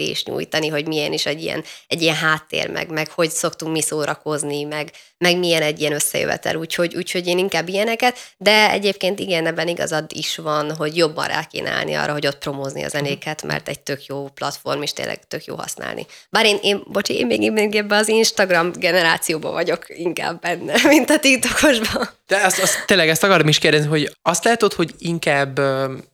betekintést 0.00 0.26
nyújtani, 0.26 0.68
hogy 0.68 0.86
milyen 0.86 1.12
is 1.12 1.26
egy 1.26 1.42
ilyen, 1.42 1.64
egy 1.88 2.02
ilyen 2.02 2.14
háttér, 2.14 2.70
meg, 2.70 2.90
meg 2.90 3.10
hogy 3.10 3.30
szoktunk 3.30 3.72
mi 3.72 3.82
szórakozni, 3.82 4.64
meg, 4.64 4.92
meg 5.20 5.38
milyen 5.38 5.62
egy 5.62 5.80
ilyen 5.80 5.92
összejövetel, 5.92 6.56
úgyhogy, 6.56 6.96
úgyhogy 6.96 7.26
én 7.26 7.38
inkább 7.38 7.68
ilyeneket, 7.68 8.18
de 8.36 8.70
egyébként 8.70 9.18
igen, 9.18 9.46
ebben 9.46 9.68
igazad 9.68 10.04
is 10.08 10.36
van, 10.36 10.76
hogy 10.76 10.96
jobban 10.96 11.26
rá 11.26 11.44
kéne 11.44 11.70
állni 11.70 11.94
arra, 11.94 12.12
hogy 12.12 12.26
ott 12.26 12.38
promózni 12.38 12.84
a 12.84 12.88
zenéket, 12.88 13.42
mert 13.42 13.68
egy 13.68 13.80
tök 13.80 14.06
jó 14.06 14.28
platform, 14.34 14.82
és 14.82 14.92
tényleg 14.92 15.26
tök 15.28 15.44
jó 15.44 15.54
használni. 15.54 16.06
Bár 16.30 16.46
én, 16.46 16.58
én 16.62 16.82
bocsi, 16.86 17.14
én 17.14 17.26
még, 17.26 17.52
még 17.52 17.74
ebben 17.74 17.98
az 17.98 18.08
Instagram 18.08 18.72
generációban 18.72 19.52
vagyok 19.52 19.84
inkább 19.88 20.40
benne, 20.40 20.74
mint 20.88 21.10
a 21.10 21.18
TikTokosban. 21.18 22.08
De 22.26 22.36
azt, 22.36 22.58
azt, 22.62 22.86
tényleg 22.86 23.08
ezt 23.08 23.24
akarom 23.24 23.48
is 23.48 23.58
kérdezni, 23.58 23.88
hogy 23.88 24.16
azt 24.22 24.44
látod, 24.44 24.72
hogy 24.72 24.94
inkább 24.98 25.60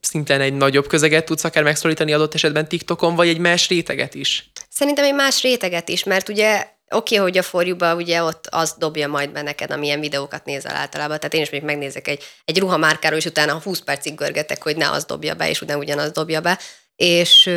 szintén 0.00 0.40
egy 0.40 0.54
nagyobb 0.54 0.86
közeget 0.86 1.24
tudsz 1.24 1.44
akár 1.44 1.62
megszólítani 1.62 2.12
adott 2.12 2.34
esetben 2.34 2.68
TikTokon, 2.68 3.14
vagy 3.14 3.28
egy 3.28 3.38
más 3.38 3.68
réteget 3.68 4.14
is? 4.14 4.50
Szerintem 4.68 5.04
egy 5.04 5.14
más 5.14 5.42
réteget 5.42 5.88
is, 5.88 6.04
mert 6.04 6.28
ugye 6.28 6.74
oké, 6.90 7.14
okay, 7.14 7.28
hogy 7.28 7.38
a 7.38 7.42
forjúba 7.42 7.94
ugye 7.94 8.22
ott 8.22 8.46
az 8.50 8.74
dobja 8.78 9.08
majd 9.08 9.30
be 9.30 9.42
neked, 9.42 9.70
amilyen 9.70 10.00
videókat 10.00 10.44
nézel 10.44 10.74
általában. 10.74 11.16
Tehát 11.16 11.34
én 11.34 11.42
is 11.42 11.50
még 11.50 11.62
megnézek 11.62 12.08
egy, 12.08 12.22
egy 12.44 12.58
ruhamárkáról, 12.58 13.18
és 13.18 13.24
utána 13.24 13.60
20 13.64 13.80
percig 13.80 14.14
görgetek, 14.14 14.62
hogy 14.62 14.76
ne 14.76 14.90
az 14.90 15.04
dobja 15.04 15.34
be, 15.34 15.48
és 15.48 15.60
utána 15.60 15.78
ugyanaz 15.78 16.10
dobja 16.10 16.40
be. 16.40 16.58
És 16.96 17.50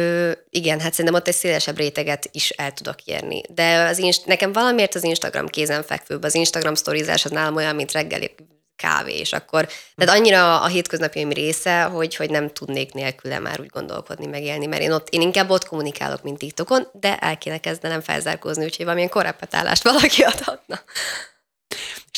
igen, 0.49 0.79
hát 0.79 0.91
szerintem 0.91 1.13
ott 1.13 1.27
egy 1.27 1.33
szélesebb 1.33 1.77
réteget 1.77 2.29
is 2.31 2.49
el 2.49 2.71
tudok 2.71 3.03
érni. 3.03 3.41
De 3.49 3.83
az 3.83 3.97
inst- 3.97 4.25
nekem 4.25 4.51
valamiért 4.51 4.95
az 4.95 5.03
Instagram 5.03 5.47
kézenfekvőbb, 5.47 6.23
az 6.23 6.35
Instagram 6.35 6.75
sztorizás 6.75 7.25
az 7.25 7.31
nálam 7.31 7.55
olyan, 7.55 7.75
mint 7.75 7.91
reggeli 7.91 8.35
kávé, 8.79 9.17
és 9.17 9.33
akkor, 9.33 9.67
tehát 9.95 10.15
annyira 10.15 10.61
a 10.61 10.67
hétköznapjaim 10.67 11.31
része, 11.31 11.81
hogy, 11.81 12.15
hogy 12.15 12.29
nem 12.29 12.49
tudnék 12.49 12.93
nélküle 12.93 13.39
már 13.39 13.59
úgy 13.59 13.69
gondolkodni, 13.69 14.25
megélni, 14.25 14.65
mert 14.65 14.81
én, 14.81 14.91
ott, 14.91 15.07
én 15.09 15.21
inkább 15.21 15.49
ott 15.49 15.65
kommunikálok, 15.65 16.23
mint 16.23 16.37
TikTokon, 16.37 16.87
de 16.93 17.17
el 17.17 17.37
kéne 17.37 17.57
kezdenem 17.57 18.01
felzárkózni, 18.01 18.63
úgyhogy 18.63 18.85
valamilyen 18.85 19.09
korrepetállást 19.09 19.83
valaki 19.83 20.21
adhatna. 20.23 20.79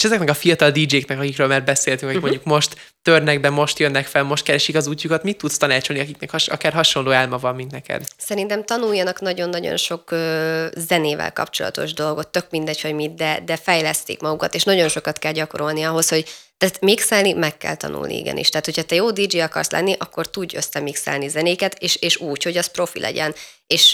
És 0.02 0.08
ezeknek 0.08 0.30
a 0.30 0.34
fiatal 0.34 0.72
DJ-knek, 0.72 1.20
akikről 1.20 1.48
már 1.48 1.64
beszéltünk, 1.64 2.12
akik 2.12 2.24
uh-huh. 2.24 2.32
mondjuk 2.32 2.44
most 2.44 2.94
törnek 3.02 3.40
be, 3.40 3.50
most 3.50 3.80
jönnek 3.80 4.06
fel, 4.06 4.24
most 4.24 4.44
keresik 4.44 4.76
az 4.76 4.88
útjukat, 4.88 5.24
mit 5.24 5.38
tudsz 5.38 5.58
tanácsolni, 5.58 6.02
akiknek 6.02 6.32
has, 6.32 6.48
akár 6.48 6.74
hasonló 6.74 7.12
elma 7.12 7.38
van, 7.38 7.56
mint 7.56 7.72
neked? 7.72 8.08
Szerintem 8.18 8.64
tanuljanak 8.64 9.20
nagyon-nagyon 9.20 9.78
sok 9.78 10.12
ö, 10.12 10.66
zenével 10.78 11.34
kapcsolatos 11.34 11.94
dolgot, 11.94 12.28
tök 12.28 12.46
mindegy, 12.50 12.82
hogy 12.82 12.94
mit, 12.94 13.14
de, 13.14 13.40
de 13.46 13.58
fejleszték 13.58 14.22
magukat, 14.22 14.56
és 14.56 14.64
nagyon 14.64 14.90
sokat 14.90 15.20
kell 15.20 15.32
gyakorolni 15.32 15.84
ahhoz, 15.84 16.10
hogy 16.10 16.26
tehát 16.58 16.82
mixelni 16.82 17.34
meg 17.34 17.58
kell 17.58 17.76
tanulni, 17.76 18.18
igenis. 18.18 18.50
Tehát, 18.50 18.66
hogyha 18.66 18.84
te 18.84 18.96
jó 18.96 19.12
DJ 19.12 19.40
akarsz 19.40 19.72
lenni, 19.72 19.96
akkor 20.00 20.30
tudj 20.30 20.56
összemixelni 20.56 21.28
zenéket, 21.28 21.76
és, 21.80 21.96
és 21.96 22.18
úgy, 22.18 22.44
hogy 22.44 22.58
az 22.58 22.68
profi 22.68 23.00
legyen. 23.00 23.36
És, 23.72 23.94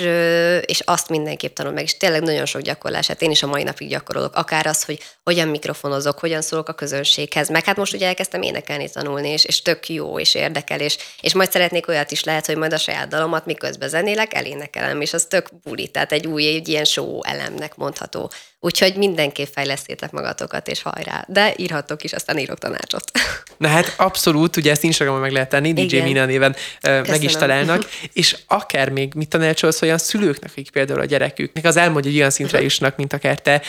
és 0.66 0.80
azt 0.86 1.10
mindenképp 1.10 1.56
tanul 1.56 1.72
meg, 1.72 1.84
és 1.84 1.98
tényleg 1.98 2.22
nagyon 2.22 2.46
sok 2.46 2.62
gyakorlását 2.62 3.22
én 3.22 3.32
is 3.32 3.44
a 3.44 3.48
mai 3.48 3.64
napig 3.64 3.90
gyakorolok. 3.90 4.36
Akár 4.36 4.66
az, 4.66 4.84
hogy 4.84 5.00
hogyan 5.24 5.48
mikrofonozok, 5.48 6.20
hogyan 6.20 6.42
szólok 6.42 6.70
a 6.70 6.74
közönséghez. 6.74 7.50
Meg 7.50 7.66
hát 7.66 7.76
most 7.76 7.94
ugye 7.94 8.08
elkezdtem 8.08 8.42
énekelni, 8.42 8.90
tanulni, 8.90 9.30
és, 9.30 9.46
és 9.46 9.62
tök 9.62 9.90
jó, 9.90 10.20
és 10.20 10.36
érdekel, 10.36 10.80
és, 10.80 10.98
és 11.22 11.34
majd 11.34 11.52
szeretnék 11.52 11.88
olyat 11.88 12.12
is 12.12 12.24
lehet, 12.24 12.46
hogy 12.46 12.58
majd 12.58 12.74
a 12.74 12.78
saját 12.78 13.08
dalomat 13.08 13.46
miközben 13.46 13.90
zenélek, 13.90 14.34
elénekelem, 14.34 15.02
és 15.02 15.14
az 15.14 15.26
tök 15.26 15.50
buli, 15.64 15.88
tehát 15.88 16.12
egy 16.12 16.28
új, 16.28 16.48
egy 16.48 16.68
ilyen 16.68 16.86
show 16.86 17.24
elemnek 17.24 17.76
mondható. 17.76 18.32
Úgyhogy 18.60 18.96
mindenképp 18.96 19.48
fejlesztétek 19.54 20.12
magatokat, 20.12 20.68
és 20.68 20.82
hajrá. 20.82 21.26
De 21.28 21.54
írhatok 21.58 22.04
is, 22.04 22.14
aztán 22.14 22.38
írok 22.38 22.58
tanácsot. 22.58 23.12
Na 23.58 23.68
hát 23.68 23.94
abszolút, 23.98 24.58
ugye 24.58 24.72
ezt 24.72 24.84
Instagramon 24.84 25.22
meg 25.22 25.32
lehet 25.32 25.50
tenni, 25.50 25.74
DJ 25.74 25.98
Mina 26.00 26.26
néven 26.26 26.56
Köszönöm. 26.82 27.06
meg 27.10 27.24
is 27.24 27.32
találnak, 27.32 27.90
és 28.14 28.38
akár 28.48 28.90
még 28.90 29.14
mit 29.14 29.30
tanácsolsz 29.68 29.82
olyan 29.82 29.98
szülőknek, 29.98 30.52
akik 30.52 30.70
például 30.70 31.00
a 31.00 31.06
gyereküknek 31.06 31.66
az 31.66 31.78
elmondja, 31.78 32.10
hogy 32.12 32.20
olyan 32.20 32.32
szintre 32.32 32.62
jusnak, 32.62 32.96
mint 32.96 33.14
akár 33.14 33.40
te, 33.40 33.62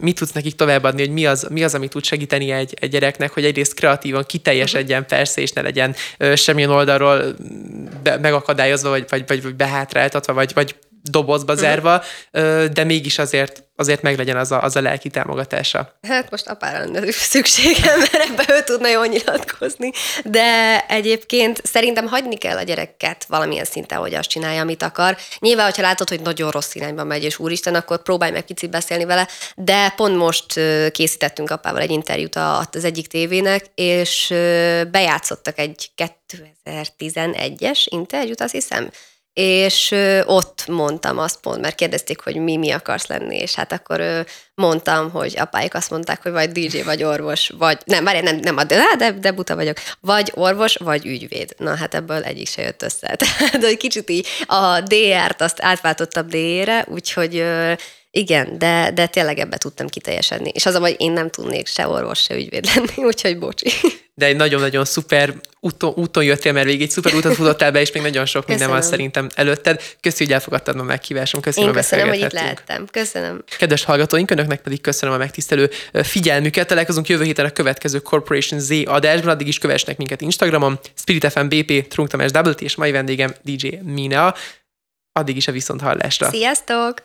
mit 0.00 0.18
tudsz 0.18 0.32
nekik 0.32 0.54
továbbadni, 0.54 1.00
hogy 1.00 1.12
mi 1.12 1.26
az, 1.26 1.46
mi 1.50 1.64
az 1.64 1.74
ami 1.74 1.88
tud 1.88 2.04
segíteni 2.04 2.50
egy, 2.50 2.74
egy 2.80 2.90
gyereknek, 2.90 3.30
hogy 3.30 3.44
egyrészt 3.44 3.74
kreatívan 3.74 4.24
kiteljesedjen 4.26 5.06
persze, 5.06 5.40
és 5.40 5.52
ne 5.52 5.62
legyen 5.62 5.94
semmilyen 6.34 6.70
oldalról 6.70 7.36
be, 8.02 8.18
megakadályozva, 8.18 8.90
vagy, 8.90 9.04
vagy, 9.08 9.42
vagy 9.42 9.54
behátráltatva, 9.54 10.32
vagy, 10.32 10.52
vagy 10.54 10.74
dobozba 11.02 11.54
zárva, 11.54 12.02
de 12.72 12.84
mégis 12.84 13.18
azért, 13.18 13.64
azért 13.76 14.02
meglegyen 14.02 14.36
az 14.36 14.52
a, 14.52 14.62
az 14.62 14.76
a 14.76 14.80
lelki 14.80 15.08
támogatása. 15.08 15.98
Hát 16.02 16.30
most 16.30 16.46
apára 16.46 16.78
lenne 16.78 17.12
szükségem, 17.12 17.98
mert 17.98 18.14
ebbe 18.14 18.44
ő 18.48 18.62
tudna 18.64 18.88
jól 18.88 19.06
nyilatkozni, 19.06 19.92
de 20.24 20.80
egyébként 20.88 21.60
szerintem 21.64 22.06
hagyni 22.06 22.36
kell 22.36 22.56
a 22.56 22.62
gyereket 22.62 23.24
valamilyen 23.28 23.64
szinten, 23.64 23.98
hogy 23.98 24.14
azt 24.14 24.28
csinálja, 24.28 24.60
amit 24.60 24.82
akar. 24.82 25.16
Nyilván, 25.38 25.64
hogyha 25.64 25.82
látod, 25.82 26.08
hogy 26.08 26.20
nagyon 26.20 26.50
rossz 26.50 26.74
irányba 26.74 27.04
megy, 27.04 27.24
és 27.24 27.38
úristen, 27.38 27.74
akkor 27.74 28.02
próbálj 28.02 28.32
meg 28.32 28.42
picit 28.42 28.70
beszélni 28.70 29.04
vele, 29.04 29.28
de 29.54 29.90
pont 29.96 30.16
most 30.16 30.60
készítettünk 30.92 31.50
apával 31.50 31.80
egy 31.80 31.90
interjút 31.90 32.36
az 32.36 32.84
egyik 32.84 33.06
tévének, 33.06 33.64
és 33.74 34.34
bejátszottak 34.90 35.58
egy 35.58 35.90
2011-es 36.64 37.86
interjút, 37.88 38.40
azt 38.40 38.52
hiszem, 38.52 38.90
és 39.32 39.94
ott 40.24 40.66
mondtam 40.66 41.18
azt 41.18 41.40
pont, 41.40 41.60
mert 41.60 41.74
kérdezték, 41.74 42.20
hogy 42.20 42.36
mi 42.36 42.56
mi 42.56 42.70
akarsz 42.70 43.06
lenni, 43.06 43.36
és 43.36 43.54
hát 43.54 43.72
akkor 43.72 44.24
mondtam, 44.54 45.10
hogy 45.10 45.38
apáik 45.38 45.74
azt 45.74 45.90
mondták, 45.90 46.22
hogy 46.22 46.32
vagy 46.32 46.50
DJ, 46.50 46.82
vagy 46.82 47.02
orvos, 47.02 47.50
vagy 47.58 47.78
nem, 47.84 48.04
várj, 48.04 48.20
nem, 48.20 48.36
nem, 48.36 48.56
de, 48.56 48.82
de, 48.98 49.12
de 49.12 49.32
buta 49.32 49.54
vagyok, 49.54 49.76
vagy 50.00 50.32
orvos, 50.34 50.76
vagy 50.76 51.06
ügyvéd. 51.06 51.54
Na 51.58 51.76
hát 51.76 51.94
ebből 51.94 52.22
egyik 52.22 52.48
se 52.48 52.62
jött 52.62 52.82
össze. 52.82 53.16
Tehát 53.38 53.64
egy 53.64 53.76
kicsit 53.76 54.10
így 54.10 54.26
a 54.46 54.80
DR-t 54.80 55.40
azt 55.40 55.62
átváltottam 55.62 56.26
D-re, 56.26 56.84
úgyhogy 56.88 57.44
igen, 58.10 58.58
de, 58.58 58.90
de 58.94 59.06
tényleg 59.06 59.38
ebbe 59.38 59.56
tudtam 59.56 59.88
kiteljesedni. 59.88 60.50
És 60.54 60.66
az 60.66 60.76
hogy 60.76 60.96
én 60.98 61.12
nem 61.12 61.30
tudnék 61.30 61.66
se 61.66 61.88
orvos, 61.88 62.22
se 62.22 62.34
ügyvéd 62.34 62.64
lenni, 62.74 63.04
úgyhogy 63.10 63.38
bocsi. 63.38 63.70
De 64.14 64.26
egy 64.26 64.36
nagyon-nagyon 64.36 64.84
szuper 64.84 65.34
úton, 65.60 65.92
úton 65.96 66.24
jöttél, 66.24 66.52
mert 66.52 66.66
végig 66.66 66.82
egy 66.82 66.90
szuper 66.90 67.14
úton 67.14 67.34
futottál 67.34 67.72
be, 67.72 67.80
és 67.80 67.92
még 67.92 68.02
nagyon 68.02 68.26
sok 68.26 68.46
minden 68.46 68.68
van 68.68 68.82
szerintem 68.82 69.28
előtted. 69.34 69.82
Köszi, 70.00 70.24
hogy 70.24 70.32
elfogadtad 70.32 70.78
a 70.78 70.82
meghívásom. 70.82 71.40
Köszönöm, 71.40 71.68
Én 71.68 71.74
köszönöm, 71.74 72.08
hogy 72.08 72.20
itt 72.20 72.32
lehettem. 72.32 72.86
Köszönöm. 72.90 73.44
Kedves 73.58 73.84
hallgatóink, 73.84 74.30
önöknek 74.30 74.60
pedig 74.60 74.80
köszönöm 74.80 75.14
a 75.14 75.18
megtisztelő 75.18 75.70
figyelmüket. 75.92 76.66
Találkozunk 76.66 77.08
jövő 77.08 77.24
héten 77.24 77.44
a 77.44 77.50
következő 77.50 77.98
Corporation 77.98 78.60
Z 78.60 78.70
adásban. 78.84 79.30
Addig 79.30 79.48
is 79.48 79.58
kövessenek 79.58 79.96
minket 79.96 80.20
Instagramon, 80.20 80.78
Spirit 80.94 81.32
FM 81.32 81.46
BP, 81.46 81.88
Trunk 81.88 82.08
Tamás 82.08 82.30
Double 82.30 82.54
T, 82.54 82.60
és 82.60 82.74
mai 82.74 82.90
vendégem 82.90 83.34
DJ 83.42 83.68
Mina. 83.82 84.34
Addig 85.12 85.36
is 85.36 85.48
a 85.48 85.52
viszont 85.52 85.80
hallásra. 85.80 86.30
Sziasztok! 86.30 87.04